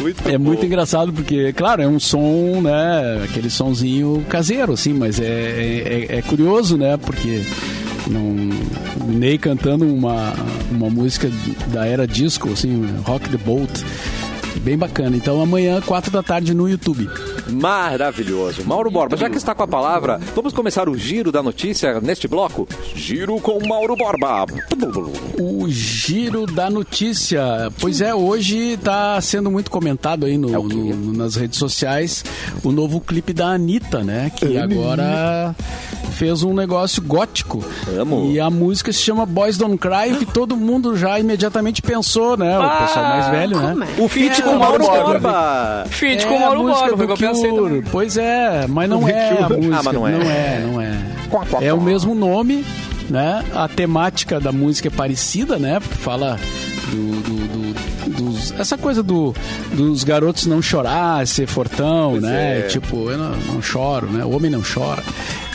Muito 0.00 0.28
É 0.28 0.36
bom. 0.38 0.44
muito 0.44 0.66
engraçado 0.66 1.12
porque, 1.12 1.52
claro, 1.54 1.80
é 1.82 1.88
um 1.88 1.98
som, 1.98 2.60
né? 2.62 3.22
Aquele 3.24 3.48
sonzinho 3.48 4.24
caseiro, 4.28 4.74
assim, 4.74 4.92
mas 4.92 5.18
é, 5.18 5.24
é, 5.24 6.06
é- 6.10 6.18
é 6.18 6.22
curioso, 6.22 6.76
né? 6.76 6.96
Porque 6.98 7.42
não, 8.06 8.20
o 9.06 9.10
Ney 9.10 9.38
cantando 9.38 9.86
uma, 9.86 10.34
uma 10.70 10.90
música 10.90 11.30
da 11.68 11.86
era 11.86 12.06
disco, 12.06 12.50
assim, 12.52 12.86
Rock 13.04 13.28
the 13.30 13.38
Boat. 13.38 13.70
Bem 14.60 14.76
bacana. 14.76 15.16
Então 15.16 15.40
amanhã, 15.40 15.80
quatro 15.80 16.10
da 16.10 16.22
tarde 16.22 16.52
no 16.54 16.68
YouTube. 16.68 17.08
Maravilhoso. 17.48 18.64
Mauro 18.64 18.90
Borba, 18.90 19.16
já 19.16 19.30
que 19.30 19.36
está 19.36 19.54
com 19.54 19.62
a 19.62 19.68
palavra, 19.68 20.20
vamos 20.34 20.52
começar 20.52 20.88
o 20.88 20.96
giro 20.96 21.30
da 21.30 21.42
notícia 21.42 22.00
neste 22.00 22.26
bloco? 22.26 22.66
Giro 22.94 23.40
com 23.40 23.64
Mauro 23.66 23.94
Borba. 23.96 24.46
O 25.38 25.68
giro 25.68 26.46
da 26.46 26.68
notícia. 26.68 27.70
Pois 27.80 28.00
é, 28.00 28.14
hoje 28.14 28.72
está 28.72 29.20
sendo 29.20 29.50
muito 29.50 29.70
comentado 29.70 30.26
aí 30.26 30.36
no, 30.36 30.48
É 30.48 30.52
no- 30.52 30.62
no- 30.68 31.12
nas 31.12 31.36
redes 31.36 31.58
sociais 31.58 32.24
o 32.64 32.72
novo 32.72 33.00
clipe 33.00 33.32
da 33.32 33.48
Anitta, 33.48 34.02
né? 34.02 34.30
Que 34.34 34.58
agora 34.58 35.54
fez 36.12 36.42
um 36.42 36.54
negócio 36.54 37.02
gótico. 37.02 37.62
Amo. 37.98 38.30
E 38.32 38.40
a 38.40 38.48
música 38.50 38.92
se 38.92 39.00
chama 39.02 39.26
Boys 39.26 39.58
Don't 39.58 39.76
Cry, 39.78 40.16
que 40.18 40.24
todo 40.26 40.56
mundo 40.56 40.96
já 40.96 41.20
imediatamente 41.20 41.82
pensou, 41.82 42.36
né? 42.36 42.58
O 42.58 42.78
pessoal 42.78 43.04
mais 43.04 43.28
velho, 43.30 43.60
né? 43.60 43.86
é? 43.98 44.02
O 44.02 44.08
feat 44.08 44.40
É, 44.40 44.44
com 44.52 44.58
Mauro 44.58 44.84
Mauro 44.84 45.04
Borba. 45.06 45.84
Feat 45.90 46.24
É 46.24 46.28
com 46.28 46.34
o 46.36 46.40
Mauro 46.40 46.62
Borba, 46.62 46.96
foi 46.96 47.06
o 47.06 47.14
que 47.16 47.24
eu 47.24 47.28
pensei 47.30 47.52
também. 47.52 47.82
Pois 47.90 48.16
é, 48.16 48.66
mas 48.68 48.88
não 48.88 49.08
é 49.08 49.30
a 49.42 49.48
música. 49.48 49.76
Ah, 49.78 49.82
mas 49.84 49.94
não 49.94 50.06
é. 50.08 50.12
Não 50.12 50.30
é, 50.30 50.60
não 50.66 50.80
é. 50.80 50.92
Quá, 51.30 51.44
quá, 51.50 51.62
É 51.62 51.72
o 51.72 51.80
mesmo 51.80 52.14
nome, 52.14 52.64
né? 53.10 53.44
A 53.54 53.68
temática 53.68 54.38
da 54.40 54.52
música 54.52 54.88
é 54.88 54.90
parecida, 54.90 55.58
né? 55.58 55.80
Porque 55.80 55.96
fala 55.96 56.38
do, 56.90 57.20
do- 57.22 57.46
do- 57.48 57.75
essa 58.58 58.76
coisa 58.78 59.02
do, 59.02 59.34
dos 59.72 60.04
garotos 60.04 60.46
não 60.46 60.60
chorar, 60.62 61.26
ser 61.26 61.46
fortão, 61.46 62.10
Pois 62.12 62.22
né? 62.22 62.60
é. 62.60 62.62
Tipo, 62.62 63.10
eu 63.10 63.18
não, 63.18 63.36
não 63.54 63.62
choro, 63.62 64.06
né? 64.08 64.24
O 64.24 64.30
homem 64.30 64.50
não 64.50 64.62
chora. 64.62 65.02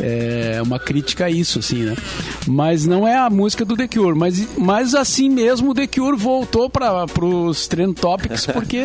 É 0.02 0.60
uma 0.64 0.80
crítica 0.80 1.26
a 1.26 1.30
isso, 1.30 1.60
assim, 1.60 1.84
né? 1.84 1.96
Mas 2.48 2.86
não 2.88 3.08
é 3.08 3.16
a 3.18 3.30
música 3.30 3.64
do 3.64 3.78
The 3.78 3.88
Cure. 3.88 4.18
Mas, 4.18 4.48
mas 4.58 4.96
assim 4.96 5.30
mesmo 5.30 5.72
o 5.72 5.74
The 5.76 5.88
Cure 5.88 6.18
voltou 6.18 6.70
para 6.70 7.06
os 7.24 7.68
Trend 7.68 7.94
Topics 7.96 8.46
porque 8.52 8.84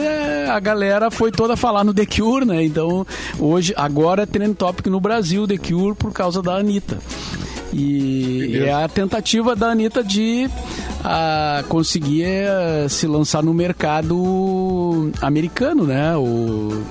a 0.48 0.60
galera 0.60 1.10
foi 1.10 1.32
toda 1.32 1.56
falar 1.56 1.84
no 1.84 1.94
The 1.94 2.06
Cure, 2.06 2.44
né? 2.44 2.64
Então, 2.64 3.06
hoje, 3.38 3.72
agora 3.76 4.22
é 4.22 4.26
Trend 4.26 4.54
Topic 4.54 4.86
no 4.86 5.00
Brasil, 5.00 5.46
The 5.46 5.56
Cure, 5.58 5.94
por 5.96 6.12
causa 6.12 6.42
da 6.42 6.56
Anitta. 6.56 6.98
E 7.76 8.58
é 8.58 8.72
a 8.72 8.88
tentativa 8.88 9.54
da 9.54 9.68
Anitta 9.68 10.02
de 10.02 10.48
a 11.04 11.62
conseguir 11.68 12.24
eh, 12.24 12.86
se 12.88 13.06
lançar 13.06 13.42
no 13.42 13.54
mercado 13.54 15.12
americano, 15.20 15.84
né? 15.84 16.16
O, 16.16 16.82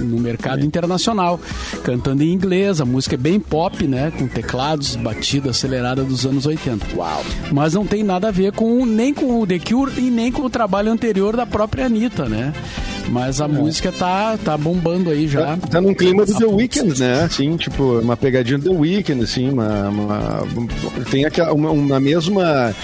no 0.00 0.18
mercado 0.18 0.64
internacional, 0.64 1.40
cantando 1.82 2.22
em 2.22 2.32
inglês, 2.32 2.80
a 2.80 2.84
música 2.84 3.14
é 3.14 3.18
bem 3.18 3.40
pop, 3.40 3.86
né? 3.86 4.12
Com 4.18 4.26
teclados, 4.26 4.96
batida 4.96 5.50
acelerada 5.50 6.02
dos 6.02 6.26
anos 6.26 6.46
80. 6.46 6.94
Uau! 6.96 7.24
Mas 7.52 7.74
não 7.74 7.86
tem 7.86 8.02
nada 8.02 8.28
a 8.28 8.30
ver 8.30 8.52
com 8.52 8.84
nem 8.84 9.14
com 9.14 9.40
o 9.40 9.46
The 9.46 9.58
Cure 9.58 9.92
e 9.98 10.10
nem 10.10 10.30
com 10.30 10.42
o 10.42 10.50
trabalho 10.50 10.92
anterior 10.92 11.36
da 11.36 11.46
própria 11.46 11.86
Anitta, 11.86 12.28
né? 12.28 12.52
Mas 13.08 13.40
a 13.40 13.46
música 13.46 13.92
tá, 13.92 14.36
tá 14.42 14.56
bombando 14.56 15.10
aí 15.10 15.28
já. 15.28 15.56
Tá, 15.56 15.66
tá 15.68 15.80
num 15.80 15.94
clima 15.94 16.24
do 16.24 16.34
The 16.36 16.46
Weeknd, 16.46 16.98
né? 17.00 17.22
Assim, 17.24 17.56
tipo, 17.56 17.98
uma 18.00 18.16
pegadinha 18.16 18.58
do 18.58 18.70
The 18.70 18.76
Weeknd, 18.76 19.22
assim, 19.22 19.50
uma, 19.50 19.88
uma- 19.88 20.42
tem 21.10 21.24
aquela, 21.24 21.52
uma, 21.52 21.70
uma 21.70 22.00
mesma 22.00 22.74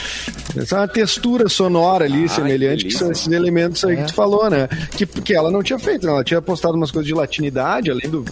essa 0.57 0.87
textura 0.89 1.49
sonora 1.49 2.05
ali, 2.05 2.29
semelhante, 2.29 2.85
que, 2.85 2.91
são 2.93 3.11
esses 3.13 3.29
elementos 3.29 3.85
aí 3.85 3.97
que 3.97 4.05
tu 4.07 4.15
falou, 4.15 4.51
né? 4.51 4.69
Que, 4.97 5.07
que 5.07 5.33
ela 5.35 5.51
não 5.51 5.63
tinha 5.63 5.79
feito, 5.79 6.07
né? 6.07 6.13
ela 6.13 6.25
tinha 6.25 6.43
postado 6.43 6.75
umas 6.77 6.91
coisas 6.91 7.07
de 7.07 7.15
latinidade, 7.15 7.91
além 7.91 8.11
do... 8.11 8.25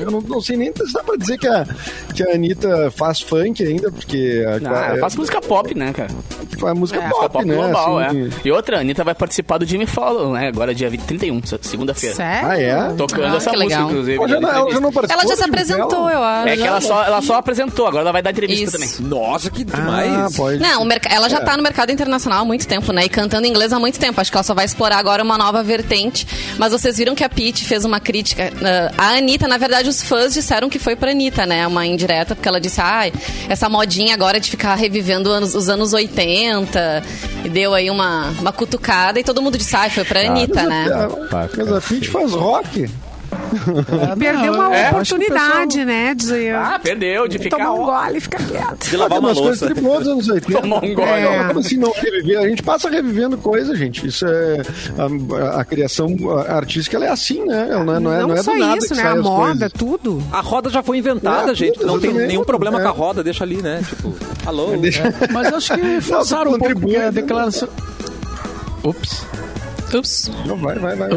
Eu 0.00 0.10
não, 0.10 0.20
não 0.20 0.40
sei 0.40 0.56
nem 0.56 0.72
se 0.72 0.92
dá 0.92 1.02
pra 1.02 1.16
dizer 1.16 1.36
que 1.38 1.46
a, 1.48 1.66
que 2.14 2.22
a 2.22 2.34
Anitta 2.34 2.90
faz 2.92 3.20
funk 3.20 3.62
ainda, 3.64 3.90
porque... 3.90 4.44
a- 4.46 4.56
Ah, 4.70 4.86
ela 4.86 4.96
é- 4.96 5.00
faz 5.00 5.16
música 5.16 5.40
pop, 5.40 5.76
né, 5.76 5.92
cara? 5.92 6.10
faz 6.58 6.78
música 6.78 7.00
É, 7.00 7.08
pop, 7.10 7.28
pop 7.32 7.44
né? 7.44 7.54
global, 7.54 7.98
assim, 7.98 8.22
é. 8.24 8.28
E 8.44 8.50
outra, 8.52 8.78
a 8.78 8.80
Anitta 8.80 9.04
vai 9.04 9.14
participar 9.14 9.58
do 9.58 9.66
Jimmy 9.66 9.84
Fallon, 9.86 10.32
né? 10.32 10.48
Agora 10.48 10.74
dia 10.74 10.88
20 10.88 11.02
31, 11.30 11.42
segunda-feira. 11.62 12.14
Sério? 12.16 12.48
Ah, 12.48 12.58
é? 12.60 12.94
Tocando 12.94 13.24
Ah, 13.24 13.36
essa 13.36 13.50
música, 13.50 13.56
legal. 13.56 13.90
inclusive. 13.90 14.16
Ela 14.18 14.28
já, 14.28 14.40
não- 14.40 14.48
ela 14.50 14.70
já 14.72 14.80
não 14.80 14.92
Ela 15.08 15.26
já 15.28 15.36
se 15.36 15.44
apresentou, 15.44 16.10
eu 16.10 16.22
acho. 16.22 16.48
É 16.48 16.56
que 16.56 16.62
ela 16.62 16.80
só, 16.80 17.04
ela 17.04 17.22
só 17.22 17.34
apresentou, 17.36 17.86
agora 17.86 18.02
ela 18.02 18.12
vai 18.12 18.22
dar 18.22 18.30
entrevista 18.30 18.64
Isso. 18.76 18.96
também. 18.96 19.10
Nossa, 19.10 19.50
que 19.50 19.64
demais. 19.64 20.12
Ah, 20.12 20.28
pode. 20.36 20.58
Não, 20.58 20.84
merc- 20.84 21.06
ela 21.10 21.28
já 21.28 21.40
tá 21.40 21.56
no 21.56 21.62
mercado 21.62 21.90
internacional 21.90 22.42
há 22.42 22.44
muito 22.44 22.66
tempo, 22.66 22.92
né? 22.92 23.04
E 23.04 23.08
cantando 23.08 23.46
inglês 23.46 23.72
há 23.72 23.78
muito 23.78 23.98
tempo. 23.98 24.20
Acho 24.20 24.30
que 24.30 24.36
ela 24.36 24.44
só 24.44 24.54
vai 24.54 24.64
explorar 24.64 24.98
agora 24.98 25.22
uma 25.22 25.36
nova 25.38 25.62
vertente. 25.62 26.26
Mas 26.58 26.72
vocês 26.72 26.96
viram 26.96 27.14
que 27.14 27.24
a 27.24 27.28
Pete 27.28 27.64
fez 27.64 27.84
uma 27.84 28.00
crítica. 28.00 28.52
ah, 28.62 28.92
a 28.96 29.08
Anitta, 29.16 29.46
na 29.48 29.58
verdade, 29.58 29.88
os 29.88 30.02
fãs 30.02 30.34
disseram 30.34 30.68
que 30.68 30.78
foi 30.78 30.96
pra 30.96 31.10
Anitta, 31.10 31.46
né? 31.46 31.66
Uma 31.66 31.86
indireta, 31.86 32.34
porque 32.34 32.48
ela 32.48 32.60
disse, 32.60 32.80
ai, 32.80 33.12
essa 33.48 33.68
modinha 33.68 34.14
agora 34.14 34.38
de 34.40 34.50
ficar 34.50 34.74
revivendo 34.74 35.30
anos- 35.30 35.54
os 35.54 35.68
anos 35.68 35.92
80. 35.92 37.02
E 37.44 37.48
deu 37.48 37.74
aí 37.74 37.90
uma, 37.90 38.30
uma 38.40 38.52
cutucada 38.52 39.20
e 39.20 39.24
todo 39.24 39.40
mundo 39.40 39.56
disse, 39.58 39.74
ai, 39.76 39.90
foi 39.90 40.04
pra 40.04 40.20
Anitta, 40.20 40.54
Mas 40.64 40.68
né? 40.68 41.08
A- 41.30 41.48
Mas 41.56 41.72
a 41.72 41.80
Pitty 41.80 42.08
faz 42.08 42.32
rock. 42.32 42.88
Perdeu 44.18 44.52
uma 44.54 44.74
É, 44.74 44.90
oportunidade, 44.90 45.84
né? 45.84 46.14
De 46.14 46.48
Ah, 46.50 46.78
perdeu 46.82 47.26
de 47.26 47.38
ficar... 47.38 47.56
tomar 47.58 47.72
um 47.72 47.84
gole 47.84 48.18
e 48.18 48.20
ficar 48.20 48.38
quieto. 48.38 48.88
De 48.88 48.96
lavar 48.96 49.10
Tem 49.10 49.18
uma 49.18 49.28
umas 49.28 49.38
coisas 49.38 49.60
louça. 49.60 49.74
tribosas 49.74 50.04
dos 50.04 50.12
anos 50.12 50.28
80. 50.28 50.60
Tomar 50.62 50.76
um 50.84 50.94
gole. 50.94 51.08
É. 51.10 51.44
Como 51.48 51.60
assim 51.60 51.76
não 51.76 51.92
reviver? 51.92 52.38
A 52.38 52.48
gente 52.48 52.62
passa 52.62 52.88
revivendo 52.88 53.36
coisa, 53.36 53.74
gente. 53.74 54.06
Isso 54.06 54.24
é... 54.26 54.62
A, 55.56 55.60
a 55.60 55.64
criação 55.64 56.08
artística, 56.48 56.96
ela 56.96 57.06
é 57.06 57.10
assim, 57.10 57.44
né? 57.44 57.68
Ela 57.70 57.84
não 57.84 57.94
é, 57.96 58.00
não 58.00 58.12
é, 58.12 58.20
Não, 58.20 58.28
não 58.28 58.34
é 58.36 58.42
só 58.42 58.52
do 58.52 58.58
nada 58.58 58.78
isso, 58.78 58.88
que 58.88 58.94
né? 58.94 59.02
sai 59.02 59.12
A 59.12 59.16
moda, 59.22 59.46
coisas. 59.52 59.72
tudo. 59.72 60.22
A 60.32 60.40
roda 60.40 60.70
já 60.70 60.82
foi 60.82 60.98
inventada, 60.98 61.52
É, 61.52 61.54
gente. 61.54 61.84
Não 61.84 61.98
tem 61.98 62.12
nenhum 62.12 62.44
problema 62.44 62.78
É. 62.78 62.82
com 62.82 62.88
a 62.88 62.92
roda, 62.92 63.24
deixa 63.24 63.42
ali, 63.44 63.56
né? 63.56 63.82
Tipo, 63.88 64.14
alô. 64.46 64.76
Deixa- 64.80 65.12
Mas 65.32 65.52
acho 65.52 65.74
que 65.74 66.00
forçaram 66.00 66.52
um 66.52 66.58
pouco, 66.58 66.86
a 66.96 66.98
né? 66.98 67.10
declaração... 67.10 67.68
Ups. 68.84 69.26
Ups. 69.96 70.30
Não, 70.46 70.56
vai, 70.56 70.78
vai, 70.78 70.96
vai. 70.96 71.08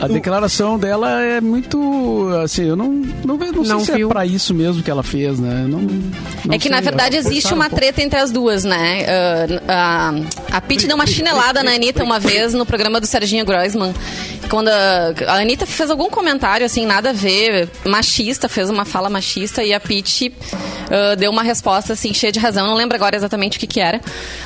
A 0.00 0.08
declaração 0.08 0.78
dela 0.78 1.20
é 1.22 1.40
muito. 1.40 2.28
Assim, 2.44 2.64
eu 2.68 2.76
não, 2.76 2.88
não, 3.24 3.36
ve- 3.36 3.50
não 3.52 3.64
sei 3.64 3.72
Não 3.74 3.80
se 3.84 3.92
viu. 3.92 4.08
é 4.08 4.12
pra 4.12 4.24
isso 4.26 4.54
mesmo 4.54 4.82
que 4.82 4.90
ela 4.90 5.02
fez, 5.02 5.38
né? 5.38 5.64
Não, 5.68 5.80
não 5.80 6.54
É 6.54 6.58
que, 6.58 6.68
na 6.68 6.76
sei, 6.76 6.84
verdade, 6.84 7.16
acho 7.16 7.26
que 7.28 7.32
existe 7.34 7.52
uma 7.54 7.66
um 7.66 7.70
treta 7.70 8.02
entre 8.02 8.18
as 8.18 8.30
duas, 8.30 8.64
né? 8.64 9.04
Ah, 9.68 10.12
a 10.52 10.58
a 10.58 10.60
Pete 10.60 10.86
deu 10.86 10.96
uma 10.96 11.06
chinelada 11.06 11.62
na 11.62 11.72
Anitta 11.72 12.02
uma 12.02 12.18
vez 12.18 12.52
no 12.54 12.64
programa 12.66 13.00
do 13.00 13.06
Serginho 13.06 13.44
Groisman. 13.44 13.94
Quando 14.48 14.68
a, 14.68 15.12
a 15.26 15.34
Anitta 15.40 15.66
fez 15.66 15.90
algum 15.90 16.08
comentário, 16.08 16.64
assim, 16.64 16.86
nada 16.86 17.10
a 17.10 17.12
ver, 17.12 17.68
machista, 17.84 18.48
fez 18.48 18.70
uma 18.70 18.84
fala 18.84 19.10
machista, 19.10 19.62
e 19.62 19.74
a 19.74 19.80
Pete 19.80 20.32
ah, 20.90 21.14
deu 21.16 21.30
uma 21.30 21.42
resposta, 21.42 21.92
assim, 21.92 22.14
cheia 22.14 22.32
de 22.32 22.38
razão. 22.38 22.66
Não 22.66 22.74
lembro 22.74 22.96
agora 22.96 23.14
exatamente 23.16 23.56
o 23.56 23.60
que 23.60 23.66
que 23.66 23.80
era. 23.80 24.00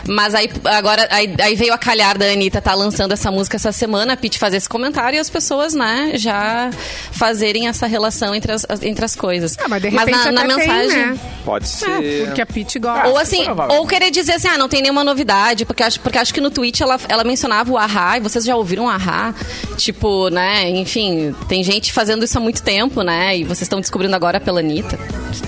Mas 0.08 0.34
aí, 0.34 0.50
agora, 0.64 1.06
aí, 1.10 1.32
aí 1.40 1.54
veio 1.54 1.72
a 1.72 1.78
calhar 1.78 2.18
da 2.18 2.26
Anitta 2.26 2.60
tá 2.60 2.74
lançando 2.74 3.12
essa 3.12 3.30
música 3.30 3.56
essa 3.56 3.70
semana, 3.72 4.14
a 4.14 4.16
Pete 4.16 4.38
fazer 4.38 4.56
esse 4.56 4.68
comentário 4.68 5.16
e 5.16 5.20
as 5.20 5.30
pessoas, 5.30 5.41
né, 5.74 6.12
já 6.14 6.70
fazerem 7.12 7.68
essa 7.68 7.86
relação 7.86 8.34
entre 8.34 8.52
as, 8.52 8.66
entre 8.82 9.04
as 9.04 9.14
coisas. 9.16 9.56
Ah, 9.62 9.68
mas 9.68 9.82
de 9.82 9.88
repente 9.88 10.10
na, 10.10 10.32
na 10.32 10.42
até 10.42 10.54
tem, 10.56 10.56
mensagem... 10.68 11.06
né? 11.06 11.18
Pode 11.44 11.64
É, 11.64 11.68
ser. 11.68 12.24
porque 12.26 12.40
a 12.42 12.46
Pitty 12.46 12.78
gosta. 12.78 13.08
Ou 13.08 13.18
assim, 13.18 13.44
ou 13.70 13.86
querer 13.86 14.10
dizer 14.10 14.32
assim, 14.34 14.48
ah, 14.48 14.56
não 14.58 14.68
tem 14.68 14.80
nenhuma 14.80 15.02
novidade, 15.04 15.64
porque 15.64 15.82
acho, 15.82 16.00
porque 16.00 16.18
acho 16.18 16.32
que 16.32 16.40
no 16.40 16.50
tweet 16.50 16.82
ela, 16.82 16.98
ela 17.08 17.24
mencionava 17.24 17.72
o 17.72 17.76
Ahá, 17.76 18.16
e 18.18 18.20
vocês 18.20 18.44
já 18.44 18.54
ouviram 18.56 18.84
o 18.84 18.88
Ahá? 18.88 19.34
Tipo, 19.76 20.28
né, 20.30 20.68
enfim, 20.70 21.34
tem 21.48 21.64
gente 21.64 21.92
fazendo 21.92 22.24
isso 22.24 22.38
há 22.38 22.40
muito 22.40 22.62
tempo, 22.62 23.02
né, 23.02 23.36
e 23.36 23.44
vocês 23.44 23.62
estão 23.62 23.80
descobrindo 23.80 24.14
agora 24.14 24.38
pela 24.40 24.60
Anitta. 24.60 24.98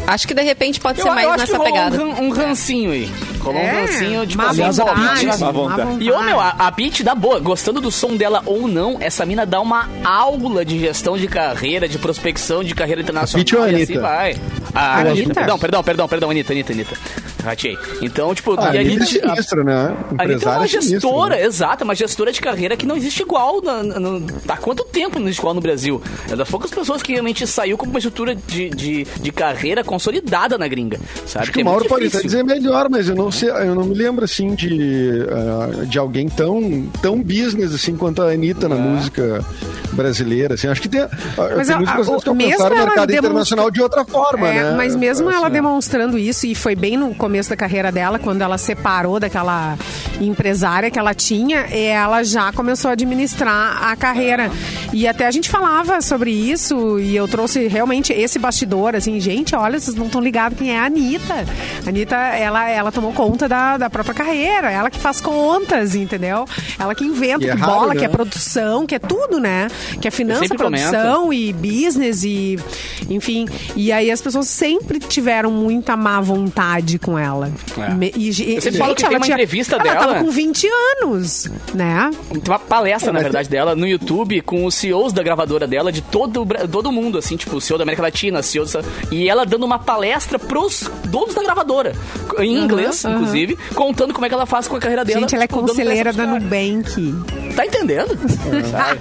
Acho 0.07 0.27
que 0.27 0.35
de 0.35 0.43
repente 0.43 0.81
pode 0.81 1.01
ser 1.01 1.09
Eu, 1.09 1.15
mais 1.15 1.27
eu 1.27 1.33
acho 1.33 1.47
que 1.47 1.53
nessa 1.53 1.65
pegada. 1.65 2.03
um, 2.03 2.25
um 2.25 2.31
rancinho 2.31 2.91
aí. 2.93 3.11
Um 3.51 3.81
rancinho 3.81 4.27
de 4.27 4.37
má 4.37 4.45
assim, 4.45 4.53
Aliás, 4.63 4.81
a 4.81 4.85
pô, 4.85 4.95
vontade, 4.95 5.21
Pitty- 5.27 5.41
má 5.41 5.51
vontade. 5.51 6.05
E, 6.05 6.11
ô, 6.13 6.23
meu, 6.23 6.41
a, 6.41 6.49
a 6.51 6.73
Pitty 6.73 7.03
dá 7.03 7.15
boa. 7.15 7.41
Gostando 7.41 7.81
do 7.81 7.91
som 7.91 8.17
dela 8.17 8.43
ou 8.47 8.67
não, 8.69 8.97
essa 9.01 9.25
mina 9.27 9.45
dá 9.45 9.61
uma 9.61 9.89
aula 10.05 10.65
de 10.65 10.79
gestão 10.79 11.17
de 11.17 11.27
carreira, 11.29 11.89
de 11.89 11.99
prospecção 11.99 12.63
de 12.65 12.75
carreira 12.75 13.01
internacional. 13.03 13.45
Pitty 13.45 13.57
ou 13.57 13.63
a 13.63 13.71
e 13.71 13.75
Anitta? 13.75 13.93
assim 13.93 14.01
vai. 14.01 14.37
A 14.75 14.95
Anitta? 15.01 15.11
Anitta. 15.11 15.35
Perdão, 15.35 15.59
perdão, 15.59 15.83
perdão, 15.83 16.09
perdão, 16.09 16.31
Anitta, 16.31 16.53
Anitta, 16.53 16.73
Anitta. 16.73 16.97
Ratei. 17.45 17.79
Então, 18.01 18.35
tipo, 18.35 18.53
Ah, 18.59 18.65
e 18.75 18.79
a 18.79 18.81
a 18.81 18.81
Anitta 18.81 18.81
é 18.81 19.07
Anitta... 19.07 19.07
sinistra, 19.07 19.65
né? 19.65 19.95
A 20.19 20.23
Anitta 20.23 20.49
é 20.51 20.57
uma 20.57 20.67
gestora, 20.67 21.37
né? 21.37 21.45
exato, 21.45 21.85
uma 21.85 21.95
gestora 21.95 22.33
de 22.33 22.41
carreira 22.41 22.77
que 22.77 22.87
não 22.87 22.97
existe 22.97 23.23
igual. 23.23 23.61
Na, 23.63 23.83
há 24.49 24.57
quanto 24.57 24.85
tempo 24.85 25.19
não 25.19 25.27
existe 25.27 25.41
igual 25.41 25.55
no 25.55 25.61
Brasil? 25.61 26.01
É 26.31 26.37
das 26.37 26.49
poucas 26.49 26.71
pessoas 26.71 27.03
que 27.03 27.13
realmente 27.13 27.47
saiu 27.47 27.77
com 27.77 27.87
uma 27.87 27.99
estrutura 27.99 28.35
de, 28.35 28.71
de, 28.71 29.05
de 29.05 29.33
carreira 29.33 29.85
consolidada 29.85 30.57
na 30.59 30.67
gringa. 30.67 30.99
Sabe? 31.27 31.43
Acho 31.45 31.53
que 31.53 31.63
o 31.63 31.65
Mauro 31.65 31.85
pode 31.87 32.07
até 32.07 32.21
dizer 32.23 32.43
melhor, 32.45 32.89
mas 32.91 33.09
eu 33.09 33.15
não 33.15 33.31
sei, 33.31 33.51
eu 33.51 33.75
não 33.75 33.85
me 33.85 33.95
lembro 33.95 34.25
assim 34.25 34.55
de, 34.55 35.27
ah, 35.31 35.85
de 35.85 35.99
alguém 35.99 36.29
tão, 36.29 36.89
tão 37.03 37.21
business 37.23 37.75
assim 37.75 37.97
quanto 37.97 38.23
a 38.23 38.31
Anitta 38.31 38.67
É. 38.67 38.69
na 38.69 38.77
música 38.77 39.45
brasileira. 39.93 40.55
Assim. 40.55 40.69
Acho 40.69 40.81
que 40.83 40.89
tem, 40.89 41.01
ah, 41.03 41.09
Mas 41.57 41.67
tem 41.67 41.75
a- 41.77 41.79
muitos 41.79 41.93
a- 41.93 41.97
brasileiros 41.97 42.23
que 42.25 42.29
o- 42.29 42.33
alcançaram 42.33 42.77
mercado 42.77 43.07
demonstra- 43.07 43.19
internacional 43.19 43.71
de 43.71 43.83
outra 43.83 44.05
forma, 44.05 44.49
É, 44.49 44.63
né? 44.71 44.75
Mas 44.77 44.97
mesmo 44.97 45.31
ela 45.31 45.47
Assim, 45.47 45.53
demonstrando 45.55 46.19
isso, 46.19 46.47
e 46.47 46.55
foi 46.55 46.75
bem 46.75 46.97
no 46.97 47.15
começo 47.15 47.34
da 47.43 47.57
carreira 47.57 47.91
dela, 47.91 48.19
quando 48.19 48.43
ela 48.43 48.59
separou 48.59 49.19
daquela 49.19 49.77
empresária 50.21 50.91
que 50.91 50.99
ela 50.99 51.15
tinha, 51.15 51.61
ela 51.61 52.23
já 52.23 52.53
começou 52.53 52.89
a 52.89 52.93
administrar 52.93 53.83
a 53.83 53.97
carreira. 53.97 54.51
E 54.93 55.09
até 55.09 55.27
a 55.27 55.31
gente 55.31 55.51
falava 55.51 56.01
sobre 56.01 56.31
isso, 56.31 56.99
e 57.01 57.17
eu 57.17 57.27
trouxe 57.27 57.67
realmente 57.67 58.13
esse 58.13 58.39
bastidor, 58.39 58.95
assim, 58.95 59.19
gente, 59.21 59.55
olha, 59.57 59.79
vocês 59.79 59.97
não 59.97 60.07
estão 60.07 60.21
ligados 60.21 60.57
quem 60.57 60.71
é 60.71 60.79
a 60.79 60.85
Anitta. 60.85 61.45
A 61.85 61.89
Anitta, 61.89 62.17
ela, 62.17 62.69
ela 62.69 62.93
tomou 62.93 63.13
conta 63.13 63.49
da, 63.49 63.77
da 63.77 63.91
própria 63.91 64.15
carreira, 64.15 64.71
ela 64.71 64.91
que 64.91 64.99
faz 64.99 65.21
contas, 65.21 65.95
entendeu? 65.95 66.45
Ela 66.79 66.95
que 66.95 67.05
inventa, 67.05 67.45
é 67.45 67.51
que 67.53 67.59
raro, 67.59 67.73
bola, 67.73 67.95
né? 67.95 68.01
que 68.01 68.05
é 68.05 68.09
produção, 68.09 68.87
que 68.87 68.95
é 68.95 68.99
tudo, 68.99 69.41
né? 69.41 69.69
Que 70.01 70.09
é 70.09 70.11
finança, 70.11 70.41
sempre 70.41 70.59
comento. 70.59 70.91
produção 70.91 71.33
e 71.33 71.53
business 71.53 72.23
e 72.25 72.59
enfim. 73.11 73.47
E 73.77 73.93
aí 73.93 74.11
as 74.11 74.21
pessoas 74.21 74.49
sempre 74.49 74.99
tiveram 74.99 75.51
muita 75.51 75.97
má 75.97 76.21
vontade 76.21 76.99
com 76.99 77.19
ela. 77.19 77.24
É. 77.79 77.91
Me- 77.95 78.13
e, 78.17 78.29
Eu 78.29 78.61
sempre 78.61 78.79
falo 78.79 78.95
que 78.95 79.03
tem 79.03 79.11
ela 79.11 79.19
uma 79.19 79.27
entrevista 79.27 79.75
ela 79.77 79.83
dela- 79.85 80.07
tava 80.07 80.25
com 80.25 80.31
20 80.31 80.69
anos, 81.03 81.51
né? 81.75 82.11
Tem 82.31 82.43
uma 82.47 82.59
palestra, 82.59 83.13
na 83.13 83.21
verdade, 83.21 83.49
dela 83.49 83.75
no 83.75 83.87
YouTube 83.87 84.41
com 84.43 84.65
os 84.65 84.75
CEOs 84.75 85.13
da 85.13 85.23
gravadora 85.23 85.67
dela, 85.67 85.91
de 85.93 86.01
todo, 86.03 86.47
todo 86.71 86.91
mundo, 86.93 87.19
assim, 87.19 87.37
tipo, 87.37 87.57
o 87.57 87.61
CEO 87.61 87.79
da 87.79 87.85
América 87.85 88.03
Latina, 88.03 88.43
CEO 88.43 88.65
dessa- 88.65 88.83
E 89.11 89.29
ela 89.29 89.45
dando 89.47 89.65
uma 89.65 89.79
palestra 89.79 90.39
pros 90.39 90.89
donos 91.07 91.35
da 91.35 91.43
gravadora, 91.43 91.93
em 92.39 92.57
inglês, 92.57 93.05
aham. 93.05 93.15
inclusive, 93.17 93.59
contando 93.75 94.13
como 94.13 94.27
é 94.27 94.29
que 94.29 94.35
ela 94.35 94.47
faz 94.47 94.67
com 94.69 94.77
a 94.77 94.81
carreira 94.81 95.05
dela. 95.05 95.21
Gente, 95.21 95.35
ela 95.35 95.45
é 95.45 95.47
tipo, 95.47 95.61
conselheira 95.61 96.13
da. 96.13 96.27
Nubank. 96.27 97.15
Tá 97.55 97.65
entendendo? 97.67 98.17
Sabe? 98.71 99.01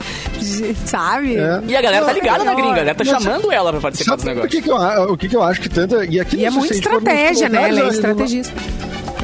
Sabe? 0.86 1.38
É. 1.38 1.62
E 1.68 1.76
a 1.76 1.82
galera 1.82 2.06
tá 2.06 2.13
ligada 2.13 2.44
na 2.44 2.54
gringa, 2.54 2.72
a 2.72 2.76
galera 2.76 2.96
tá 2.96 3.04
Mas- 3.04 3.24
chamando 3.24 3.52
ela 3.52 3.72
pra 3.72 3.82
participar 3.82 4.12
Sabe 4.12 4.16
dos 4.18 4.24
por 4.24 4.30
negócios. 4.36 4.52
que, 4.54 4.62
que 4.62 4.70
eu, 4.72 5.12
o 5.13 5.18
que, 5.18 5.30
que 5.30 5.36
eu 5.36 5.44
acho 5.44 5.62
que 5.62 5.70
tanta. 5.70 6.06
E, 6.06 6.20
aqui 6.20 6.38
E 6.38 6.46
é 6.46 6.50
não 6.50 6.60
muita 6.60 6.74
estratégia, 6.74 7.50
né? 7.50 7.70
Ela 7.70 7.80
é 7.80 7.84
né, 7.84 8.13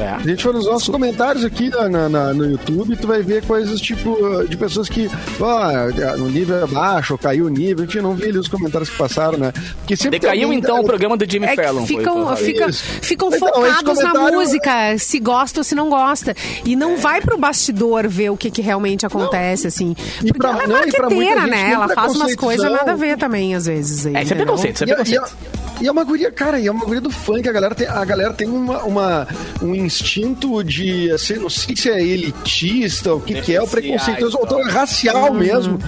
a 0.04 0.18
gente 0.22 0.42
for 0.42 0.52
nos 0.54 0.66
nossos 0.66 0.88
comentários 0.88 1.44
aqui 1.44 1.68
na, 1.70 1.88
na- 1.88 2.08
na- 2.08 2.34
no 2.34 2.44
YouTube, 2.50 2.96
tu 2.96 3.06
vai 3.06 3.22
ver 3.22 3.42
coisas 3.44 3.80
tipo 3.80 4.16
de 4.48 4.56
pessoas 4.56 4.88
que, 4.88 5.10
ó, 5.40 6.22
o 6.22 6.28
nível 6.28 6.64
é 6.64 6.66
baixo, 6.66 7.16
caiu 7.18 7.46
o 7.46 7.48
nível, 7.48 7.84
enfim, 7.84 8.00
não 8.00 8.14
vi 8.14 8.24
ali 8.28 8.38
os 8.38 8.48
comentários 8.48 8.88
que 8.90 8.96
passaram, 8.96 9.38
né? 9.38 9.52
Porque 9.78 9.96
sempre 9.96 10.18
Decaiu 10.18 10.44
alguém- 10.44 10.58
então 10.58 10.80
o 10.80 10.84
programa 10.84 11.16
do 11.16 11.30
Jimmy 11.30 11.46
É 11.46 11.56
Fallon. 11.56 11.86
foi 11.86 11.96
ficam, 11.98 12.14
falado. 12.24 12.36
fica- 12.38 12.72
ficam 12.72 13.28
Então, 13.28 13.48
focados 13.48 13.98
na 13.98 14.10
comentário- 14.10 14.38
música, 14.38 14.98
se 14.98 15.18
gosta 15.20 15.60
ou 15.60 15.64
se 15.64 15.74
não 15.74 15.88
gosta. 15.88 16.34
E 16.64 16.74
não 16.76 16.96
vai 16.96 17.20
pro 17.20 17.36
bastidor 17.38 18.08
ver 18.08 18.30
o 18.30 18.36
que, 18.36 18.50
que 18.50 18.62
realmente 18.62 19.04
acontece, 19.06 19.66
assim. 19.66 19.94
E 20.22 20.26
Porque 20.28 20.38
pra- 20.38 20.50
ela 20.50 20.62
é 20.64 20.66
não, 20.66 20.84
e 20.86 20.90
pra 20.92 21.10
muita 21.10 21.30
marqueteira, 21.34 21.40
gente 21.42 21.50
né? 21.50 21.72
Ela 21.72 21.88
faz 21.88 22.14
umas 22.16 22.34
coisas 22.34 22.70
nada 22.70 22.92
a 22.92 22.96
ver 22.96 23.16
também, 23.18 23.54
às 23.54 23.66
vezes. 23.66 24.06
aí, 24.06 24.16
É, 24.16 24.22
isso 24.22 24.32
é 24.32 24.36
preconceito, 24.36 24.74
isso 24.76 24.84
é 24.84 24.86
E 24.86 24.90
a- 24.90 24.94
e 24.94 25.04
preconceito. 25.04 25.36
E 25.80 25.86
é 25.86 25.90
uma 25.90 26.04
guria, 26.04 26.30
cara, 26.30 26.60
e 26.60 26.66
é 26.66 26.70
uma 26.70 26.84
guria 26.84 27.00
do 27.00 27.10
funk. 27.10 27.48
A 27.48 27.52
galera 27.52 27.74
tem, 27.74 27.86
a 27.86 28.04
galera 28.04 28.32
tem 28.34 28.48
uma, 28.48 28.82
uma- 28.84 29.26
um 29.62 29.74
instinto 29.74 30.62
de, 30.62 31.10
assim, 31.10 31.34
não 31.34 31.48
sei 31.50 31.74
se 31.74 31.88
é 31.90 32.02
elitista, 32.02 33.14
o 33.14 33.20
que, 33.20 33.40
que 33.40 33.54
é, 33.54 33.62
o 33.62 33.66
preconceituoso, 33.66 34.36
ou 34.38 34.44
então 34.44 34.60
é 34.60 34.70
racial 34.70 35.32
mesmo, 35.34 35.78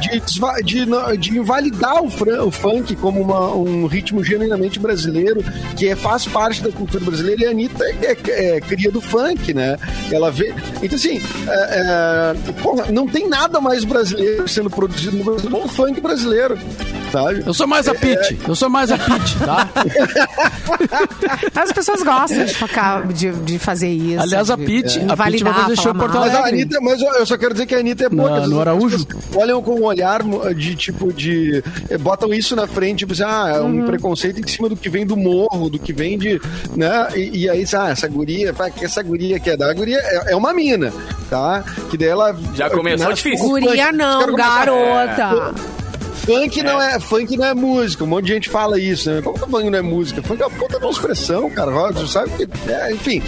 de, 0.00 0.20
desva- 0.20 0.60
de, 0.62 0.86
na- 0.86 1.14
de 1.14 1.36
invalidar 1.36 2.02
o, 2.02 2.10
fran- 2.10 2.42
o 2.44 2.50
funk 2.50 2.94
como 2.96 3.20
uma- 3.20 3.52
um 3.54 3.86
ritmo 3.86 4.22
genuinamente 4.22 4.78
brasileiro, 4.78 5.42
que 5.76 5.88
é, 5.88 5.96
faz 5.96 6.26
parte 6.26 6.62
da 6.62 6.70
cultura 6.70 7.04
brasileira. 7.04 7.42
E 7.42 7.46
a 7.46 7.50
Anitta 7.50 7.84
é, 7.84 8.16
é- 8.28 8.56
é 8.56 8.60
cria 8.60 8.90
do 8.90 9.00
funk, 9.00 9.52
né? 9.52 9.76
Ela 10.12 10.30
vê. 10.30 10.54
Então, 10.82 10.96
assim, 10.96 11.20
é, 11.48 12.34
é, 12.48 12.52
porra, 12.62 12.86
não 12.90 13.06
tem 13.06 13.28
nada 13.28 13.60
mais 13.60 13.84
brasileiro 13.84 14.48
sendo 14.48 14.70
produzido 14.70 15.16
no 15.16 15.24
Brasil 15.24 15.50
do 15.50 15.56
que 15.58 15.64
o 15.64 15.68
funk 15.68 16.00
brasileiro, 16.00 16.58
sabe? 17.12 17.42
Eu 17.46 17.52
sou 17.54 17.66
mais 17.66 17.88
a 17.88 17.94
Pete, 17.94 18.38
eu 18.46 18.54
sou 18.54 18.68
mais 18.68 18.90
a 18.92 18.98
Pete, 18.98 19.36
tá? 19.44 19.68
As 21.60 21.72
pessoas 21.72 22.02
gostam 22.02 22.44
de, 22.44 22.54
focar, 22.54 23.06
de, 23.08 23.30
de 23.32 23.58
fazer 23.58 23.88
isso. 23.88 24.20
Aliás, 24.22 24.50
a 24.50 24.56
Pete- 24.56 25.00
a 25.08 25.16
Pete 25.16 25.42
vai 25.44 25.54
fazer 25.54 25.76
show 25.76 25.92
em 25.92 25.98
Porto 25.98 26.14
mal. 26.14 26.24
Mas 26.26 26.34
a 26.34 26.38
Alegre. 26.40 26.62
Anitta, 26.62 26.80
mas 26.80 27.00
eu 27.00 27.26
só 27.26 27.36
quero 27.36 27.52
dizer 27.54 27.66
que 27.66 27.74
a 27.74 27.78
Anitta 27.78 28.04
é 28.04 28.08
boa. 28.08 28.30
Na- 28.30 28.40
que 28.42 28.48
no 28.48 28.60
Araújo? 28.60 29.06
Olham 29.34 29.62
com 29.62 29.74
um 29.80 29.84
olhar 29.84 30.22
de 30.54 30.74
tipo 30.76 31.12
de. 31.12 31.62
eh, 31.88 31.98
Botam 31.98 32.32
isso 32.32 32.54
na 32.56 32.66
frente, 32.66 33.00
tipo 33.00 33.12
assim, 33.12 33.22
ah, 33.24 33.52
é 33.56 33.60
um 33.60 33.84
preconceito 33.86 34.40
em 34.40 34.46
cima 34.46 34.68
do 34.68 34.76
que 34.76 34.88
vem 34.88 35.04
do 35.06 35.16
morro, 35.16 35.68
do 35.70 35.78
que 35.78 35.92
vem 35.92 36.18
de. 36.18 36.40
né? 36.76 37.08
E, 37.14 37.42
e 37.44 37.50
aí, 37.50 37.64
ah, 37.74 37.88
essa 37.90 38.08
guria, 38.08 38.52
pá, 38.52 38.70
que 38.70 38.84
essa 38.84 39.02
guria 39.02 39.38
quer 39.40 39.56
dar? 39.56 39.70
A 39.70 39.74
guria 39.74 39.98
é, 39.98 40.32
é 40.32 40.36
uma 40.36 40.52
mina, 40.52 40.92
tá? 41.28 41.64
Que 41.90 41.96
daí 41.96 42.08
ela. 42.08 42.36
Já 42.54 42.70
começou 42.70 43.08
né, 43.08 43.14
difícil. 43.14 43.46
Guria 43.48 43.92
não, 43.92 44.34
caras 44.36 44.66
começaram- 44.66 45.79
Funk 46.24 46.62
não 46.62 46.80
é, 46.80 47.00
funk 47.00 47.36
não 47.36 47.46
é 47.46 47.54
música. 47.54 48.04
Um 48.04 48.06
monte 48.06 48.26
de 48.26 48.34
gente 48.34 48.48
fala 48.48 48.78
isso, 48.78 49.10
né? 49.10 49.22
Como 49.22 49.38
que 49.38 49.50
funk 49.50 49.70
não 49.70 49.78
é 49.78 49.82
música? 49.82 50.22
Funk 50.22 50.42
é 50.42 50.46
uma 50.46 50.56
puta 50.56 50.78
de 50.78 50.84
uma 50.84 50.90
expressão, 50.90 51.50
cara. 51.50 51.70
Você 51.92 52.06
sabe 52.06 52.30
que. 52.36 52.70
É, 52.70 52.92
enfim. 52.92 53.22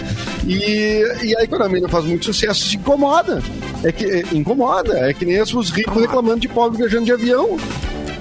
E, 0.47 1.03
e 1.23 1.37
aí, 1.37 1.47
quando 1.47 1.63
a 1.63 1.69
menina 1.69 1.89
faz 1.89 2.05
muito 2.05 2.25
sucesso, 2.25 2.67
se 2.69 2.77
incomoda. 2.77 3.41
É 3.83 3.91
que 3.91 4.05
é, 4.05 4.23
incomoda. 4.31 4.97
É 4.99 5.13
que 5.13 5.25
nem 5.25 5.41
os 5.41 5.69
ricos 5.71 6.01
reclamando 6.01 6.39
de 6.39 6.47
pobre 6.47 6.77
viajando 6.77 7.05
de 7.05 7.11
avião. 7.11 7.57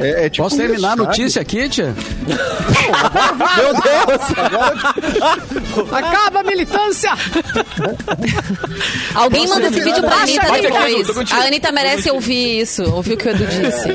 É, 0.00 0.26
é 0.26 0.30
tipo 0.30 0.42
Posso 0.44 0.56
terminar 0.56 0.88
a 0.88 0.92
isso, 0.94 0.96
sabe? 1.04 1.08
notícia 1.08 1.42
aqui, 1.42 1.68
tia? 1.68 1.94
Meu 3.56 3.72
Deus! 3.74 4.22
Acaba 5.92 6.40
a 6.40 6.42
militância! 6.42 7.10
Alguém 9.14 9.46
manda 9.48 9.68
esse 9.68 9.80
vídeo 9.80 10.02
pra 10.02 10.16
Anitta 10.16 10.46
depois. 10.60 11.32
A 11.32 11.36
Anitta 11.46 11.72
merece 11.72 12.10
ouvir 12.10 12.60
isso, 12.62 12.82
ouvir 12.94 13.14
o 13.14 13.16
que 13.16 13.28
o 13.28 13.30
Edu 13.30 13.46
disse. 13.46 13.88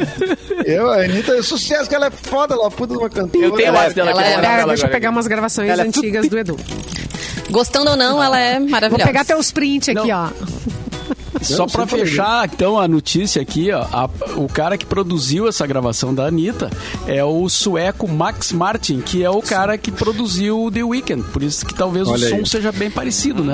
Eu, 0.66 0.90
a 0.90 0.98
Anitta 1.04 1.34
é 1.36 1.42
sucesso, 1.42 1.90
que 1.90 1.96
ela 1.96 2.08
é 2.08 2.12
foda, 2.12 2.54
ela 2.54 2.68
é 2.68 2.70
puta 2.70 2.94
de 2.94 3.00
uma 3.00 3.10
cantora. 3.10 3.46
Eu 3.46 3.52
tenho 3.52 3.68
Ela- 3.70 3.80
mais 3.80 3.94
dela 3.94 4.12
ela 4.12 4.22
é- 4.24 4.34
vou 4.34 4.36
mandar 4.44 4.66
deixa 4.68 4.86
eu 4.86 4.90
pegar 4.92 5.10
umas 5.10 5.28
gravações 5.28 5.70
Ela 5.70 5.84
é 5.84 5.88
antigas 5.88 6.28
do 6.28 6.38
Edu. 6.38 6.58
Gostando 7.50 7.92
ou 7.92 7.96
não, 7.96 8.22
ela 8.22 8.40
é 8.40 8.60
Vou 8.60 8.70
maravilhosa. 8.70 9.06
pegar 9.06 9.22
até 9.22 9.36
os 9.36 9.52
prints 9.52 9.90
aqui, 9.90 10.12
ó. 10.12 10.28
Só 11.42 11.66
problema. 11.68 12.06
fechar, 12.06 12.50
então, 12.54 12.80
a 12.80 12.88
notícia 12.88 13.42
aqui, 13.42 13.72
ó. 13.72 13.82
a- 13.92 14.10
o 14.36 14.48
cara 14.48 14.78
que 14.78 14.86
produziu 14.86 15.48
essa 15.48 15.66
gravação 15.68 16.14
da 16.14 16.26
Anitta 16.26 16.70
é 17.08 17.24
o 17.24 17.48
sueco 17.50 18.08
Max 18.08 18.52
Martin, 18.52 19.02
que 19.02 19.24
é 19.24 19.30
o 19.30 19.42
cara 19.42 19.78
que 19.78 19.92
produziu 19.92 20.64
o 20.64 20.72
The 20.72 20.84
Weeknd. 20.84 21.24
Por 21.32 21.44
isso 21.44 21.66
que 21.66 21.74
talvez 21.74 22.08
Olha 22.08 22.26
o 22.26 22.30
som 22.30 22.36
aí. 22.38 22.46
seja 22.48 22.72
bem 22.72 22.90
parecido, 22.90 23.44
né? 23.44 23.54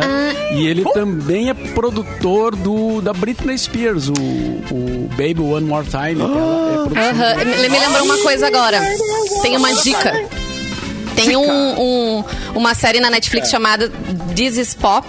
E 0.56 0.66
ele 0.68 0.84
também 0.94 1.50
é 1.50 1.54
produtor 1.54 2.56
do, 2.56 3.02
da 3.02 3.14
Britney 3.14 3.58
Spears, 3.58 4.08
o, 4.10 4.14
o 4.14 5.10
Baby 5.12 5.42
One 5.42 5.66
More 5.66 5.86
Time. 5.88 6.22
é 6.22 6.86
produção 6.86 7.10
Aham, 7.10 7.36
Me 7.46 7.70
me 7.70 7.80
lembrou 7.80 8.04
uma 8.06 8.18
coisa 8.20 8.48
agora. 8.48 8.82
Tem 9.42 9.58
uma 9.58 9.72
dica. 9.82 10.14
Tem 11.16 11.36
um, 11.38 11.80
um- 11.80 12.24
uma 12.56 12.74
série 12.74 13.00
na 13.00 13.10
Netflix 13.10 13.50
chamada 13.50 13.92
This 14.36 14.58
is 14.58 14.74
Pop, 14.74 15.06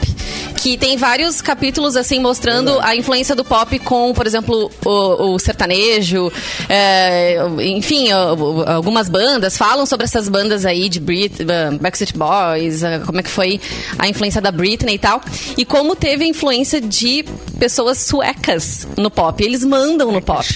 que 0.64 0.78
tem 0.78 0.96
vários 0.96 1.42
capítulos 1.42 1.94
assim 1.94 2.18
mostrando 2.18 2.80
a 2.80 2.96
influência 2.96 3.34
do 3.34 3.44
pop 3.44 3.78
com, 3.80 4.14
por 4.14 4.26
exemplo, 4.26 4.70
o, 4.82 5.34
o 5.34 5.38
sertanejo, 5.38 6.32
é, 6.70 7.36
enfim, 7.60 8.10
algumas 8.10 9.10
bandas 9.10 9.58
falam 9.58 9.84
sobre 9.84 10.06
essas 10.06 10.26
bandas 10.26 10.64
aí 10.64 10.88
de 10.88 10.98
Brit, 11.00 11.42
uh, 11.42 11.78
Backstreet 11.78 12.16
Boys, 12.16 12.82
uh, 12.82 13.04
como 13.04 13.20
é 13.20 13.22
que 13.22 13.28
foi 13.28 13.60
a 13.98 14.08
influência 14.08 14.40
da 14.40 14.50
Britney 14.50 14.94
e 14.94 14.98
tal, 14.98 15.20
e 15.54 15.66
como 15.66 15.94
teve 15.94 16.24
a 16.24 16.28
influência 16.28 16.80
de 16.80 17.26
pessoas 17.58 17.98
suecas 17.98 18.88
no 18.96 19.10
pop. 19.10 19.44
Eles 19.44 19.64
mandam 19.64 20.10
no 20.10 20.22
pop. 20.22 20.46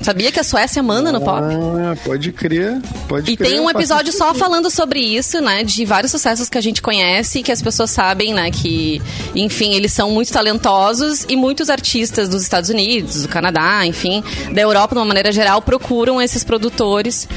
Sabia 0.00 0.32
que 0.32 0.40
a 0.40 0.44
Suécia 0.44 0.82
manda 0.82 1.12
no 1.12 1.20
pop? 1.20 1.42
Ah, 1.42 1.94
pode 2.02 2.32
crer. 2.32 2.80
Pode 3.06 3.30
E 3.30 3.36
crer. 3.36 3.50
tem 3.50 3.60
um 3.60 3.68
episódio 3.68 4.10
só 4.10 4.32
falando 4.34 4.70
sobre 4.70 5.00
isso, 5.00 5.40
né? 5.42 5.62
De 5.64 5.84
vários 5.84 6.10
sucessos 6.10 6.48
que 6.48 6.56
a 6.56 6.60
gente 6.62 6.80
conhece 6.80 7.40
e 7.40 7.42
que 7.42 7.52
as 7.52 7.60
pessoas 7.60 7.90
sabem, 7.90 8.32
né? 8.32 8.50
Que, 8.50 9.00
enfim, 9.34 9.74
eles 9.74 9.92
são 9.92 10.10
muito 10.10 10.32
talentosos 10.32 11.24
e 11.28 11.36
muitos 11.36 11.70
artistas 11.70 12.28
dos 12.28 12.42
Estados 12.42 12.70
Unidos, 12.70 13.22
do 13.22 13.28
Canadá, 13.28 13.84
enfim, 13.86 14.22
da 14.52 14.60
Europa, 14.60 14.94
de 14.94 15.00
uma 15.00 15.04
maneira 15.04 15.32
geral, 15.32 15.62
procuram 15.62 16.20
esses 16.20 16.44
produtores 16.44 17.28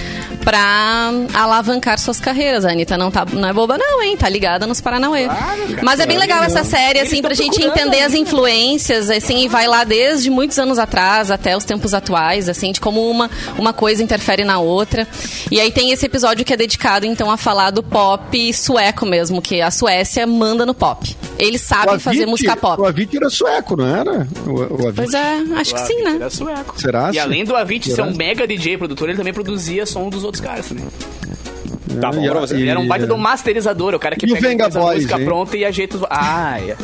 pra 0.43 1.11
alavancar 1.33 1.99
suas 1.99 2.19
carreiras. 2.19 2.65
A 2.65 2.71
Anitta 2.71 2.97
não, 2.97 3.11
tá, 3.11 3.25
não 3.31 3.47
é 3.47 3.53
boba, 3.53 3.77
não, 3.77 4.01
hein? 4.01 4.17
Tá 4.17 4.29
ligada 4.29 4.67
nos 4.67 4.81
Paranauê. 4.81 5.27
Mas 5.81 5.99
é 5.99 6.05
bem 6.05 6.17
legal 6.17 6.43
essa 6.43 6.63
série, 6.63 6.99
assim, 6.99 7.21
pra 7.21 7.33
gente 7.33 7.61
entender 7.61 8.01
as 8.01 8.13
influências, 8.13 9.09
assim, 9.09 9.43
e 9.43 9.47
vai 9.47 9.67
lá 9.67 9.83
desde 9.83 10.29
muitos 10.29 10.57
anos 10.59 10.79
atrás 10.79 11.31
até 11.31 11.55
os 11.55 11.63
tempos 11.63 11.93
atuais, 11.93 12.49
assim, 12.49 12.71
de 12.71 12.79
como 12.79 13.09
uma, 13.09 13.29
uma 13.57 13.73
coisa 13.73 14.03
interfere 14.03 14.43
na 14.43 14.59
outra. 14.59 15.07
E 15.51 15.59
aí 15.59 15.71
tem 15.71 15.91
esse 15.91 16.05
episódio 16.05 16.45
que 16.45 16.53
é 16.53 16.57
dedicado, 16.57 17.05
então, 17.05 17.29
a 17.31 17.37
falar 17.37 17.71
do 17.71 17.83
pop 17.83 18.53
sueco 18.53 19.05
mesmo, 19.05 19.41
que 19.41 19.61
a 19.61 19.71
Suécia 19.71 20.25
manda 20.25 20.65
no 20.65 20.73
pop. 20.73 21.15
Eles 21.37 21.61
O 21.61 21.76
sabem 21.85 21.99
fazer 21.99 22.25
música 22.25 22.53
O 22.53 22.57
pop. 22.57 22.85
Avicii 22.87 23.17
era 23.17 23.29
sueco, 23.29 23.75
não 23.77 23.95
era? 23.95 24.27
O, 24.45 24.51
o. 24.87 24.93
Pois 24.93 25.13
é, 25.13 25.35
acho 25.55 25.73
que 25.75 25.81
sim, 25.81 26.01
né? 26.03 26.15
Era 26.15 26.29
sueco. 26.29 26.79
Será? 26.79 27.11
E 27.13 27.19
além 27.19 27.43
do 27.45 27.55
Avicii 27.55 27.93
ser 27.93 28.01
um 28.01 28.15
mega 28.15 28.45
DJ 28.47 28.77
produtor, 28.77 29.09
ele 29.09 29.17
também 29.17 29.33
produzia 29.33 29.85
som 29.85 30.09
dos 30.09 30.23
outros 30.23 30.41
caras 30.43 30.67
também. 30.67 30.85
Tá 32.01 32.11
bom 32.11 32.23
E- 32.23 32.29
pra 32.29 32.39
você. 32.41 32.55
Ele 32.55 32.69
era 32.69 32.79
um 32.79 32.83
e- 32.83 32.87
baita 32.87 33.07
do 33.07 33.17
masterizador, 33.17 33.93
o 33.95 33.99
cara 33.99 34.15
que 34.15 34.25
E 34.25 34.33
o 34.33 34.39
pega 34.39 34.65
essa 34.67 34.79
Boys, 34.79 34.97
música 35.03 35.19
hein? 35.19 35.25
pronta 35.25 35.57
e 35.57 35.65
ajeita 35.65 35.97
os... 35.97 36.03
Ah, 36.09 36.59
é. 36.59 36.75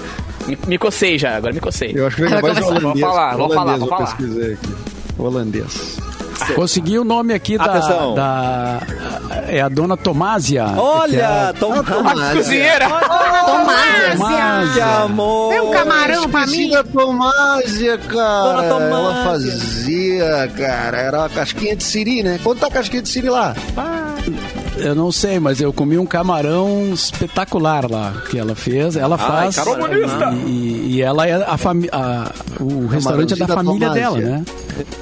me, 0.47 0.57
me 0.67 0.77
cocei 0.77 1.17
já, 1.19 1.35
agora 1.35 1.53
me 1.53 1.59
cocei. 1.59 1.91
Eu 1.95 2.07
acho 2.07 2.15
que 2.15 2.23
o 2.23 2.25
Venga 2.29 2.41
Boys 2.41 2.57
é 2.57 2.61
holandês. 2.61 2.81
Vamos 2.83 2.99
falar, 3.01 3.35
vamos 3.35 3.55
holandês, 3.55 3.55
falar, 3.55 3.77
vamos 3.77 3.89
falar. 3.89 4.17
pesquisei 4.17 4.53
aqui. 4.53 4.73
Holandês. 5.19 5.97
Consegui 6.55 6.97
o 6.99 7.03
nome 7.03 7.33
aqui 7.33 7.57
da, 7.57 7.67
da- 8.13 8.79
É 9.47 9.61
a 9.61 9.69
dona 9.69 9.95
Tomásia. 9.97 10.65
que 10.65 10.77
é 10.77 10.81
Olha, 10.81 11.49
a- 11.49 11.53
Tom 11.53 11.73
Cozinheira! 12.35 12.87
Tomás. 13.45 14.03
Que 14.11 14.17
Tomásia. 14.17 14.85
amor! 15.03 15.49
Tem 15.53 15.61
um 15.61 15.71
camarão 15.71 16.29
pra 16.29 16.45
mim? 16.47 16.71
Tomásia, 16.91 17.97
cara. 17.97 18.43
Dona 18.43 18.63
Tomásia. 18.69 18.93
Ela 18.93 19.23
fazia, 19.25 20.51
cara. 20.57 20.97
Era 20.97 21.19
uma 21.19 21.29
casquinha 21.29 21.75
de 21.75 21.83
siri, 21.83 22.23
né? 22.23 22.39
Quanto 22.43 22.59
tá 22.59 22.67
a 22.67 22.71
casquinha 22.71 23.01
de 23.01 23.09
siri 23.09 23.29
lá? 23.29 23.55
Eu 24.77 24.95
não 24.95 25.11
sei, 25.11 25.39
mas 25.39 25.59
eu 25.61 25.71
comi 25.73 25.97
um 25.97 26.05
camarão 26.05 26.91
espetacular 26.93 27.89
lá 27.89 28.13
que 28.29 28.37
ela 28.39 28.55
fez. 28.55 28.95
Ela 28.95 29.17
faz. 29.17 29.55
E, 30.47 30.95
e 30.95 31.01
ela 31.01 31.27
é 31.27 31.33
a 31.47 31.57
família. 31.57 31.91
O 32.59 32.87
restaurante 32.87 33.33
é 33.33 33.37
da 33.37 33.45
da 33.45 33.53
família 33.55 33.89
Tomásia. 33.89 34.01
dela, 34.01 34.17
né? 34.19 34.43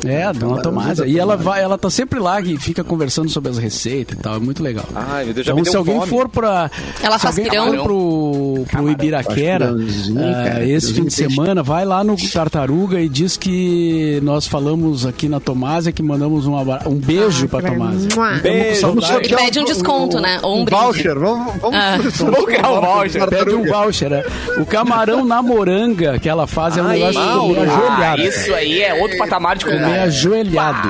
É, 0.05 0.23
a 0.23 0.31
dona 0.31 0.61
Tomásia. 0.61 1.05
E 1.05 1.17
ela 1.19 1.35
vai, 1.37 1.61
ela 1.61 1.77
tá 1.77 1.89
sempre 1.89 2.19
lá 2.19 2.39
e 2.41 2.57
fica 2.57 2.83
conversando 2.83 3.29
sobre 3.29 3.51
as 3.51 3.57
receitas 3.57 4.17
e 4.17 4.21
tal. 4.21 4.35
É 4.35 4.39
muito 4.39 4.61
legal. 4.63 4.85
Ai, 4.95 5.25
meu 5.25 5.33
Deus, 5.33 5.45
já 5.47 5.53
então, 5.53 5.65
se 5.65 5.75
alguém 5.77 5.95
fome. 5.99 6.07
for 6.09 6.29
pra. 6.29 6.69
Ela 7.01 7.17
se 7.17 7.23
faz 7.23 7.37
alguém 7.37 7.49
pirão? 7.51 7.65
for 7.73 7.83
pro, 7.83 8.65
pro 8.71 8.89
Ibiraquera 8.89 9.71
ah, 9.71 10.43
cara, 10.49 10.65
esse 10.65 10.93
fim 10.93 11.05
de 11.05 11.13
semana, 11.13 11.61
vai 11.63 11.85
lá 11.85 12.03
no 12.03 12.15
Tartaruga 12.15 12.99
e 12.99 13.07
diz 13.09 13.37
que 13.37 14.19
nós 14.23 14.47
falamos 14.47 15.05
aqui 15.05 15.27
na 15.27 15.39
Tomásia 15.39 15.91
que 15.91 16.01
mandamos 16.01 16.45
um, 16.47 16.57
abra- 16.57 16.83
um 16.87 16.95
beijo 16.95 17.47
pra 17.47 17.61
Tomásia. 17.61 18.09
Mua. 18.15 18.31
Beijo. 18.39 18.95
E 19.23 19.35
pede 19.35 19.59
um 19.59 19.65
desconto, 19.65 20.19
né? 20.19 20.39
Ou 20.41 20.61
um 20.61 20.65
voucher. 20.65 21.17
Vamos, 21.17 21.53
vamos 21.61 21.75
Ah. 21.79 21.97
Vamos 22.17 22.45
criar 22.45 22.71
um 22.71 22.81
voucher. 22.81 23.27
Pede 23.29 23.55
um 23.55 23.65
voucher, 23.65 24.09
né? 24.09 24.23
O 24.57 24.65
camarão 24.65 25.25
na 25.25 25.41
moranga 25.41 26.19
que 26.19 26.29
ela 26.29 26.47
faz 26.47 26.77
é 26.77 26.81
um 26.81 26.87
negócio. 26.87 27.19
Ah, 27.19 27.33
ajoelhado. 27.35 28.21
isso 28.21 28.53
aí 28.53 28.81
é 28.81 28.93
outro 29.01 29.17
patamar 29.17 29.57
de 29.57 29.60
Comer 29.63 29.99
ajoelhado. 29.99 30.89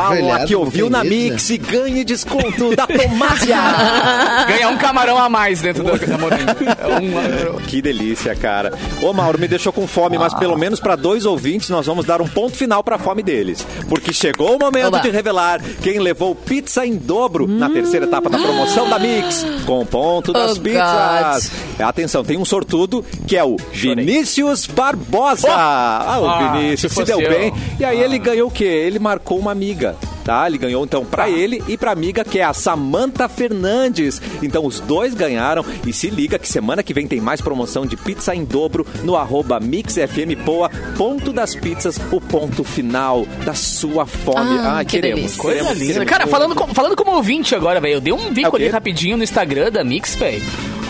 Ajoelhado, 0.00 0.46
que 0.46 0.54
ouviu 0.56 0.90
na. 0.90 1.04
Mix 1.04 1.50
e 1.50 1.58
ganhe 1.58 2.04
desconto 2.04 2.74
da 2.74 2.86
Tomásia. 2.86 3.56
Ganhar 4.48 4.68
um 4.70 4.76
camarão 4.76 5.18
a 5.18 5.28
mais 5.28 5.60
dentro 5.60 5.84
da, 5.84 5.92
da. 5.92 5.98
É 5.98 7.50
um- 7.52 7.56
que 7.66 7.80
delícia, 7.82 8.34
cara. 8.34 8.72
Ô, 9.02 9.12
Mauro, 9.12 9.38
me 9.38 9.46
deixou 9.48 9.72
com 9.72 9.86
fome, 9.86 10.18
mas 10.18 10.34
pelo 10.34 10.56
menos 10.58 10.80
para 10.80 10.96
dois 10.96 11.24
ouvintes 11.26 11.68
nós 11.70 11.86
vamos 11.86 12.04
dar 12.04 12.20
um 12.20 12.26
ponto 12.28 12.56
final 12.56 12.82
para 12.82 12.96
a 12.96 12.98
fome 12.98 13.22
deles. 13.22 13.66
Porque 13.88 14.12
chegou 14.12 14.56
o 14.56 14.58
momento 14.58 14.88
Oba. 14.88 15.00
de 15.00 15.10
revelar 15.10 15.60
quem 15.82 15.98
levou 15.98 16.34
pizza 16.34 16.84
em 16.86 16.96
dobro 16.96 17.46
na 17.46 17.68
terceira 17.70 18.06
etapa 18.06 18.28
da 18.30 18.38
promoção 18.38 18.88
da 18.88 18.98
Mix, 18.98 19.44
com 19.66 19.80
o 19.80 19.86
ponto 19.86 20.32
das 20.32 20.56
Oh, 20.56 20.60
pizzas. 20.60 21.50
Atenção, 21.78 22.24
tem 22.24 22.36
um 22.38 22.44
sortudo 22.44 23.04
que 23.26 23.36
é 23.36 23.44
o 23.44 23.56
Vinícius 23.72 24.66
Barbosa. 24.66 25.48
Ah, 25.50 26.18
o 26.20 26.26
Ah, 26.28 26.52
Vinícius 26.52 26.92
se 26.92 26.98
se 26.98 27.04
deu 27.04 27.18
fosse 27.18 27.28
bem. 27.28 27.48
eu. 27.48 27.54
E 27.80 27.84
aí 27.84 28.00
ele 28.00 28.18
ganhou 28.18 28.48
o 28.48 28.50
quê? 28.50 28.64
Ele 28.64 28.98
marcou 28.98 29.38
uma 29.38 29.52
amiga. 29.52 29.83
Tá? 30.24 30.46
Ele 30.46 30.56
ganhou 30.58 30.84
então 30.84 31.04
pra 31.04 31.28
ele 31.28 31.62
e 31.68 31.76
pra 31.76 31.92
amiga 31.92 32.24
que 32.24 32.38
é 32.38 32.44
a 32.44 32.52
Samantha 32.54 33.28
Fernandes. 33.28 34.20
Então 34.42 34.64
os 34.64 34.80
dois 34.80 35.12
ganharam 35.14 35.64
e 35.86 35.92
se 35.92 36.08
liga 36.10 36.38
que 36.38 36.48
semana 36.48 36.82
que 36.82 36.94
vem 36.94 37.06
tem 37.06 37.20
mais 37.20 37.40
promoção 37.40 37.84
de 37.84 37.96
pizza 37.96 38.34
em 38.34 38.44
dobro 38.44 38.86
no 39.02 39.16
arroba 39.16 39.58
MixFMPoa, 39.60 40.70
ponto 40.96 41.32
das 41.32 41.54
pizzas, 41.54 41.98
o 42.10 42.20
ponto 42.20 42.64
final 42.64 43.26
da 43.44 43.54
sua 43.54 44.06
fome. 44.06 44.58
Ah, 44.58 44.78
Ah, 44.78 44.84
que 44.84 44.92
queremos, 44.92 45.16
delícia. 45.20 45.40
Coisa 45.42 45.58
queremos, 45.58 45.78
linda. 45.78 45.92
queremos. 45.94 46.10
Cara, 46.10 46.26
falando, 46.26 46.54
com- 46.54 46.74
falando 46.74 46.96
como 46.96 47.12
ouvinte 47.12 47.54
agora, 47.54 47.80
velho, 47.80 47.94
eu 47.94 48.00
dei 48.00 48.12
um 48.12 48.28
É 48.28 48.30
bico 48.30 48.50
quê? 48.56 48.62
ali 48.64 48.68
rapidinho 48.68 49.16
no 49.16 49.22
Instagram 49.24 49.70
da 49.70 49.84
Mix, 49.84 50.14
velho. 50.14 50.42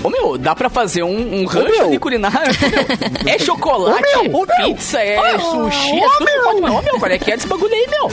Ô 0.05 0.11
meu, 0.11 0.37
dá 0.39 0.55
pra 0.55 0.69
fazer 0.69 1.03
um, 1.03 1.41
um 1.41 1.45
rancho 1.47 1.71
meu. 1.71 1.87
Ô, 1.87 2.09
meu, 2.11 2.21
é 3.27 3.39
chocolate, 3.39 4.05
Ô, 4.19 4.23
meu, 4.23 4.37
ô, 4.37 4.47
meu. 4.47 4.67
pizza, 4.75 5.01
é 5.01 5.39
sushi, 5.39 5.97
é 5.99 6.09
tudo. 6.19 6.31
Pode, 6.45 6.61
mas, 6.61 6.71
ô 6.73 6.83
meu, 6.83 6.99
qual 6.99 7.11
é 7.11 7.19
que 7.19 7.31
é 7.33 7.37
desse 7.37 7.49
bagulho 7.49 7.73
aí, 7.73 7.87
meu? 7.91 8.11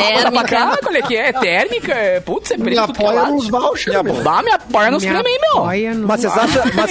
É 0.00 0.30
pra 0.30 0.44
cá, 0.44 0.66
térmica. 0.66 0.78
qual 0.82 0.94
é 0.94 1.02
que 1.02 1.16
é? 1.16 1.28
É 1.28 1.32
térmica, 1.32 1.92
é, 1.92 2.20
putz, 2.20 2.50
é 2.52 2.56
Me 2.56 2.64
preço 2.64 2.82
tudo 2.86 2.94
que 2.96 3.02
é 3.02 3.06
apoia 3.06 3.20
lado. 3.22 3.34
nos 3.34 3.48
vouchers. 3.48 4.02
meu. 4.02 4.22
Dá, 4.22 4.42
me 4.42 4.52
apoia 4.52 4.90
nos 4.92 5.04
Me 5.04 5.10
prêmios 5.10 5.26
aí, 5.34 5.38
meu. 5.40 5.58
apoia 5.62 5.94
no- 5.94 6.06
Mas 6.08 6.20
vocês, 6.20 6.38
acham, 6.38 6.62
mas, 6.74 6.90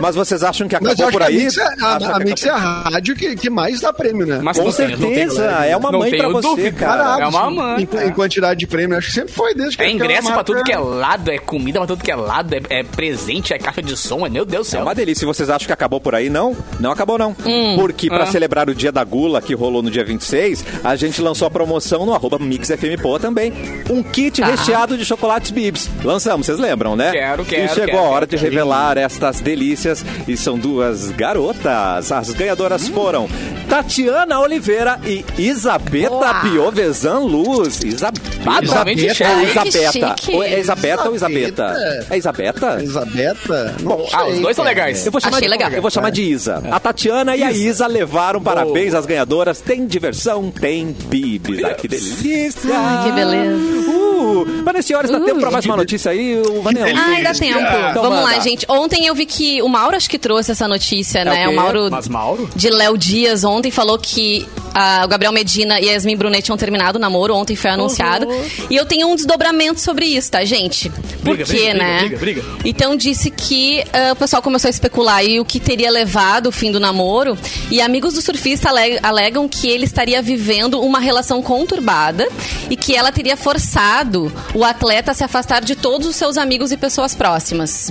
mas 0.00 0.14
vocês 0.14 0.42
acham 0.44 0.68
que 0.68 0.76
acabou 0.76 1.10
por 1.10 1.22
aí? 1.22 1.46
É, 1.48 1.84
a, 1.84 2.18
Mix 2.20 2.44
é 2.44 2.50
a 2.50 2.56
rádio 2.56 3.16
que, 3.16 3.34
que 3.36 3.50
mais 3.50 3.80
dá 3.80 3.92
prêmio, 3.92 4.26
né? 4.26 4.38
Mas 4.42 4.58
Com 4.58 4.70
certeza, 4.70 5.44
é 5.44 5.76
uma 5.76 5.90
mãe 5.90 6.10
pra 6.16 6.28
você, 6.28 6.48
dúvida. 6.48 6.72
cara. 6.78 7.20
É 7.20 7.26
uma 7.26 7.50
mãe. 7.50 7.82
Em, 8.06 8.12
quantidade 8.12 8.60
de 8.60 8.66
prêmio, 8.66 8.96
acho 8.96 9.08
que 9.08 9.14
sempre 9.14 9.32
foi 9.32 9.54
desde 9.54 9.76
que 9.76 9.82
É 9.82 9.90
ingresso 9.90 10.32
pra 10.32 10.44
tudo 10.44 10.62
que 10.62 10.72
é 10.72 10.78
lado, 10.78 11.30
é 11.30 11.38
comida 11.38 11.80
pra 11.80 11.86
tudo 11.88 12.04
que 12.04 12.10
é 12.12 12.16
lado, 12.16 12.54
é, 12.54 12.60
é 12.80 12.82
presente, 12.84 13.52
é 13.52 13.58
caixa 13.58 13.82
de 13.82 13.87
som, 13.96 14.24
é 14.26 14.28
meu 14.28 14.44
Deus 14.44 14.66
do 14.66 14.70
É 14.70 14.72
céu. 14.72 14.82
uma 14.82 14.94
delícia. 14.94 15.26
Vocês 15.26 15.48
acham 15.50 15.66
que 15.66 15.72
acabou 15.72 16.00
por 16.00 16.14
aí, 16.14 16.28
não. 16.30 16.56
Não 16.80 16.90
acabou, 16.90 17.18
não. 17.18 17.34
Porque 17.76 18.08
pra 18.08 18.24
Ah. 18.24 18.26
celebrar 18.26 18.68
o 18.68 18.74
dia 18.74 18.92
da 18.92 19.02
gula, 19.04 19.40
que 19.40 19.54
rolou 19.54 19.82
no 19.82 19.90
dia 19.90 20.04
26, 20.04 20.64
a 20.84 20.96
gente 20.96 21.20
lançou 21.22 21.46
a 21.46 21.50
promoção 21.50 22.04
no 22.06 22.14
arroba 22.14 22.38
MixFMPoa 22.38 23.18
também. 23.20 23.52
Um 23.90 24.02
kit 24.02 24.40
recheado 24.42 24.96
de 24.96 25.04
chocolates 25.04 25.50
Bibs. 25.50 25.88
Lançamos, 26.04 26.46
vocês 26.46 26.58
lembram, 26.58 26.94
né? 26.96 27.10
Quero, 27.12 27.44
quero, 27.44 27.64
E 27.64 27.68
chegou 27.68 27.86
quero, 27.86 27.98
a 27.98 28.02
hora 28.02 28.26
quero, 28.26 28.38
de 28.38 28.44
revelar 28.44 28.96
estas 28.98 29.40
delícias. 29.40 30.04
E 30.26 30.36
são 30.36 30.58
duas 30.58 31.10
garotas. 31.10 32.10
As 32.12 32.30
ganhadoras 32.30 32.88
foram 32.88 33.28
Tatiana 33.68 34.40
Oliveira 34.40 34.98
e 35.04 35.24
Isabeta. 35.38 36.34
Piovesan 36.42 37.18
Luz. 37.20 37.82
Isabeta. 37.84 38.28
Ah, 38.46 38.60
Isabeta 38.62 39.00
Isabeta? 39.00 40.14
É 40.44 40.60
Isabeta 40.60 41.08
ou? 41.08 41.14
Isabeta. 41.14 42.06
É 42.10 42.16
Isabeta? 42.16 42.82
Isabeta? 42.82 43.74
Não 43.82 44.04
Ah, 44.12 44.26
os 44.26 44.40
dois 44.40 44.56
são 44.56 44.64
legais. 44.64 45.04
Eu 45.06 45.12
vou 45.12 45.20
chamar, 45.20 45.36
Achei 45.36 45.48
de, 45.48 45.50
legal. 45.50 45.70
eu 45.70 45.82
vou 45.82 45.90
chamar 45.90 46.10
de 46.10 46.22
Isa. 46.22 46.62
A 46.70 46.80
Tatiana 46.80 47.36
e 47.36 47.42
a 47.42 47.52
Isa 47.52 47.86
levaram 47.86 48.40
parabéns 48.40 48.94
às 48.94 49.06
ganhadoras. 49.06 49.60
Tem 49.60 49.86
diversão, 49.86 50.50
tem 50.50 50.94
bibis. 51.06 51.62
Ai, 51.64 51.74
que 51.74 51.88
delícia. 51.88 52.70
Ai, 52.74 53.04
que 53.08 53.12
beleza. 53.14 53.88
Uh, 53.90 54.62
Vanessa, 54.64 55.02
dá 55.02 55.20
tempo 55.20 55.40
pra 55.40 55.50
mais 55.50 55.64
uma 55.64 55.76
notícia 55.76 56.10
aí, 56.10 56.40
o 56.40 56.60
Vanessa? 56.62 56.86
Ai, 57.00 57.22
dá 57.22 57.32
tempo. 57.32 57.58
Então 57.90 58.02
Vamos 58.02 58.22
lá, 58.22 58.38
gente. 58.40 58.66
Ontem 58.68 59.06
eu 59.06 59.14
vi 59.14 59.26
que 59.26 59.62
o 59.62 59.68
Mauro 59.68 59.96
acho 59.96 60.08
que 60.10 60.18
trouxe 60.18 60.50
essa 60.52 60.66
notícia, 60.66 61.24
né? 61.24 61.42
É 61.42 61.46
o 61.46 61.48
o 61.48 61.50
quê? 61.50 61.56
Mauro, 61.56 61.88
Mas 61.90 62.08
Mauro? 62.08 62.50
de 62.54 62.68
Léo 62.70 62.96
Dias 62.98 63.44
ontem 63.44 63.70
falou 63.70 63.98
que 63.98 64.46
ah, 64.74 65.02
o 65.04 65.08
Gabriel 65.08 65.32
Medina 65.32 65.80
e 65.80 65.88
a 65.88 65.92
Yasmin 65.92 66.16
Brunet 66.16 66.42
tinham 66.44 66.56
terminado 66.58 66.98
o 66.98 67.00
namoro. 67.00 67.34
Ontem 67.34 67.54
foi 67.56 67.70
anunciado. 67.70 68.26
E 68.68 68.76
eu 68.76 68.84
tenho 68.84 69.08
um 69.08 69.14
desdobramento 69.14 69.80
sobre 69.80 70.06
isso, 70.06 70.30
tá, 70.30 70.44
gente? 70.44 70.90
Por 70.90 71.36
Briga, 71.36 71.44
quê, 71.44 71.52
briga, 71.52 71.74
né? 71.74 71.98
briga, 72.00 72.16
briga, 72.18 72.42
briga. 72.42 72.58
Então 72.64 72.96
disse 72.96 73.30
que 73.30 73.67
ah, 73.92 74.12
o 74.12 74.16
pessoal 74.16 74.42
começou 74.42 74.68
a 74.68 74.70
especular 74.70 75.16
aí 75.16 75.38
o 75.40 75.44
que 75.44 75.58
teria 75.60 75.90
levado 75.90 76.46
o 76.48 76.52
fim 76.52 76.70
do 76.72 76.80
namoro. 76.80 77.36
E 77.70 77.80
amigos 77.80 78.14
do 78.14 78.22
surfista 78.22 78.68
ale- 78.70 78.98
alegam 79.02 79.48
que 79.48 79.68
ele 79.68 79.84
estaria 79.84 80.20
vivendo 80.22 80.80
uma 80.80 80.98
relação 81.00 81.42
conturbada 81.42 82.28
e 82.70 82.76
que 82.76 82.94
ela 82.94 83.10
teria 83.12 83.36
forçado 83.36 84.32
o 84.54 84.64
atleta 84.64 85.10
a 85.10 85.14
se 85.14 85.24
afastar 85.24 85.62
de 85.62 85.74
todos 85.76 86.06
os 86.06 86.16
seus 86.16 86.36
amigos 86.38 86.72
e 86.72 86.76
pessoas 86.76 87.14
próximas. 87.14 87.88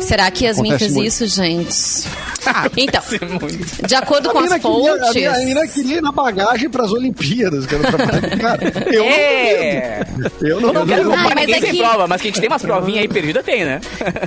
Será 0.00 0.30
que 0.30 0.44
Yasmin 0.44 0.70
Acontece 0.70 0.84
fez 0.84 0.92
muito. 0.94 1.06
isso, 1.08 1.26
gente? 1.26 2.08
Então, 2.74 3.02
de 3.86 3.94
acordo 3.94 4.30
A 4.30 4.32
com 4.32 4.38
as 4.38 4.44
queria, 4.48 4.58
a, 4.58 4.62
fontes. 4.62 5.14
mina, 5.14 5.30
a 5.34 5.38
mina 5.44 5.66
queria 5.68 5.96
ir 5.98 6.00
na 6.02 6.10
bagagem 6.10 6.70
pras 6.70 6.90
Olimpíadas. 6.90 7.66
Cara, 7.66 7.82
pra- 7.92 8.20
cara, 8.40 8.60
eu 8.90 9.04
É. 9.04 10.06
não 10.08 10.22
duvido. 10.22 10.46
Eu 10.46 10.60
não, 10.60 10.68
Eu 10.68 10.72
não 10.74 10.86
quero 10.86 11.34
mas 11.34 11.48
é 11.50 11.60
que- 11.60 11.76
prova, 11.76 12.06
mas 12.06 12.22
que 12.22 12.28
a 12.28 12.30
gente 12.30 12.40
tem 12.40 12.48
umas 12.48 12.62
provinhas 12.62 13.00
aí 13.02 13.08
perdidas, 13.08 13.44
tem, 13.44 13.64
né? 13.66 13.80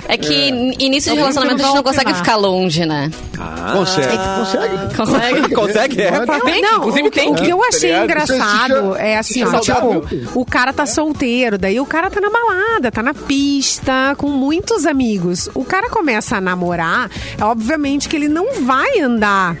É 0.06 0.16
que 0.16 0.52
início 0.86 1.12
de 1.12 1.18
relacionamento 1.18 1.60
a 1.60 1.62
não 1.62 1.68
gente 1.74 1.76
não 1.76 1.82
consegue 1.92 2.14
ficar 2.14 2.36
longe, 2.36 2.84
né? 2.86 3.10
Consegue, 3.72 4.16
consegue. 4.38 4.96
Consegue? 4.96 5.54
Consegue? 5.54 6.02
É, 6.02 6.24
pra- 6.26 6.40
Tem, 6.40 6.62
Não, 6.62 6.78
inclusive 6.78 7.08
o, 7.08 7.10
tem 7.10 7.30
o 7.30 7.34
que 7.34 7.48
eu 7.48 7.58
tá 7.58 7.66
achei 7.68 7.90
ligado? 7.90 8.04
engraçado 8.04 8.96
é 8.96 9.18
assim, 9.18 9.42
ó, 9.44 9.58
tipo, 9.60 10.38
o 10.38 10.44
cara 10.44 10.72
tá 10.72 10.86
solteiro, 10.86 11.56
daí 11.58 11.80
o 11.80 11.86
cara 11.86 12.10
tá 12.10 12.20
na 12.20 12.30
balada, 12.30 12.90
tá 12.92 13.02
na 13.02 13.14
pista, 13.14 14.14
com 14.16 14.28
muitos 14.28 14.86
amigos. 14.86 15.48
O 15.54 15.64
cara 15.64 15.88
começa 15.90 16.36
a 16.36 16.40
namorar, 16.40 17.10
é 17.38 17.44
obviamente 17.44 18.08
que 18.08 18.16
ele 18.16 18.28
não 18.28 18.62
vai 18.62 19.00
andar 19.00 19.56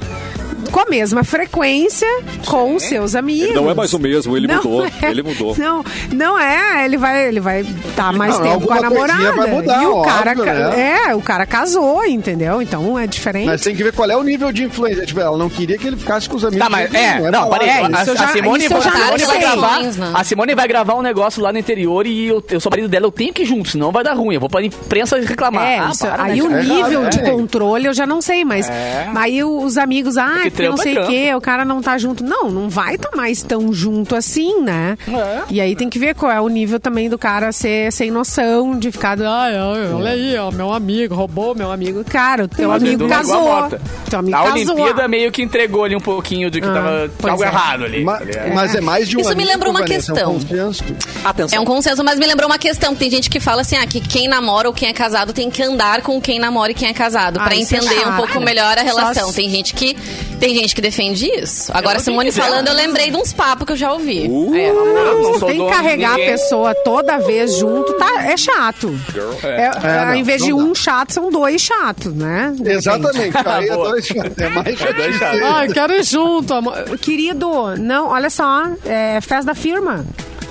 com 0.74 0.80
a 0.80 0.86
mesma 0.86 1.22
frequência 1.22 2.08
com 2.46 2.74
os 2.74 2.82
seus 2.82 3.14
amigos. 3.14 3.54
Não 3.54 3.70
é 3.70 3.74
mais 3.74 3.92
o 3.94 3.98
mesmo, 4.00 4.36
ele 4.36 4.48
Não 4.48 4.56
mudou. 4.56 4.84
é. 4.84 4.90
Ele 5.08 5.22
mudou. 5.22 5.54
Não, 5.56 5.84
não 6.12 6.36
é, 6.36 6.84
ele 6.84 6.96
vai 6.96 7.28
ele 7.28 7.38
vai 7.38 7.60
estar 7.60 8.12
mais 8.12 8.36
Não, 8.38 8.42
tempo 8.42 8.66
com 8.66 8.72
a 8.74 8.80
namorada. 8.80 9.32
vai 9.34 9.50
mudar, 9.52 9.82
e 9.82 9.86
o 9.86 9.94
óbvio, 9.98 10.12
cara 10.12 10.34
ca- 10.34 10.52
né? 10.70 11.02
é, 11.08 11.14
o 11.14 11.20
cara 11.22 11.46
casou, 11.46 12.04
entendeu? 12.04 12.60
Então 12.60 12.98
é 12.98 13.06
diferente. 13.06 13.46
Mas 13.46 13.60
tem 13.62 13.76
que 13.76 13.84
ver 13.84 13.92
qual 13.92 14.10
é 14.10 14.16
o 14.16 14.22
nível 14.24 14.50
de 14.50 14.64
influência. 14.64 15.06
Tipo, 15.06 15.20
ela 15.20 15.38
não 15.38 15.48
queria 15.48 15.78
que 15.78 15.86
ele 15.86 15.96
ficasse 15.96 16.28
com 16.28 16.36
os 16.36 16.44
amigos. 16.44 16.64
Tá, 16.64 16.68
mas 16.68 16.90
dele, 16.90 17.04
é, 17.04 17.20
não, 17.20 17.30
balada. 17.30 17.50
parei. 17.50 17.68
É, 17.68 17.78
a, 17.84 17.86
a 17.86 18.28
Simone, 18.32 18.68
não 18.68 18.80
vai 19.26 19.38
gravar. 19.38 19.80
Né? 19.80 19.92
A 20.12 20.24
Simone 20.24 20.54
vai 20.56 20.66
gravar 20.66 20.94
um 20.94 21.02
negócio 21.02 21.40
lá 21.40 21.52
no 21.52 21.58
interior 21.58 22.04
e 22.04 22.26
eu, 22.26 22.42
eu 22.50 22.58
sou 22.58 22.68
marido 22.70 22.88
dela, 22.88 23.06
eu 23.06 23.12
tenho 23.12 23.32
que 23.32 23.42
ir 23.42 23.46
junto, 23.46 23.68
senão 23.68 23.92
vai 23.92 24.02
dar 24.02 24.14
ruim. 24.14 24.34
Eu 24.34 24.40
vou 24.40 24.48
pra 24.50 24.60
imprensa 24.62 25.16
reclamar. 25.20 25.62
É, 25.64 25.78
Ah, 25.78 25.90
isso, 25.92 26.04
para, 26.06 26.24
aí 26.24 26.42
né, 26.42 26.42
o 26.42 26.62
nível 26.62 27.06
É, 27.06 27.08
de 27.10 27.20
é. 27.20 27.30
controle 27.30 27.86
eu 27.86 27.94
já 27.94 28.06
não 28.06 28.20
sei, 28.20 28.44
mas 28.44 28.68
É. 28.68 29.08
aí 29.14 29.44
os 29.44 29.78
amigos, 29.78 30.16
ah, 30.16 30.42
Porque 30.72 30.92
não 30.94 31.02
é 31.02 31.06
sei 31.06 31.16
o 31.22 31.26
quê, 31.28 31.34
o 31.34 31.40
cara 31.40 31.64
não 31.64 31.80
tá 31.82 31.96
junto. 31.98 32.22
Não, 32.24 32.50
não 32.50 32.68
vai 32.68 32.94
estar 32.96 33.10
mais 33.16 33.42
tão 33.42 33.72
junto 33.72 34.14
assim, 34.16 34.60
né? 34.62 34.96
É. 35.08 35.42
E 35.50 35.60
aí 35.60 35.74
tem 35.76 35.88
que 35.88 35.98
ver 35.98 36.14
qual 36.14 36.30
é 36.30 36.40
o 36.40 36.48
nível 36.48 36.78
também 36.80 37.08
do 37.08 37.18
cara 37.18 37.52
ser 37.52 37.92
sem 37.92 38.10
noção, 38.10 38.78
de 38.78 38.90
ficar, 38.92 39.18
ai, 39.20 39.56
ai, 39.56 39.92
olha 39.92 40.10
aí, 40.10 40.36
ó, 40.36 40.50
meu 40.50 40.72
amigo, 40.72 41.14
roubou 41.14 41.54
meu 41.54 41.70
amigo. 41.70 42.04
Cara, 42.04 42.44
o 42.44 42.48
teu 42.48 42.68
Mas 42.70 42.82
amigo 42.82 43.08
casou. 43.08 43.68
Teu 44.10 44.18
amigo 44.18 44.36
A 44.36 44.42
casou. 44.44 44.52
Olimpíada 44.74 45.08
meio 45.08 45.30
que 45.32 45.42
entregou 45.42 45.84
ali 45.84 45.96
um 45.96 46.00
pouquinho 46.00 46.50
de 46.50 46.60
que 46.60 46.66
Ah, 46.66 46.72
tava 46.74 47.10
algo 47.32 47.44
é. 47.44 47.46
errado 47.46 47.84
ali. 47.84 48.04
Ma- 48.04 48.18
tá 48.18 48.24
ligado? 48.24 48.54
Mas 48.54 48.74
é 48.74 48.80
mais 48.80 49.08
de 49.08 49.16
um 49.16 49.20
Isso 49.20 49.36
me 49.36 49.44
lembrou 49.44 49.70
uma 49.70 49.80
Vanessa, 49.80 50.12
é 50.12 50.26
um 50.26 50.38
questão. 50.38 50.56
consenso. 50.72 50.84
Atenção. 51.24 51.58
É 51.58 51.60
um 51.60 51.64
consenso, 51.64 52.04
mas 52.04 52.18
me 52.18 52.26
lembrou 52.26 52.48
uma 52.48 52.58
questão. 52.58 52.94
Tem 52.94 53.10
gente 53.10 53.28
que 53.30 53.40
fala 53.40 53.62
assim, 53.62 53.76
ah, 53.76 53.86
que 53.86 54.00
quem 54.00 54.28
namora 54.28 54.68
ou 54.68 54.74
quem 54.74 54.88
é 54.88 54.92
casado 54.92 55.32
tem 55.32 55.50
que 55.50 55.62
andar 55.62 56.02
com 56.02 56.20
quem 56.20 56.38
namora 56.38 56.72
e 56.72 56.74
quem 56.74 56.88
é 56.88 56.92
casado. 56.92 57.38
Ah, 57.40 57.44
pra 57.44 57.54
isso 57.54 57.74
é 57.74 57.78
entender 57.78 58.06
um 58.08 58.16
pouco 58.16 58.40
melhor 58.40 58.76
a 58.78 58.80
Só 58.80 58.86
relação. 58.86 59.28
se- 59.28 59.34
Tem 59.36 59.50
gente 59.50 59.74
que 59.74 59.96
tem 60.44 60.54
gente 60.56 60.74
que 60.74 60.82
defende 60.82 61.26
isso. 61.26 61.72
Agora, 61.74 61.98
Simone 61.98 62.28
dizer. 62.28 62.42
falando, 62.42 62.68
eu 62.68 62.74
lembrei 62.74 63.10
de 63.10 63.16
uns 63.16 63.32
papos 63.32 63.64
que 63.64 63.72
eu 63.72 63.76
já 63.76 63.92
ouvi. 63.92 64.28
Uh. 64.28 64.54
É. 64.54 64.72
Não 64.72 65.22
Não, 65.22 65.40
tem 65.40 65.56
que 65.58 65.64
de 65.64 65.70
carregar 65.70 66.12
a 66.12 66.16
pessoa 66.16 66.74
toda 66.74 67.18
vez 67.18 67.56
junto, 67.56 67.94
tá, 67.94 68.24
é 68.24 68.36
chato. 68.36 68.94
É, 69.42 69.62
É, 69.64 70.00
ao 70.00 70.06
não, 70.06 70.14
invés 70.14 70.42
de 70.42 70.50
não 70.50 70.58
dá. 70.58 70.64
um 70.64 70.74
chato, 70.74 71.12
são 71.14 71.30
dois 71.30 71.62
chatos, 71.62 72.12
né? 72.14 72.52
De. 72.56 72.72
Exatamente. 72.72 73.34
Aí 73.46 73.68
é 73.68 73.74
dois 73.74 74.10
É 74.10 74.48
mais 74.50 74.76
difícil. 74.76 75.46
Ai, 75.46 75.68
quero 75.68 75.92
ir 75.94 76.04
junto, 76.04 76.52
amor. 76.52 76.98
Querido, 76.98 77.76
não, 77.78 78.08
olha 78.08 78.28
só, 78.28 78.64
é 78.84 79.18
festa 79.22 79.46
da 79.46 79.54
firma. 79.54 80.04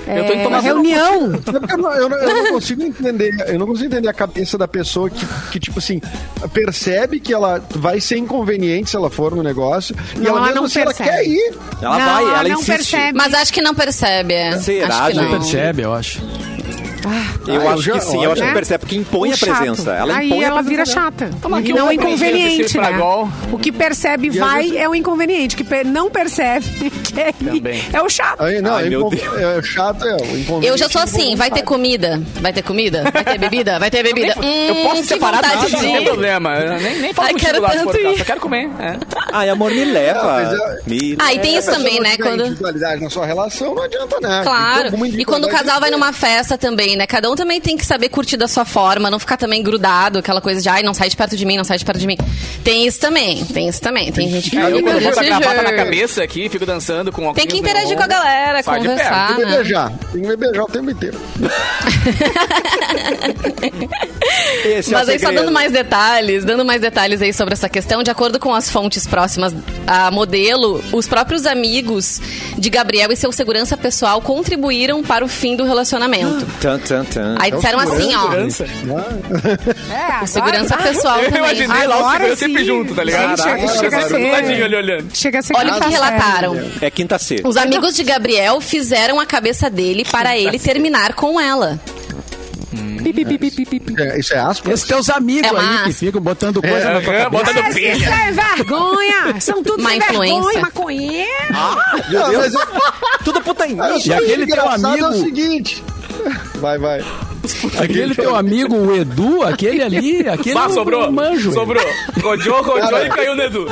É, 0.06 0.20
Eu 0.20 0.26
tô 0.26 0.32
indo 0.34 0.42
tomar 0.44 0.60
reunião. 0.60 1.32
Que 1.32 1.50
Eu 1.72 1.78
não, 1.78 1.92
eu, 1.92 2.08
não, 2.08 2.16
eu 2.18 2.34
não 2.44 2.52
consigo 2.52 2.82
entender, 2.82 3.32
eu 3.48 3.58
não 3.58 3.66
consigo 3.66 3.86
entender 3.86 4.08
a 4.08 4.12
cabeça 4.12 4.58
da 4.58 4.68
pessoa 4.68 5.08
que, 5.10 5.26
que, 5.50 5.58
tipo 5.60 5.78
assim, 5.78 6.00
percebe 6.52 7.20
que 7.20 7.32
ela 7.32 7.62
vai 7.74 8.00
ser 8.00 8.16
inconveniente 8.18 8.90
se 8.90 8.96
ela 8.96 9.10
for 9.10 9.34
no 9.34 9.42
negócio 9.42 9.94
e 10.14 10.18
Não, 10.18 10.30
ela 10.30 10.36
ela 10.38 10.40
mesmo 10.46 10.56
não 10.60 10.64
assim, 10.66 10.80
ela 10.80 10.94
percebe. 10.94 11.10
quer 11.10 11.26
ir. 11.26 11.54
Ela 11.80 11.98
Não, 11.98 12.04
vai, 12.12 12.22
ela 12.22 12.32
ela 12.40 12.42
não 12.48 12.50
insiste. 12.60 12.66
percebe. 12.76 13.18
Mas 13.18 13.34
acho 13.34 13.52
que 13.52 13.60
não 13.62 13.74
percebe. 13.74 14.34
é. 14.34 14.58
Será, 14.58 15.04
acho 15.04 15.10
que 15.18 15.22
não. 15.24 15.30
Percebe, 15.30 15.82
eu 15.82 15.92
acho. 15.94 16.22
Eu 17.46 17.60
Ah, 17.68 17.74
acho 17.74 17.90
eu 17.90 17.94
que 17.96 18.00
já- 18.00 18.00
sim, 18.00 18.24
eu 18.24 18.32
acho 18.32 18.40
que 18.40 18.46
olha. 18.46 18.54
percebe, 18.54 18.78
porque 18.80 18.96
impõe 18.96 19.28
O 19.28 19.32
a 19.34 19.36
chato. 19.36 19.58
presença. 19.58 19.90
Ela 19.92 20.16
Aí 20.16 20.26
impõe 20.26 20.42
a 20.44 20.48
ela 20.48 20.62
vira 20.62 20.86
chata. 20.86 21.28
Toma 21.42 21.60
e 21.60 21.70
não 21.70 21.88
um 21.88 21.92
inconveniente, 21.92 22.78
né? 22.78 22.98
O 23.52 23.58
que 23.58 23.70
percebe 23.70 24.28
E 24.28 24.38
vai 24.38 24.62
vezes- 24.62 24.78
é 24.78 24.88
o 24.88 24.94
inconveniente. 24.94 25.54
O 25.54 25.58
que 25.58 25.64
per- 25.64 25.84
não 25.86 26.10
percebe 26.10 26.64
quer 27.14 27.28
ir 27.28 27.32
Também. 27.60 27.82
é 27.92 28.02
o 28.02 28.08
chato. 28.08 28.42
Aí, 28.42 28.60
não, 28.60 28.74
Ai, 28.76 28.86
é, 28.86 28.90
meu 28.90 29.08
Deus. 29.08 29.22
é 29.38 29.62
chato, 29.62 30.04
é 30.04 30.12
o 30.14 30.16
inconveniente. 30.16 30.66
Eu 30.66 30.76
já 30.78 30.88
sou 30.88 31.00
assim, 31.02 31.36
vai 31.36 31.50
ter 31.50 31.62
comida? 31.62 32.20
Vai 32.40 32.52
ter 32.52 32.62
comida? 32.62 33.04
Vai 33.12 33.24
ter 33.24 33.38
bebida? 33.38 33.78
Vai 33.78 33.90
ter 33.90 34.02
bebida? 34.02 34.34
Eu 34.36 34.74
Hum, 34.74 34.82
posso 34.84 35.02
que 35.02 35.08
separar 35.08 35.42
nada, 35.42 35.66
de 35.66 35.72
não 35.72 35.80
tem 35.80 36.04
problema. 36.04 36.56
Eu 36.58 36.80
nem, 36.80 36.98
nem 37.00 37.12
faço 37.14 37.28
Ai, 37.28 37.34
quero 37.34 37.60
lá 37.60 37.70
tanto 37.70 37.96
ir. 37.96 38.18
só 38.18 38.24
quero 38.24 38.40
comer. 38.40 38.68
É. 38.80 38.96
Ai, 39.32 39.48
amor, 39.48 39.70
me 39.70 39.84
leva. 39.84 40.18
Não, 40.22 40.24
mas 40.32 40.52
eu- 40.52 40.74
Me 40.86 41.16
Ah, 41.18 41.32
e 41.34 41.38
tem 41.38 41.56
a 41.56 41.58
isso 41.60 41.70
também, 41.70 42.00
né? 42.00 42.16
Quando... 42.16 42.44
individualidade 42.46 43.02
na 43.02 43.10
sua 43.10 43.26
relação, 43.26 43.74
não 43.74 43.82
adianta, 43.82 44.18
né? 44.20 44.42
Claro. 44.44 45.06
E 45.06 45.24
quando 45.24 45.44
o 45.44 45.48
casal 45.48 45.80
vai 45.80 45.90
numa 45.90 46.12
festa 46.12 46.56
também, 46.58 46.96
né? 46.96 47.06
Cada 47.06 47.30
um 47.30 47.34
também 47.34 47.60
tem 47.60 47.76
que 47.76 47.84
saber 47.86 48.08
curtir 48.08 48.36
da 48.36 48.48
sua 48.48 48.64
forma, 48.64 49.10
não 49.10 49.18
ficar 49.18 49.36
também 49.36 49.62
grudado, 49.62 50.18
aquela 50.18 50.40
coisa 50.40 50.60
de, 50.60 50.68
ai, 50.68 50.82
não 50.82 50.94
sai 50.94 51.08
de 51.08 51.16
perto 51.16 51.36
de 51.36 51.44
mim, 51.46 51.56
não 51.56 51.64
sai 51.64 51.78
de 51.78 51.84
perto 51.84 51.98
de 51.98 52.06
mim. 52.06 52.16
Tem 52.62 52.86
isso 52.86 53.00
também, 53.00 53.44
tem 53.44 53.68
isso 53.68 53.80
também. 53.80 54.10
Tem 54.12 54.28
gente 54.30 54.50
que 54.50 54.56
É, 54.58 54.66
eu 54.70 54.82
quando 54.82 54.84
boto 55.02 55.06
a 55.06 55.10
desse 55.10 55.24
gravata 55.24 55.62
na 55.62 55.72
cabeça 55.72 56.22
aqui, 56.22 56.48
fico 56.48 56.64
dançando, 56.66 57.03
olhando 57.04 57.12
com 57.12 57.32
Tem 57.34 57.46
que 57.46 57.58
interagir 57.58 57.96
com 57.96 58.02
a 58.02 58.06
galera, 58.06 58.62
Sai 58.62 58.78
conversar. 58.78 59.26
Tem 59.28 59.36
que 59.36 59.44
me 59.44 59.50
né? 59.50 59.56
beijar. 59.56 59.92
Tem 60.12 60.22
que 60.22 60.28
me 60.28 60.36
beijar 60.36 60.62
o 60.62 60.66
tempo 60.66 60.90
inteiro. 60.90 61.18
Esse 64.64 64.90
é 64.94 64.98
Mas 64.98 65.08
aí 65.08 65.18
só 65.18 65.30
dando 65.30 65.52
mais 65.52 65.70
detalhes, 65.72 66.44
dando 66.44 66.64
mais 66.64 66.80
detalhes 66.80 67.20
aí 67.20 67.32
sobre 67.32 67.54
essa 67.54 67.68
questão, 67.68 68.02
de 68.02 68.10
acordo 68.10 68.38
com 68.38 68.54
as 68.54 68.70
fontes 68.70 69.06
próximas 69.06 69.54
à 69.86 70.10
modelo, 70.10 70.82
os 70.92 71.06
próprios 71.06 71.46
amigos 71.46 72.20
de 72.56 72.70
Gabriel 72.70 73.12
e 73.12 73.16
seu 73.16 73.30
segurança 73.32 73.76
pessoal 73.76 74.20
contribuíram 74.22 75.02
para 75.02 75.24
o 75.24 75.28
fim 75.28 75.56
do 75.56 75.64
relacionamento. 75.64 76.44
Tan, 76.60 76.78
tan, 76.78 77.04
tan. 77.04 77.36
Aí 77.38 77.50
disseram 77.50 77.78
assim, 77.80 78.14
ó, 78.14 78.20
Segurança. 78.22 78.64
É, 78.64 80.24
o 80.24 80.26
segurança 80.26 80.74
agora- 80.74 80.90
pessoal 80.92 81.18
Eu 81.18 81.24
também. 81.26 81.40
imaginei 81.40 81.86
lá 81.86 81.96
o 81.96 81.98
Agora 82.00 82.12
segurança 82.14 82.36
sempre 82.36 82.64
junto, 82.64 82.94
tá 82.94 83.04
ligado? 83.04 83.42
Chega- 83.42 83.68
chega 83.68 83.98
a 83.98 84.02
ser- 84.08 84.64
olhando. 84.74 85.08
Chega 85.16 85.38
a 85.38 85.42
ser 85.42 85.54
Olha 85.56 85.74
o 85.76 85.80
que 85.80 85.88
relataram. 85.90 86.70
É 86.80 86.90
quinta 86.94 87.18
C. 87.18 87.40
Os 87.44 87.56
amigos 87.56 87.94
de 87.94 88.02
Gabriel 88.04 88.60
fizeram 88.60 89.18
a 89.20 89.26
cabeça 89.26 89.68
dele 89.68 90.04
para 90.10 90.36
ele 90.38 90.58
terminar 90.58 91.12
com 91.14 91.40
ela. 91.40 91.80
É, 93.98 94.18
isso 94.18 94.32
é 94.34 94.38
aspas? 94.38 94.72
Esses 94.74 94.86
teus 94.86 95.10
amigos 95.10 95.50
É 95.52 95.56
aí 95.56 95.84
que 95.84 95.92
ficam 95.92 96.20
botando 96.20 96.60
coisa 96.62 96.90
na 96.90 97.00
tua 97.00 97.14
É, 97.14 97.22
cabeça. 97.24 97.44
botando 97.44 97.58
É, 97.64 97.72
pilha. 97.74 97.92
isso 97.92 98.04
é 98.10 98.32
vergonha! 98.32 99.40
São 99.40 99.62
tudo 99.62 99.82
Má 99.82 99.90
sem 99.90 99.98
influência. 99.98 100.34
vergonha, 100.36 100.60
maconheiro. 100.62 101.30
Meu 102.10 102.24
Ah, 102.24 102.28
Deus. 102.30 102.52
mas 102.54 103.22
Tudo 103.24 103.40
putainha. 103.42 103.82
E 104.04 104.12
aquele 104.12 104.46
teu 104.46 104.68
amigo- 104.68 105.04
É 105.04 105.08
o 105.08 105.12
seguinte. 105.22 105.82
Vai, 106.56 106.78
vai. 106.78 107.04
Aquele 107.78 108.14
teu 108.14 108.34
amigo, 108.34 108.74
o 108.74 108.96
Edu, 108.96 109.42
aquele 109.42 109.82
ali, 109.82 110.26
aquele 110.28 110.54
Bah, 110.54 110.64
eu 110.66 110.70
sobrou. 110.70 111.12
manjo. 111.12 111.52
Sobrou. 111.52 111.82
Rodou, 112.22 112.62
rodou 112.62 113.04
e 113.04 113.08
caiu 113.10 113.36
no 113.36 113.42
Edu. 113.42 113.66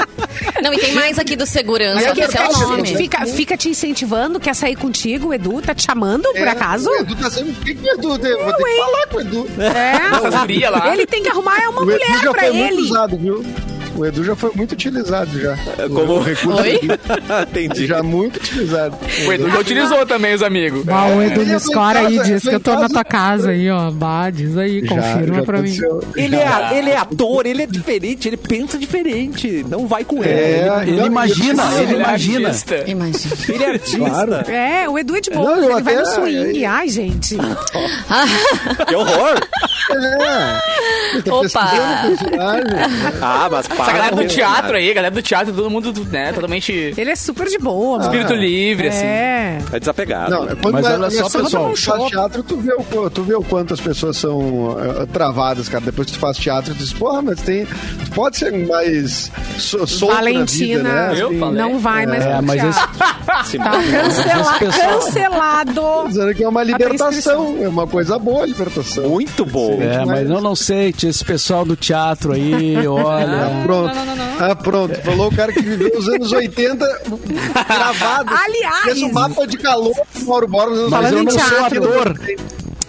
Não, 0.62 0.74
e 0.74 0.78
tem 0.78 0.92
mais 0.92 1.18
aqui 1.18 1.34
do 1.34 1.46
segurança, 1.46 2.12
que 2.12 2.20
é 2.20 2.24
esse 2.26 2.36
é 2.36 2.48
o 2.48 2.53
nome. 2.53 2.94
Fica, 2.96 3.24
fica 3.26 3.57
te 3.57 3.68
incentivando, 3.70 4.38
quer 4.38 4.55
sair 4.55 4.76
contigo, 4.76 5.28
o 5.28 5.34
Edu? 5.34 5.62
Tá 5.62 5.74
te 5.74 5.84
chamando, 5.84 6.28
por 6.32 6.46
É, 6.46 6.50
acaso? 6.50 6.88
O 6.90 6.96
Edu 6.96 7.16
tá 7.16 7.30
sempre. 7.30 7.50
O 7.53 7.55
que, 7.64 7.74
que 7.74 7.88
o 7.88 7.94
Edu 7.94 8.18
tem? 8.18 8.36
Vou 8.44 8.53
ter 8.53 8.62
que 8.64 8.76
falar 8.76 9.07
com 9.07 9.16
o 9.16 9.20
Edu. 9.20 9.48
É. 9.59 10.68
lá. 10.70 10.92
Ele 10.92 11.07
tem 11.07 11.22
que 11.22 11.28
arrumar 11.30 11.57
uma 11.68 11.80
O 11.80 11.90
Edu 11.90 11.92
mulher 11.92 12.20
já 12.22 12.30
pra 12.30 12.42
foi 12.42 12.53
muito 12.53 12.72
ele. 12.74 12.82
usado, 12.82 13.16
viu? 13.16 13.44
O 13.97 14.07
Edu 14.07 14.24
já 14.24 14.34
foi 14.34 14.51
muito 14.55 14.72
utilizado 14.72 15.38
já. 15.40 15.57
Como- 15.88 16.14
O 16.14 16.22
recurso 16.22 16.61
Oi? 16.62 16.80
Entendi. 17.43 17.86
já 17.86 18.03
muito 18.03 18.36
utilizado. 18.36 18.97
O 19.26 19.32
Edu 19.32 19.51
já 19.51 19.59
utilizou 19.59 20.07
também 20.07 20.34
os 20.34 20.43
amigos. 20.43 20.84
Bah, 20.84 21.07
o 21.07 21.22
Edu 21.22 21.40
Ele 21.43 21.51
me 21.51 21.57
escora 21.57 22.07
aí, 22.07 22.18
diz 22.20 22.43
que 22.43 22.55
eu 22.55 22.61
tô 22.61 22.74
na 22.74 22.88
tua 22.88 23.05
casa 23.05 23.51
aí, 23.51 23.70
ó. 23.70 23.90
Bah, 23.90 24.30
diz 24.30 24.57
aí, 24.57 24.80
Já- 24.84 24.88
confirma 24.88 25.34
já 25.36 25.43
pra 25.43 25.62
mim. 25.62 25.76
Ele 26.16 26.36
Já. 26.36 26.72
é, 26.72 26.78
ele 26.78 26.90
é 26.90 26.97
ator, 26.97 27.47
ele 27.47 27.62
é 27.62 27.66
diferente, 27.66 28.28
ele 28.28 28.36
pensa 28.36 28.78
diferente. 28.78 29.64
Não 29.68 29.86
vai 29.86 30.05
com 30.05 30.22
ele. 30.24 30.32
É, 30.32 30.82
Ele 30.86 30.97
não, 30.97 31.07
imagina, 31.07 31.62
ele 31.80 31.95
imagina. 31.97 32.49
artista. 32.49 32.84
Imagina. 32.86 33.34
Ele 33.49 33.64
é 33.64 33.68
artista. 33.70 33.99
Claro. 33.99 34.51
É, 34.51 34.88
o 34.88 34.99
Edu 34.99 35.16
é 35.16 35.20
de 35.20 35.30
boa, 35.30 35.57
Não, 35.57 35.70
ele 35.70 35.82
vai 35.82 35.97
no 35.97 36.07
swing. 36.07 36.64
Ai, 36.64 36.88
gente. 36.88 37.36
Que 38.88 38.95
horror. 38.95 39.38
É. 39.90 41.14
Ele 41.14 41.22
tá 41.22 41.34
Opa. 41.34 41.70
Ah, 43.20 43.49
mas. 43.51 43.66
Essa 43.83 43.93
galera 43.93 44.16
do 44.16 44.26
teatro 44.26 44.76
aí, 44.76 44.91
a 44.91 44.95
galera 44.95 45.14
do 45.14 45.22
teatro, 45.22 45.53
todo 45.53 45.70
mundo, 45.70 45.93
né, 46.11 46.33
totalmente 46.33 46.95
Ele 46.97 47.11
é 47.11 47.16
super 47.16 47.47
de 47.49 47.59
boa, 47.59 47.99
mano. 47.99 48.05
espírito 48.11 48.35
livre, 48.35 48.89
assim. 48.89 49.05
É. 49.05 49.59
É 49.72 49.78
desapegado. 49.80 50.30
Não, 50.30 50.45
né? 50.45 50.57
quando 50.61 50.74
Mas 50.74 50.87
olha 50.87 51.11
só, 51.11 51.22
começando 51.22 51.43
pessoal. 51.45 51.97
a 51.97 51.99
faz 52.01 52.11
teatro, 52.11 52.43
tu 52.43 52.57
vê, 52.59 52.72
o, 52.74 53.11
tu 53.11 53.22
vê 53.22 53.35
o 53.35 53.43
quanto 53.43 53.74
as 53.74 53.80
pessoas 53.80 54.16
são 54.16 54.76
eh, 55.03 55.07
travadas, 55.12 55.68
cara. 55.68 55.85
Depois 55.85 56.07
que 56.07 56.12
tu 56.14 56.18
faz 56.18 56.37
teatro, 56.37 56.74
tu 56.74 56.78
diz, 56.78 56.93
porra, 56.93 57.22
mas 57.22 57.41
tem. 57.41 57.64
Tu 57.66 58.11
pode 58.14 58.37
ser 58.37 58.53
mais 58.66 59.30
so, 59.59 59.87
solto 59.87 60.14
Valentina 60.14 60.83
na 60.83 61.09
vida, 61.12 61.24
né? 61.24 61.24
Assim, 61.47 61.55
não 61.57 61.78
vai 61.78 62.07
mais 62.07 62.24
É, 62.24 62.37
pro 62.37 62.47
mas 62.47 62.61
teatro. 62.61 62.93
Se- 63.45 63.59
Tá 63.59 63.70
cancela- 63.70 64.41
Esse 64.43 64.59
pessoal- 64.59 64.99
cancelado. 65.01 65.83
Dizendo 66.09 66.35
que 66.35 66.45
é 66.45 66.49
uma 66.49 66.62
libertação, 66.62 67.57
é 67.61 67.68
uma 67.68 67.87
coisa 67.87 68.18
boa 68.18 68.43
a 68.45 68.47
libertação. 68.47 69.09
Muito 69.11 69.45
bom. 69.45 69.78
É, 69.80 70.05
mas 70.05 70.28
eu 70.28 70.41
não 70.41 70.55
sei, 70.57 70.93
tinha 70.93 71.11
esse 71.11 71.24
pessoal 71.24 71.64
do 71.64 71.76
teatro 71.76 72.33
aí, 72.33 72.76
olha. 72.87 73.64
Pronto. 73.81 73.99
Ah, 74.41 74.57
pronto. 74.57 74.95
Falou 75.03 75.29
o 75.29 75.35
cara 75.37 75.53
que 75.53 75.61
viveu 75.62 75.93
os 75.99 76.09
anos 76.09 76.33
80 76.33 76.85
gravado. 77.68 78.31
Aliás- 78.35 78.83
Fez 78.85 79.03
um 79.03 79.12
mapa 79.12 79.47
de 79.47 79.57
calor 79.59 79.95
do 80.14 80.25
Mauro 80.27 80.49
Borba 80.49 80.75
nos 80.77 80.91
Falando 80.91 81.16
eu 81.16 81.25
não 81.25 81.31
sou 81.33 81.41
teatro. 81.41 81.85
ator. 81.85 82.18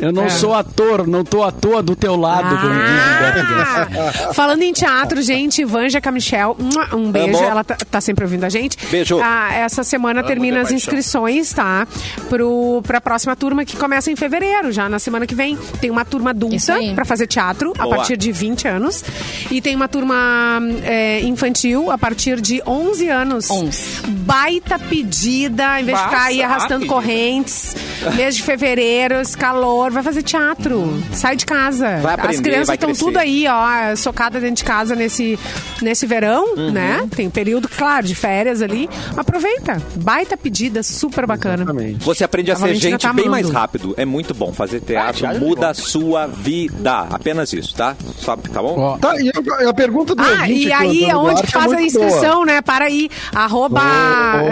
Eu 0.04 0.12
não 0.12 0.30
sou 0.30 0.54
ator, 0.54 1.08
não 1.08 1.24
tô 1.24 1.44
à 1.44 1.52
toa 1.52 1.82
do 1.82 1.96
teu 1.96 2.16
lado, 2.16 2.58
como. 2.60 2.74
Ah, 2.74 4.34
falando 4.34 4.62
em 4.62 4.74
teatro, 4.74 5.22
gente, 5.22 5.64
Vanja 5.64 6.02
Camichel, 6.02 6.58
um 6.94 7.12
beijo. 7.12 7.38
Amo. 7.38 7.46
Ela 7.46 7.64
tá, 7.64 7.78
tá 7.90 8.02
sempre 8.02 8.26
ouvindo 8.26 8.44
a 8.44 8.50
gente. 8.50 8.78
Beijo. 8.88 9.20
Ah, 9.22 9.54
essa 9.54 9.84
semana 9.84 10.24
termina 10.24 10.58
de 10.58 10.64
as 10.64 10.72
inscrições, 10.72 11.54
tá? 11.54 11.88
Pro, 12.30 12.82
pra 12.86 13.00
próxima 13.00 13.36
turma 13.36 13.64
que 13.64 13.78
começa 13.78 14.12
em 14.12 14.16
fevereiro, 14.16 14.72
já 14.72 14.90
na 14.90 15.00
semana 15.00 15.26
que 15.26 15.36
vem. 15.36 15.58
Tem 15.80 15.90
uma 15.90 16.04
turma 16.04 16.32
adulta 16.32 16.78
pra 16.96 17.06
fazer 17.06 17.28
teatro 17.28 17.74
a 17.78 17.84
Boa. 17.84 17.98
partir 17.98 18.18
de 18.18 18.32
20 18.32 18.68
anos. 18.68 19.04
E 19.50 19.62
tem 19.62 19.76
uma 19.76 19.88
turma 19.88 20.60
é, 20.84 21.22
infantil 21.22 21.92
a 21.92 21.98
partir 21.98 22.42
de 22.42 22.62
11 22.66 23.10
anos. 23.10 23.50
11. 23.50 24.02
Baita 24.08 24.78
pedida, 24.78 25.80
em 25.80 25.86
vez 25.86 25.98
de 25.98 26.04
ficar 26.04 26.24
aí 26.24 26.44
arrastando 26.44 26.86
correntes. 26.86 27.76
Mês 28.16 28.36
de 28.36 28.44
fevereiro, 28.44 29.16
esse 29.16 29.38
calor, 29.38 29.92
vai 29.94 30.04
fazer 30.04 30.24
teatro. 30.24 31.02
Sai 31.12 31.36
de 31.36 31.46
casa. 31.46 31.98
Vai 31.98 32.14
As 32.16 32.20
aprender, 32.20 32.42
crianças 32.44 32.68
vai 32.68 32.76
estão 32.76 32.94
tudo 32.94 33.18
aí, 33.18 33.46
ó, 33.48 33.96
socada 33.96 34.40
dentro 34.40 34.56
de 34.58 34.64
casa 34.64 34.96
nesse, 34.96 35.38
nesse 35.82 36.06
verão, 36.06 36.54
Uhum. 36.56 36.72
né? 36.72 37.08
Tem 37.16 37.30
período, 37.30 37.68
claro, 37.70 38.06
de 38.06 38.16
férias 38.16 38.62
ali. 38.62 38.90
Aproveita. 39.16 39.82
Baita 39.96 40.36
pedida, 40.36 40.82
super 40.84 41.26
bacana. 41.26 41.64
Exatamente. 41.64 42.04
Você 42.06 42.24
aprende 42.24 42.52
a 42.52 42.56
A 42.56 42.58
ser 42.58 42.76
gente 42.76 43.02
tá 43.02 43.14
bem 43.14 43.30
mais 43.30 43.50
rápido. 43.50 43.94
É 43.98 44.06
muito 44.06 44.34
bom. 44.34 44.52
Fazer 44.54 44.80
teatro 44.82 45.14
teatro 45.22 45.26
é 45.26 45.40
muda 45.40 45.70
a 45.70 45.74
sua 45.74 46.28
vida. 46.28 47.08
Apenas 47.10 47.52
isso, 47.54 47.74
tá? 47.76 47.96
Só, 48.18 48.36
tá 48.36 48.62
bom? 48.62 48.78
Ó, 48.80 48.98
Tá, 48.98 49.20
e 49.20 49.30
a, 49.30 49.70
a 49.70 49.74
pergunta 49.74 50.16
do 50.16 50.22
Ah, 50.24 50.48
e 50.50 50.72
aí, 50.72 51.06
Antônio 51.06 51.18
onde 51.20 51.30
Duarte, 51.34 51.52
que 51.52 51.58
é 51.58 51.62
faz 51.62 51.74
a 51.74 51.82
inscrição, 51.82 52.46
né? 52.46 52.62
Para 52.62 52.86
aí, 52.86 53.10
arroba 53.34 53.82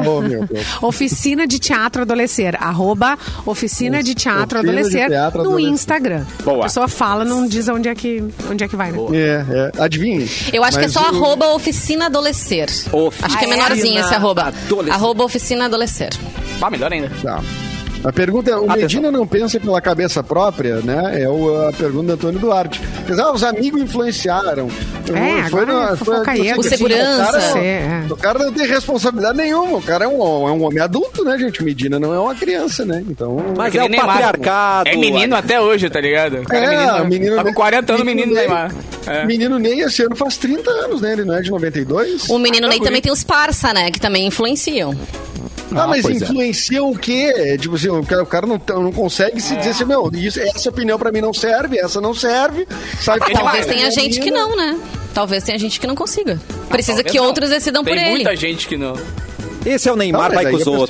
Oh, 0.06 0.10
oh, 0.18 0.22
meu 0.22 0.46
Deus. 0.46 0.66
Oficina 0.82 1.48
de 1.48 1.60
Teatro 1.60 2.02
Adolescer, 2.02 2.56
arroba 2.62 3.18
Oficina 3.46 4.02
de 4.04 4.14
Teatro 4.16 4.60
Oficina 4.60 4.62
de 4.64 4.70
Adolescer 4.70 5.10
Teatro 5.32 5.52
no. 5.52 5.60
Instagram. 5.60 6.26
Boa. 6.44 6.60
A 6.60 6.64
pessoa 6.64 6.88
fala, 6.88 7.24
não 7.26 7.48
diz 7.48 7.68
onde 7.70 7.88
é 7.90 7.96
que, 7.96 8.24
onde 8.50 8.64
é 8.64 8.68
que 8.68 8.76
vai, 8.76 8.92
né? 8.92 8.98
É, 9.14 9.46
é. 9.78 9.84
Adivinhe. 9.84 10.30
Eu 10.54 10.64
acho 10.64 10.78
que 10.78 10.84
é 10.84 10.88
Mas 10.88 10.94
só 10.94 11.02
o- 11.04 11.06
arroba 11.16 11.48
oficina 11.54 12.06
Acho 13.22 13.38
que 13.38 13.46
é 13.46 13.48
menorzinho 13.48 14.00
esse 14.00 14.14
arroba. 14.14 14.44
adolescer. 14.48 14.94
Arroba 14.94 15.24
oficina 15.24 15.66
adolescer. 15.66 16.10
Ah, 16.62 16.70
melhor 16.70 16.92
ainda. 16.92 17.12
Tá. 17.22 17.42
A 18.04 18.12
pergunta 18.12 18.50
é, 18.50 18.56
o 18.56 18.64
Atenção. 18.64 18.76
Medina 18.78 19.12
não 19.12 19.28
pensa 19.28 19.60
pela 19.60 19.80
cabeça 19.80 20.24
própria, 20.24 20.78
né? 20.78 21.22
É 21.22 21.30
o- 21.30 21.68
a 21.68 21.72
pergunta 21.74 22.08
do 22.08 22.14
Antônio 22.14 22.40
Duarte. 22.40 22.80
Quer 23.06 23.12
dizer, 23.12 23.22
ah, 23.22 23.32
os 23.32 23.44
amigos 23.44 23.80
influenciaram. 23.82 24.68
É, 25.14 25.42
agora 25.42 25.94
é 25.94 25.96
fofocaíra. 25.96 26.60
O 26.60 26.64
segurança. 26.64 27.24
O 27.24 27.54
cara, 27.54 27.60
É. 27.60 28.04
o 28.10 28.16
cara 28.18 28.40
não 28.40 28.54
tem 28.54 28.66
responsabilidade 28.68 29.38
nenhuma. 29.38 29.78
O 29.78 29.82
cara 29.82 30.06
é 30.06 30.08
um, 30.08 30.48
é 30.48 30.52
um 30.52 30.64
homem 30.64 30.80
adulto, 30.80 31.24
né, 31.24 31.38
gente? 31.38 31.64
Medina 31.64 32.00
não 32.00 32.14
é 32.14 32.20
uma 32.20 32.34
criança, 32.34 32.84
né? 32.86 33.04
Então... 33.08 33.38
Mas 33.56 33.76
é 33.76 33.84
o 33.84 33.88
Neymar. 33.88 34.08
patriarcado. 34.08 34.90
É 34.90 34.96
menino 34.96 35.36
até 35.36 35.60
hoje, 35.62 35.90
tá 35.90 36.02
ligado? 36.02 36.40
O 36.42 36.44
cara 36.44 36.66
É, 36.66 36.70
menino, 36.70 37.04
o 37.04 37.08
menino- 37.08 37.36
Tá 37.36 37.44
com 37.44 37.54
40 37.54 37.94
anos, 37.94 38.06
menino 38.06 38.28
menino 38.34 38.40
Neymar. 38.42 38.72
É. 39.06 39.26
Menino 39.26 39.60
Ney 39.60 39.82
esse 39.82 40.04
ano 40.04 40.16
faz 40.16 40.38
30 40.38 40.70
anos, 40.72 41.02
né? 41.02 41.14
Ele 41.14 41.26
não 41.26 41.36
é 41.36 41.42
de 41.42 41.50
92? 41.52 42.30
O 42.30 42.38
menino 42.40 42.66
Ah, 42.68 42.70
Ney 42.70 42.80
tá 42.80 42.86
também 42.86 43.02
tem 43.02 43.12
os 43.12 43.24
parça, 43.24 43.74
né? 43.74 43.92
Que 43.92 44.00
também 44.00 44.26
influenciam. 44.28 44.96
Ah, 45.74 45.84
Ah, 45.84 45.88
mas 45.88 46.06
é. 46.06 46.12
influencia 46.12 46.84
o 46.84 46.98
quê? 46.98 47.32
É, 47.36 47.58
Tipo 47.58 47.76
assim, 47.76 47.90
o 47.90 48.04
cara, 48.06 48.24
o 48.24 48.26
cara 48.26 48.46
não, 48.48 48.62
não 48.82 48.92
consegue 48.92 49.40
se 49.42 49.56
dizer 49.56 49.70
assim, 49.72 49.86
meu, 49.86 50.10
isso, 50.14 50.40
essa 50.40 50.70
opinião 50.70 50.98
pra 51.00 51.12
mim 51.12 51.22
não 51.22 51.34
serve, 51.34 51.78
essa 51.80 52.00
não 52.02 52.14
serve. 52.14 52.68
Sai. 53.00 53.20
Talvez 53.20 53.66
tenha 53.66 53.88
É, 53.88 53.92
gente 53.92 54.20
que 54.20 54.32
não, 54.32 54.56
né? 54.56 54.78
Talvez 55.14 55.44
tenha 55.44 55.58
gente 55.60 55.80
que 55.80 55.88
não 55.88 55.96
consiga. 55.96 56.40
Precisa 56.70 56.98
Talvez 56.98 57.12
que 57.12 57.18
não. 57.20 57.26
outros 57.26 57.50
decidam 57.50 57.84
Tem 57.84 57.94
por 57.96 58.02
ele. 58.02 58.12
muita 58.12 58.36
gente 58.36 58.68
que 58.68 58.78
não. 58.78 58.94
Esse 59.66 59.88
é 59.90 59.92
o 59.92 59.96
Não, 59.96 60.00
Neymar, 60.00 60.32
mas 60.34 60.44
vai 60.44 60.44
com 60.46 60.50
a 60.50 60.54
os 60.54 60.58
pessoa 60.60 60.88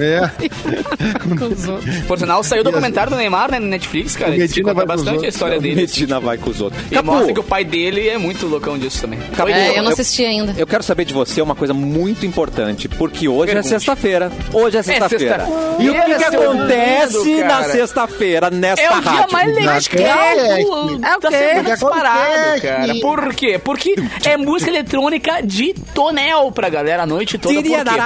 É. 0.00 0.30
Por 2.06 2.18
sinal, 2.18 2.42
saiu 2.42 2.60
o 2.60 2.64
documentário 2.64 3.10
do 3.10 3.16
Neymar 3.16 3.50
né, 3.50 3.58
na 3.58 3.66
Netflix, 3.66 4.16
cara. 4.16 4.30
O 4.30 4.34
Que 4.34 4.40
Medina 4.40 4.74
conta 4.74 4.86
vai 4.86 4.96
bastante 4.96 5.24
a 5.24 5.28
história 5.28 5.60
dele. 5.60 5.82
assim. 5.84 6.00
Medina 6.00 6.20
vai 6.20 6.38
com 6.38 6.50
os 6.50 6.60
outros. 6.60 6.82
E 6.90 6.94
Capu, 6.94 7.06
mostra 7.06 7.32
que 7.32 7.40
o 7.40 7.44
pai 7.44 7.64
dele 7.64 8.08
é 8.08 8.18
muito 8.18 8.46
loucão 8.46 8.78
disso 8.78 9.00
também. 9.02 9.18
Capu, 9.36 9.50
É, 9.50 9.78
eu 9.78 9.82
não 9.82 9.90
assisti 9.92 10.24
ainda. 10.24 10.54
Eu 10.56 10.66
quero 10.66 10.82
saber 10.82 11.04
de 11.04 11.14
você 11.14 11.40
uma 11.40 11.54
coisa 11.54 11.72
muito 11.74 12.26
importante, 12.26 12.88
porque 12.88 13.28
hoje 13.28 13.52
Pergunte. 13.52 13.66
é 13.66 13.70
sexta-feira. 13.78 14.32
Hoje 14.52 14.76
é 14.78 14.82
sexta-feira. 14.82 15.44
sexta- 15.46 15.82
e 15.82 15.90
o 15.90 15.94
que, 15.94 16.00
que 16.16 16.24
é 16.24 16.30
o 16.30 16.50
acontece 16.50 17.24
lindo, 17.24 17.44
na 17.44 17.62
sexta-feira 17.64 18.50
nesta 18.50 18.82
É 18.82 18.90
o 18.96 19.00
dia 19.00 19.10
rádio? 19.10 19.32
mais 19.32 19.54
legal 19.54 19.76
Exato. 19.76 20.00
É, 20.00 20.62
do- 20.64 20.98
da 21.20 21.28
quê? 21.30 21.36
semana 21.36 21.64
Que 21.64 21.70
disparado, 21.72 22.60
cara. 22.62 22.94
Por 23.00 23.34
quê? 23.34 23.58
Porque 23.62 23.94
é 24.24 24.36
música 24.36 24.70
eletrônica 24.70 25.40
de 25.42 25.74
tonel 25.94 26.50
pra 26.52 26.68
galera 26.68 27.02
a 27.02 27.06
noite 27.06 27.38
toda. 27.38 27.54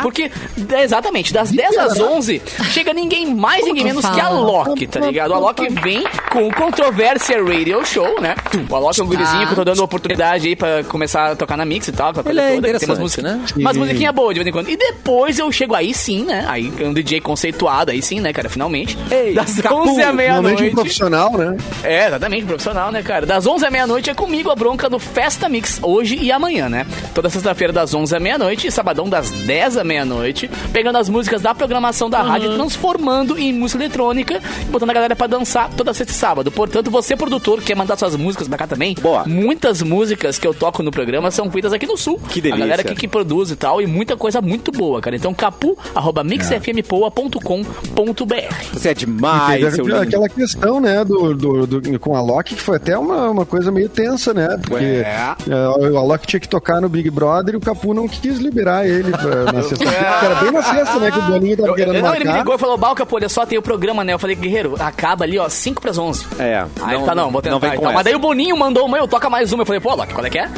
Por 0.02 0.12
quê? 0.12 0.28
Porque, 0.28 0.74
é, 0.74 0.82
exatamente, 0.82 1.32
das 1.32 1.50
10 1.50 1.76
da 1.76 1.77
às 1.78 1.98
11, 2.00 2.42
chega 2.70 2.92
ninguém 2.92 3.34
mais, 3.34 3.64
ninguém 3.64 3.84
menos 3.84 4.04
que 4.08 4.20
a 4.20 4.28
Loki, 4.28 4.86
tá 4.86 5.00
ligado? 5.00 5.34
A 5.34 5.38
Loki 5.38 5.68
vem 5.68 6.04
com 6.32 6.48
o 6.48 6.54
Controvérsia 6.54 7.42
Radio 7.42 7.84
Show, 7.84 8.20
né? 8.20 8.34
O 8.68 8.74
Alok 8.76 9.00
é 9.00 9.04
um 9.04 9.06
gurizinho 9.06 9.46
que 9.46 9.52
eu 9.52 9.56
tô 9.56 9.64
dando 9.64 9.82
oportunidade 9.82 10.48
aí 10.48 10.56
pra 10.56 10.82
começar 10.84 11.32
a 11.32 11.36
tocar 11.36 11.56
na 11.56 11.64
mix 11.64 11.88
e 11.88 11.92
tal. 11.92 12.10
aquela 12.10 12.28
Ele 12.30 12.40
é 12.40 12.54
toda, 12.56 12.78
tem 12.78 12.88
umas 12.88 12.98
músicas- 12.98 13.24
né? 13.24 13.40
Umas 13.56 13.76
musiquinhas 13.76 14.14
boas 14.14 14.34
de 14.34 14.40
vez 14.40 14.46
em 14.48 14.52
quando. 14.52 14.68
E 14.68 14.76
depois 14.76 15.38
eu 15.38 15.50
chego 15.52 15.74
aí 15.74 15.92
sim, 15.94 16.24
né? 16.24 16.44
Aí 16.48 16.72
um 16.80 16.92
DJ 16.92 17.20
conceituado, 17.20 17.90
aí 17.90 18.02
sim, 18.02 18.20
né, 18.20 18.32
cara? 18.32 18.48
Finalmente. 18.48 18.96
Ei, 19.10 19.34
das 19.34 19.60
Capu, 19.60 19.76
11 19.76 19.90
à 20.02 20.10
Realmente 20.12 20.12
um 20.12 20.16
meia-noite. 20.16 20.70
profissional, 20.74 21.32
né? 21.36 21.56
É, 21.82 22.06
exatamente, 22.08 22.46
profissional, 22.46 22.90
né, 22.92 23.02
cara? 23.02 23.26
Das 23.26 23.46
11 23.46 23.64
à 23.66 23.70
meia-noite 23.70 24.10
é 24.10 24.14
comigo 24.14 24.50
a 24.50 24.54
bronca 24.56 24.88
do 24.88 24.98
Festa 24.98 25.48
Mix, 25.48 25.78
hoje 25.82 26.16
e 26.20 26.30
amanhã, 26.32 26.68
né? 26.68 26.86
Toda 27.14 27.28
sexta-feira 27.30 27.72
das 27.72 27.94
11 27.94 28.14
à 28.16 28.20
meia-noite 28.20 28.66
e 28.66 28.70
sabadão 28.70 29.08
das 29.08 29.30
10 29.30 29.76
à 29.76 29.84
meia-noite, 29.84 30.50
pegando 30.72 30.98
as 30.98 31.08
músicas 31.08 31.42
da 31.42 31.54
programação 31.54 31.67
da 32.10 32.22
rádio, 32.22 32.54
transformando 32.54 33.38
em 33.38 33.52
música 33.52 33.82
eletrônica 33.82 34.40
e 34.62 34.64
botando 34.66 34.90
a 34.90 34.94
galera 34.94 35.16
pra 35.16 35.26
dançar 35.26 35.70
toda 35.76 35.92
sexta 35.94 36.12
e 36.12 36.16
sábado. 36.16 36.50
Portanto, 36.50 36.90
você, 36.90 37.16
produtor, 37.16 37.60
que 37.60 37.66
quer 37.66 37.76
mandar 37.76 37.96
suas 37.96 38.16
músicas 38.16 38.48
pra 38.48 38.58
cá 38.58 38.66
também, 38.66 38.94
Boa. 39.00 39.24
muitas 39.26 39.82
músicas 39.82 40.38
que 40.38 40.46
eu 40.46 40.54
toco 40.54 40.82
no 40.82 40.90
programa 40.90 41.30
são 41.30 41.50
feitas 41.50 41.72
aqui 41.72 41.86
no 41.86 41.96
Sul. 41.96 42.20
Que 42.28 42.40
delícia. 42.40 42.56
A 42.64 42.66
galera 42.66 42.82
aqui 42.82 42.94
que 42.94 43.08
produz 43.08 43.50
e 43.50 43.56
tal, 43.56 43.80
e 43.82 43.86
muita 43.86 44.16
coisa 44.16 44.40
muito 44.40 44.70
boa, 44.72 45.00
cara. 45.00 45.16
Então, 45.16 45.32
capu, 45.34 45.76
arroba 45.94 46.22
mixfmpoa.com.br. 46.24 48.54
Você 48.72 48.88
é 48.90 48.94
demais, 48.94 49.60
teve 49.60 49.76
seu 49.76 49.84
aquela- 49.84 50.04
lindo. 50.04 50.08
aquela 50.16 50.28
questão, 50.28 50.80
né, 50.80 51.04
do, 51.04 51.34
do, 51.34 51.66
do- 51.66 51.98
com 52.00 52.14
a 52.16 52.20
Loki, 52.20 52.54
que 52.54 52.62
foi 52.62 52.76
até 52.76 52.96
uma, 52.98 53.30
uma 53.30 53.46
coisa 53.46 53.70
meio 53.70 53.88
tensa, 53.88 54.32
né? 54.32 54.58
Porque 54.62 54.84
é, 54.84 55.34
o 55.68 56.06
Loki 56.06 56.26
tinha 56.26 56.40
que 56.40 56.48
tocar 56.48 56.80
no 56.80 56.88
Big 56.88 57.10
Brother 57.10 57.54
e 57.54 57.56
o 57.56 57.60
Capu 57.60 57.92
não 57.94 58.08
quis 58.08 58.38
liberar 58.38 58.86
ele 58.86 59.10
pra, 59.10 59.52
na 59.52 59.62
sexta-feira. 59.62 60.06
Era 60.24 60.34
bem 60.36 60.52
na 60.52 60.62
sexta, 60.62 60.98
né, 60.98 61.10
que 61.10 61.18
o 61.18 61.22
Boninho 61.22 61.56
tava 61.62 61.68
Eu- 61.70 61.74
querendo 61.74 61.94
eu- 61.96 62.02
não, 62.02 62.14
ele 62.14 62.24
me 62.24 62.32
ligou 62.32 62.54
e 62.54 62.58
falou, 62.58 62.76
Balca, 62.78 63.04
pô, 63.06 63.16
olha 63.16 63.28
só, 63.28 63.44
tem 63.46 63.58
o 63.58 63.62
programa, 63.62 64.02
né? 64.04 64.12
Eu 64.14 64.18
falei, 64.18 64.36
Guerreiro, 64.36 64.74
acaba 64.78 65.24
ali, 65.24 65.38
ó, 65.38 65.48
5 65.48 65.80
pras 65.82 65.98
11. 65.98 66.26
É, 66.38 66.64
Aí 66.82 66.98
não- 66.98 67.04
tá, 67.04 67.14
não, 67.14 67.30
vou 67.30 67.42
tentar. 67.42 67.54
não 67.54 67.60
vem 67.60 67.74
então. 67.74 67.92
Mas 67.92 68.04
daí 68.04 68.14
o 68.14 68.18
Boninho 68.18 68.56
mandou 68.56 68.86
uma, 68.86 68.98
eu 68.98 69.06
toca 69.08 69.28
mais 69.30 69.52
uma. 69.52 69.62
Eu 69.62 69.66
falei, 69.66 69.80
pô, 69.80 69.94
Loki, 69.94 70.12
qual 70.14 70.24
é 70.26 70.30
que 70.30 70.38
é? 70.38 70.48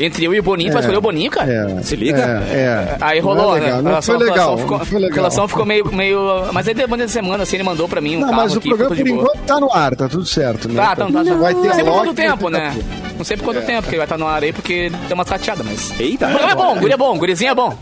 Entre 0.00 0.24
eu 0.24 0.32
e 0.32 0.38
o 0.38 0.42
Boninho, 0.44 0.70
tu 0.70 0.74
vai 0.74 0.80
escolher 0.82 0.98
o 0.98 1.00
Boninho, 1.00 1.28
cara? 1.28 1.50
É, 1.50 1.82
Se 1.82 1.96
liga. 1.96 2.46
É, 2.52 2.54
é. 2.54 2.96
Aí 3.00 3.20
Não 3.20 3.30
é 3.32 3.34
rolou, 3.34 3.52
legal, 3.54 3.82
né? 3.82 3.90
Não 3.92 4.02
foi 4.02 4.16
legal, 4.16 4.56
ficou, 4.58 4.78
não 4.78 4.86
foi 4.86 4.98
legal. 5.00 5.12
A 5.12 5.16
relação 5.16 5.48
ficou 5.48 5.66
meio, 5.66 5.92
meio... 5.92 6.20
Mas 6.52 6.68
aí 6.68 6.74
depois 6.74 7.00
da 7.00 7.08
semana, 7.08 7.42
assim, 7.42 7.56
ele 7.56 7.64
mandou 7.64 7.88
pra 7.88 8.00
mim 8.00 8.16
um 8.16 8.20
Não, 8.20 8.28
carro 8.28 8.42
mas 8.42 8.54
o 8.54 8.58
aqui, 8.58 8.68
programa, 8.68 8.94
ficou 8.94 9.12
por 9.12 9.20
de 9.20 9.26
enquanto, 9.28 9.44
tá 9.46 9.58
no 9.60 9.72
ar, 9.72 9.96
tá 9.96 10.08
tudo 10.08 10.24
certo, 10.24 10.68
né? 10.68 10.76
Tá, 10.76 10.94
tá, 10.94 11.06
tá, 11.06 11.24
tá. 11.24 11.34
Vai 11.34 11.52
ter 11.54 11.66
Não 11.66 11.74
sei 11.74 11.84
por 11.84 11.90
Loki, 11.90 12.06
quanto 12.06 12.14
tempo, 12.14 12.48
né? 12.48 12.76
Não 13.18 13.24
sei 13.24 13.36
por 13.36 13.44
quanto 13.46 13.66
tempo 13.66 13.82
que 13.82 13.88
ele 13.90 13.96
vai 13.96 14.04
estar 14.06 14.18
no 14.18 14.28
ar 14.28 14.40
aí, 14.44 14.52
porque 14.52 14.88
deu 15.08 15.14
uma 15.16 15.24
tateada, 15.24 15.64
mas... 15.64 15.92
Eita. 15.98 16.26
O 16.26 16.30
programa 16.30 16.52
é 16.52 16.54
bom, 16.54 16.76
o 16.76 16.80
guri 16.80 16.92
é 16.92 16.96
bom, 16.96 17.14
o 17.16 17.18
gurizinho 17.18 17.50
é 17.50 17.54
bom. 17.56 17.76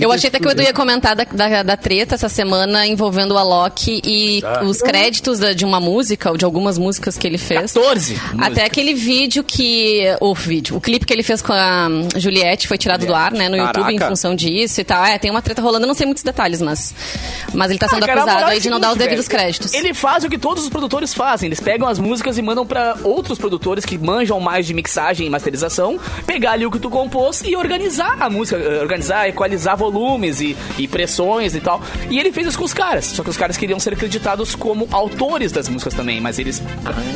Eu 0.00 0.10
achei 0.12 0.28
até 0.28 0.38
que 0.38 0.46
o 0.46 0.50
Edu 0.50 0.62
ia 0.62 0.72
comentar 0.72 1.14
da, 1.16 1.24
da, 1.24 1.62
da 1.62 1.76
treta 1.76 2.14
essa 2.14 2.28
semana 2.28 2.86
envolvendo 2.86 3.32
o 3.32 3.38
Alok 3.38 4.00
e 4.04 4.42
os 4.64 4.80
créditos 4.80 5.38
da- 5.38 5.52
de 5.52 5.64
uma 5.64 5.80
música, 5.80 6.30
ou 6.30 6.36
de 6.36 6.44
algumas 6.44 6.78
músicas 6.78 7.16
que 7.16 7.26
ele 7.26 7.38
fez. 7.38 7.72
14. 7.72 8.20
Até 8.38 8.64
aquele 8.64 8.94
vídeo 8.94 9.42
que. 9.44 10.02
O 10.20 10.34
vídeo, 10.34 10.76
o 10.76 10.80
clipe 10.80 11.04
que 11.06 11.12
ele 11.12 11.22
fez 11.22 11.42
com 11.42 11.52
a 11.52 11.88
Juliette 12.16 12.68
foi 12.68 12.78
tirado 12.78 13.06
do 13.06 13.14
ar, 13.14 13.32
né, 13.32 13.48
no 13.48 13.56
Caraca. 13.56 13.78
YouTube 13.80 13.94
em 13.94 13.98
função 14.08 14.34
disso 14.34 14.80
e 14.80 14.84
tal. 14.84 15.04
É, 15.04 15.18
tem 15.18 15.30
uma 15.30 15.42
treta 15.42 15.60
rolando, 15.62 15.84
eu 15.84 15.88
não 15.88 15.94
sei 15.94 16.06
muitos 16.06 16.22
detalhes, 16.22 16.60
mas. 16.62 16.94
Mas 17.52 17.70
ele 17.70 17.78
tá 17.78 17.88
sendo 17.88 18.04
Ah, 18.04 18.06
cara, 18.06 18.20
a 18.20 18.24
acusado 18.24 18.50
aí 18.50 18.60
de 18.60 18.70
não 18.70 18.80
dar 18.80 18.92
os 18.92 18.98
devidos 18.98 19.26
velho, 19.26 19.38
créditos. 19.38 19.72
Ele 19.74 19.92
faz 19.94 20.24
o 20.24 20.28
que 20.28 20.38
todos 20.38 20.62
os 20.64 20.68
produtores 20.70 21.12
fazem. 21.14 21.48
Eles 21.48 21.60
pegam 21.60 21.88
as 21.88 21.98
músicas 21.98 22.38
e 22.38 22.42
mandam 22.42 22.66
pra 22.66 22.96
outros 23.04 23.38
produtores 23.38 23.84
que 23.84 23.98
manjam 23.98 24.38
mais 24.40 24.66
de 24.66 24.74
mixagem 24.74 25.26
e 25.26 25.30
masterização, 25.30 25.98
pegar 26.26 26.52
ali 26.52 26.66
o 26.66 26.70
que 26.70 26.78
tu 26.78 26.88
compôs 26.90 27.42
e 27.44 27.54
organizar 27.56 28.16
a 28.20 28.30
música, 28.30 28.56
eh, 28.58 28.80
organizar, 28.80 29.28
equalizar 29.28 29.71
volumes 29.76 30.40
e, 30.40 30.56
e 30.78 30.86
pressões 30.88 31.54
e 31.54 31.60
tal. 31.60 31.80
E 32.10 32.18
ele 32.18 32.32
fez 32.32 32.46
isso 32.48 32.58
com 32.58 32.64
os 32.64 32.74
caras. 32.74 33.06
Só 33.06 33.22
que 33.22 33.30
os 33.30 33.36
caras 33.36 33.56
queriam 33.56 33.78
ser 33.78 33.92
acreditados 33.94 34.54
como 34.54 34.88
autores 34.90 35.52
das 35.52 35.68
músicas 35.68 35.94
também, 35.94 36.20
mas 36.20 36.38
eles. 36.38 36.62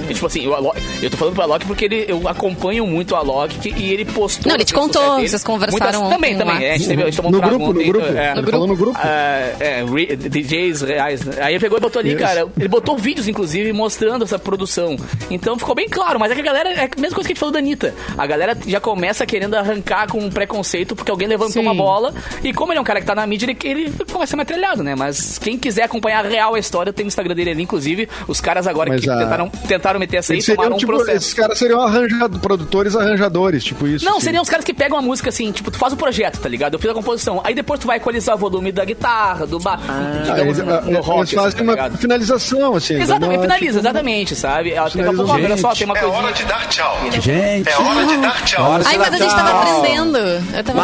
e, 0.09 0.15
tipo 0.15 0.27
assim, 0.27 0.47
o 0.47 0.55
Alok- 0.55 0.79
eu 1.03 1.11
tô 1.11 1.17
falando 1.17 1.35
pro 1.35 1.43
Alok 1.43 1.67
porque 1.67 1.85
ele, 1.85 2.05
eu 2.09 2.27
acompanho 2.29 2.87
muito 2.87 3.13
o 3.13 3.17
Alok 3.17 3.59
que- 3.59 3.69
e 3.77 3.93
ele 3.93 4.05
postou. 4.05 4.49
Não, 4.49 4.57
ele 4.57 4.65
te 4.65 4.75
contou, 4.75 5.21
vocês 5.21 5.43
conversaram 5.45 6.01
muitas- 6.01 6.17
Também, 6.17 6.37
também. 6.39 6.65
É, 6.65 6.75
a 6.75 6.77
gente, 6.79 6.89
teve, 6.89 7.03
a 7.03 7.05
gente 7.07 7.17
tomou 7.17 7.31
um 7.31 7.35
No 7.35 7.39
trago 7.41 7.57
grupo, 7.57 7.73
no 7.73 7.81
ontem, 7.81 7.93
grupo. 7.93 8.07
é. 8.07 8.33
Ele 8.37 8.51
falou 8.51 8.67
no 8.67 8.77
grupo. 8.77 8.99
Ah, 9.03 9.53
é, 9.61 9.85
re- 9.85 10.17
DJs 10.17 10.83
reais. 10.83 11.25
né? 11.25 11.37
Aí 11.41 11.55
ele 11.55 11.61
pegou 11.61 11.79
e 11.79 11.81
botou 11.81 12.01
ali, 12.01 12.11
Isso. 12.11 12.19
cara. 12.19 12.47
Ele 12.59 12.69
botou 12.69 12.97
vídeos, 12.97 13.29
inclusive, 13.29 13.73
mostrando 13.73 14.25
essa 14.25 14.39
produção. 14.39 14.97
Então 15.31 15.59
ficou 15.59 15.75
bem 15.75 15.89
claro. 15.89 16.19
Mas 16.19 16.31
é 16.33 16.35
que 16.35 16.41
a 16.41 16.45
galera. 16.45 16.71
É 16.71 16.85
a 16.85 17.01
mesma 17.01 17.15
coisa 17.15 17.21
que 17.29 17.33
a 17.33 17.35
gente 17.35 17.39
falou 17.39 17.53
da 17.53 17.59
Anitta. 17.59 17.95
A 18.17 18.27
galera 18.27 18.57
já 18.67 18.81
começa 18.81 19.25
querendo 19.27 19.55
arrancar 19.55 20.09
com 20.11 20.19
um 20.19 20.31
preconceito 20.31 20.95
porque 20.97 21.11
alguém 21.11 21.29
levantou 21.29 21.53
Sim. 21.55 21.61
uma 21.61 21.75
bola. 21.75 22.13
E 22.49 22.53
como 22.53 22.73
ele 22.73 22.79
é 22.79 22.81
um 22.81 22.85
cara 22.85 23.01
que 23.01 23.07
tá 23.07 23.15
na 23.15 23.27
mídia, 23.27 23.47
ele, 23.47 23.57
ele 23.65 23.93
começa 24.13 24.37
a 24.37 24.39
metralhado, 24.39 24.83
né? 24.85 24.95
Mas 24.95 25.39
quem 25.39 25.59
quiser 25.59 25.83
acompanhar 25.83 26.25
a 26.25 26.29
real 26.29 26.55
a 26.55 26.59
história, 26.59 26.93
tem 26.93 27.05
no 27.05 27.09
Instagram 27.09 27.35
dele 27.35 27.51
ali, 27.51 27.63
inclusive. 27.63 28.09
Os 28.29 28.41
caras 28.41 28.67
agora 28.67 28.91
Mas 28.91 29.01
que 29.01 29.11
a- 29.11 29.17
tentaram, 29.19 29.49
tentaram 29.49 29.99
meter 30.01 30.19
essa 30.19 30.33
aí 30.33 30.37
Eles 30.37 30.47
tomaram 30.47 30.63
seriam, 30.63 30.77
um 30.77 30.79
tipo, 30.79 30.93
processo. 30.93 31.17
esses 31.19 31.35
caras 31.35 31.59
seriam 31.59 31.81
arranjado, 31.81 32.39
produtores 32.39 32.95
arranjadores, 32.95 33.65
tipo 33.65 33.87
isso. 33.87 34.05
Não, 34.05 34.13
assim. 34.19 34.25
seriam 34.27 34.43
os 34.43 34.49
caras 34.49 34.65
que 34.65 34.73
pegam 34.73 34.97
a 34.99 35.03
música 35.03 35.29
assim, 35.31 35.51
tipo, 35.51 35.71
tu 35.71 35.79
faz 35.79 35.93
o 35.93 35.97
projeto, 35.97 36.39
tá 36.39 36.49
ligado? 36.49 36.75
Eu 36.75 36.79
fiz 36.79 36.91
a 36.91 36.95
composição. 36.95 37.41
Aí 37.45 37.55
depois 37.55 37.81
tu 37.81 37.87
vai 37.87 37.97
equalizar 37.97 38.35
o 38.37 38.39
volume 38.39 38.71
da 38.71 38.85
guitarra, 38.85 39.47
do 39.47 39.59
ba... 39.59 39.79
Ah, 39.89 40.23
digamos, 40.25 40.59
eles, 40.59 40.59
no, 40.59 40.81
no 40.83 40.91
eles 40.93 41.07
rock, 41.07 41.23
assim, 41.23 41.37
fazem 41.37 41.57
tá 41.59 41.63
uma 41.65 41.73
ligado? 41.73 41.99
finalização, 41.99 42.77
assim. 42.77 42.95
Exatamente, 42.95 43.39
uma- 43.39 43.43
finaliza, 43.43 43.67
tipo, 43.73 43.79
exatamente, 43.81 44.37
sabe? 44.37 44.73
Ela 44.73 44.89
daqui 44.89 45.01
a 45.01 45.13
pouco, 45.13 45.33
olha 45.33 45.57
só, 45.57 45.75
tem 45.75 45.85
uma 45.85 45.97
É 45.97 46.01
coisinha. 46.01 46.23
hora 46.23 46.33
de 46.33 46.45
dar 46.45 46.69
tchau. 46.69 46.99
Gente, 47.21 47.69
É 47.69 47.77
hora 47.77 48.07
de 48.07 48.17
dar 48.19 48.45
tchau. 48.45 48.73
Ai, 48.85 48.99
mas 48.99 49.13
a 49.15 49.17
gente 49.19 49.35
tava 49.35 49.63
aprendendo. 49.63 50.19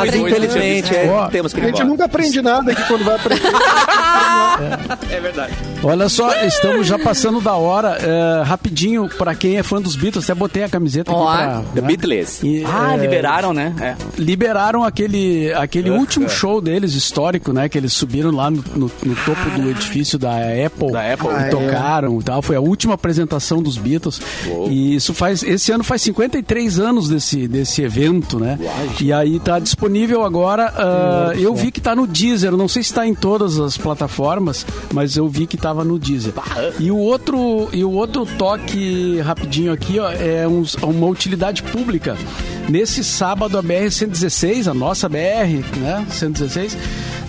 Mas 0.07 0.15
infelizmente 0.15 0.95
é, 0.95 1.09
Ó, 1.11 1.29
temos 1.29 1.53
que 1.53 1.61
A 1.61 1.65
gente 1.65 1.73
embora. 1.75 1.89
nunca 1.89 2.05
aprende 2.05 2.43
nada 2.43 2.73
aqui 2.73 2.83
quando 2.87 3.05
vai 3.05 3.15
aprender. 3.17 3.43
É 5.11 5.21
verdade. 5.21 5.53
olha 5.83 6.09
só, 6.09 6.33
estamos 6.45 6.87
já 6.87 6.99
passando 6.99 7.41
da 7.41 7.55
hora. 7.55 7.97
É, 8.01 8.43
rapidinho, 8.45 9.09
pra 9.09 9.35
quem 9.35 9.57
é 9.57 9.63
fã 9.63 9.81
dos 9.81 9.97
Beatles, 9.97 10.25
até 10.25 10.35
botei 10.39 10.63
a 10.63 10.69
camiseta 10.69 11.11
aqui 11.11 11.21
Ó. 11.21 11.25
pra... 11.37 11.63
The 11.75 11.81
né? 11.81 11.87
Beatles. 11.87 12.41
E, 12.43 12.65
Ah, 12.67 12.95
é, 12.95 12.97
liberaram, 12.99 13.53
né? 13.53 13.75
É. 13.81 13.95
liberaram 14.19 14.85
aquele, 14.85 15.53
aquele 15.55 15.91
último 15.91 16.29
show 16.29 16.61
deles, 16.61 16.95
histórico, 16.95 17.53
né? 17.53 17.69
Que 17.69 17.79
eles 17.79 17.93
subiram 17.93 18.31
lá 18.31 18.51
no, 18.51 18.63
no- 18.75 18.91
no 19.05 19.15
topo 19.25 19.51
do 19.57 19.71
edifício 19.71 20.19
da 20.19 20.33
Apple. 20.67 20.93
Da 20.93 21.13
Apple. 21.13 21.29
E 21.29 21.33
Ah, 21.35 21.43
é. 21.47 21.49
tocaram 21.49 22.21
e 22.21 22.23
tal. 22.23 22.43
Foi 22.43 22.57
a 22.57 22.61
última 22.61 22.95
apresentação 22.95 23.63
dos 23.63 23.77
Beatles. 23.79 24.21
E 24.69 24.95
isso 24.97 25.15
faz. 25.15 25.43
Esse 25.43 25.73
ano 25.73 25.83
faz 25.85 26.03
53 26.03 26.79
anos 26.79 27.09
desse, 27.09 27.49
desse 27.49 27.83
evento, 27.83 28.39
né? 28.39 28.59
E 29.01 29.13
aí 29.13 29.39
tá 29.41 29.59
disponível 29.59 29.92
agora. 30.25 30.73
ah, 30.77 31.33
eu 31.37 31.55
vi 31.55 31.71
que 31.71 31.81
tá 31.81 31.95
no 31.95 32.07
Deezer. 32.07 32.53
Não 32.53 32.69
sei 32.69 32.83
se 32.83 32.93
tá 32.93 33.07
em 33.07 33.15
todas 33.15 33.59
as 33.59 33.77
plataformas, 33.77 34.65
mas 34.93 35.17
eu 35.17 35.29
vi 35.29 35.47
que 35.47 35.57
tava 35.57 35.85
no 35.85 35.99
Deezer. 35.99 36.33
E 36.79 36.91
o 36.91 36.97
outro, 36.97 37.69
e 37.73 37.85
o 37.85 37.91
outro 37.93 38.27
toque 38.39 39.21
rapidinho 39.21 39.73
aqui, 39.73 39.99
ó, 39.99 40.11
é 40.11 40.47
uns- 40.47 40.75
uma 40.75 41.07
utilidade 41.07 41.63
pública. 41.63 42.17
Nesse 42.69 43.03
sábado, 43.03 43.59
a 43.59 43.63
BR-116, 43.63 44.69
a 44.69 44.75
nossa 44.75 45.09
BR, 45.09 45.65
né? 45.79 46.07
116, 46.11 46.77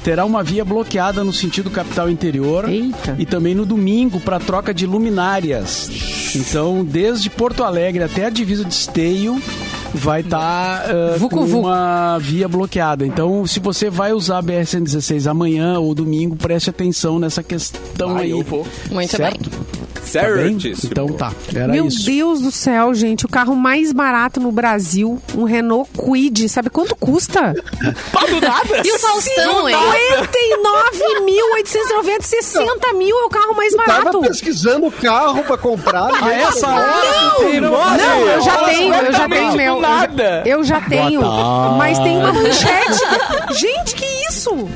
terá 0.03 0.25
uma 0.25 0.43
via 0.43 0.63
bloqueada 0.63 1.23
no 1.23 1.33
sentido 1.33 1.69
capital 1.69 2.09
interior 2.09 2.69
Eita. 2.69 3.15
e 3.17 3.25
também 3.25 3.55
no 3.55 3.65
domingo 3.65 4.19
para 4.19 4.39
troca 4.39 4.73
de 4.73 4.85
luminárias. 4.85 5.89
Então, 6.35 6.83
desde 6.83 7.29
Porto 7.29 7.63
Alegre 7.63 8.03
até 8.03 8.25
a 8.25 8.29
divisa 8.29 8.63
de 8.65 8.73
Esteio 8.73 9.41
vai 9.93 10.21
estar 10.21 10.85
Vucu, 11.17 11.35
com 11.37 11.45
vucu. 11.45 11.59
uma 11.59 12.17
via 12.19 12.47
bloqueada. 12.47 13.05
Então, 13.05 13.45
se 13.45 13.59
você 13.59 13.89
vai 13.89 14.13
usar 14.13 14.39
a 14.39 14.43
BR-116 14.43 15.29
amanhã 15.29 15.79
ou 15.79 15.93
domingo, 15.93 16.35
preste 16.35 16.69
atenção 16.69 17.19
nessa 17.19 17.43
questão 17.43 18.13
Vai, 18.13 18.23
aí. 18.25 18.31
eu 18.31 18.41
vou. 18.41 18.65
Muito 18.91 19.15
certo? 19.15 19.49
bem. 19.49 19.82
Tá? 20.11 20.19
Certíssimo. 20.21 20.89
Então 20.91 21.07
tá, 21.07 21.31
era 21.55 21.67
Meu 21.69 21.87
isso. 21.87 22.05
Deus 22.05 22.41
do 22.41 22.51
céu, 22.51 22.93
gente. 22.93 23.25
O 23.25 23.29
carro 23.29 23.55
mais 23.55 23.91
barato 23.91 24.39
no 24.39 24.51
Brasil, 24.51 25.19
um 25.35 25.43
Renault 25.45 25.89
Kwid. 25.97 26.47
Sabe 26.49 26.69
quanto 26.69 26.95
custa? 26.95 27.53
Pá, 28.11 28.25
do 28.25 28.39
nada! 28.39 28.81
E 28.85 28.91
o 28.91 28.99
Faustão, 28.99 29.67
hein? 29.69 29.75
59.890, 32.03 32.21
60 32.21 32.93
mil 32.93 33.17
é 33.17 33.23
o 33.25 33.29
carro 33.29 33.55
mais 33.55 33.73
Tava 33.73 33.87
barato. 34.03 34.21
pesquisando 34.21 34.87
o 34.87 34.91
carro 34.91 35.43
pra 35.43 35.57
comprar. 35.57 36.11
né? 36.11 36.17
A 36.21 36.33
essa 36.33 36.67
hora, 36.67 37.61
Não, 37.97 38.27
eu 38.27 38.41
já 38.41 38.57
tenho, 38.65 38.93
eu 38.93 39.11
já 39.11 39.29
tenho 39.29 39.53
meu. 39.55 39.75
eu 39.75 39.81
já- 39.81 39.87
nada. 39.87 40.43
Eu 40.45 40.63
já 40.63 40.81
tenho. 40.81 41.21
Mas 41.77 41.97
tem 41.99 42.17
uma 42.17 42.33
manchete. 42.33 42.99
Gente, 43.53 43.95
que 43.95 44.05
isso? 44.29 44.69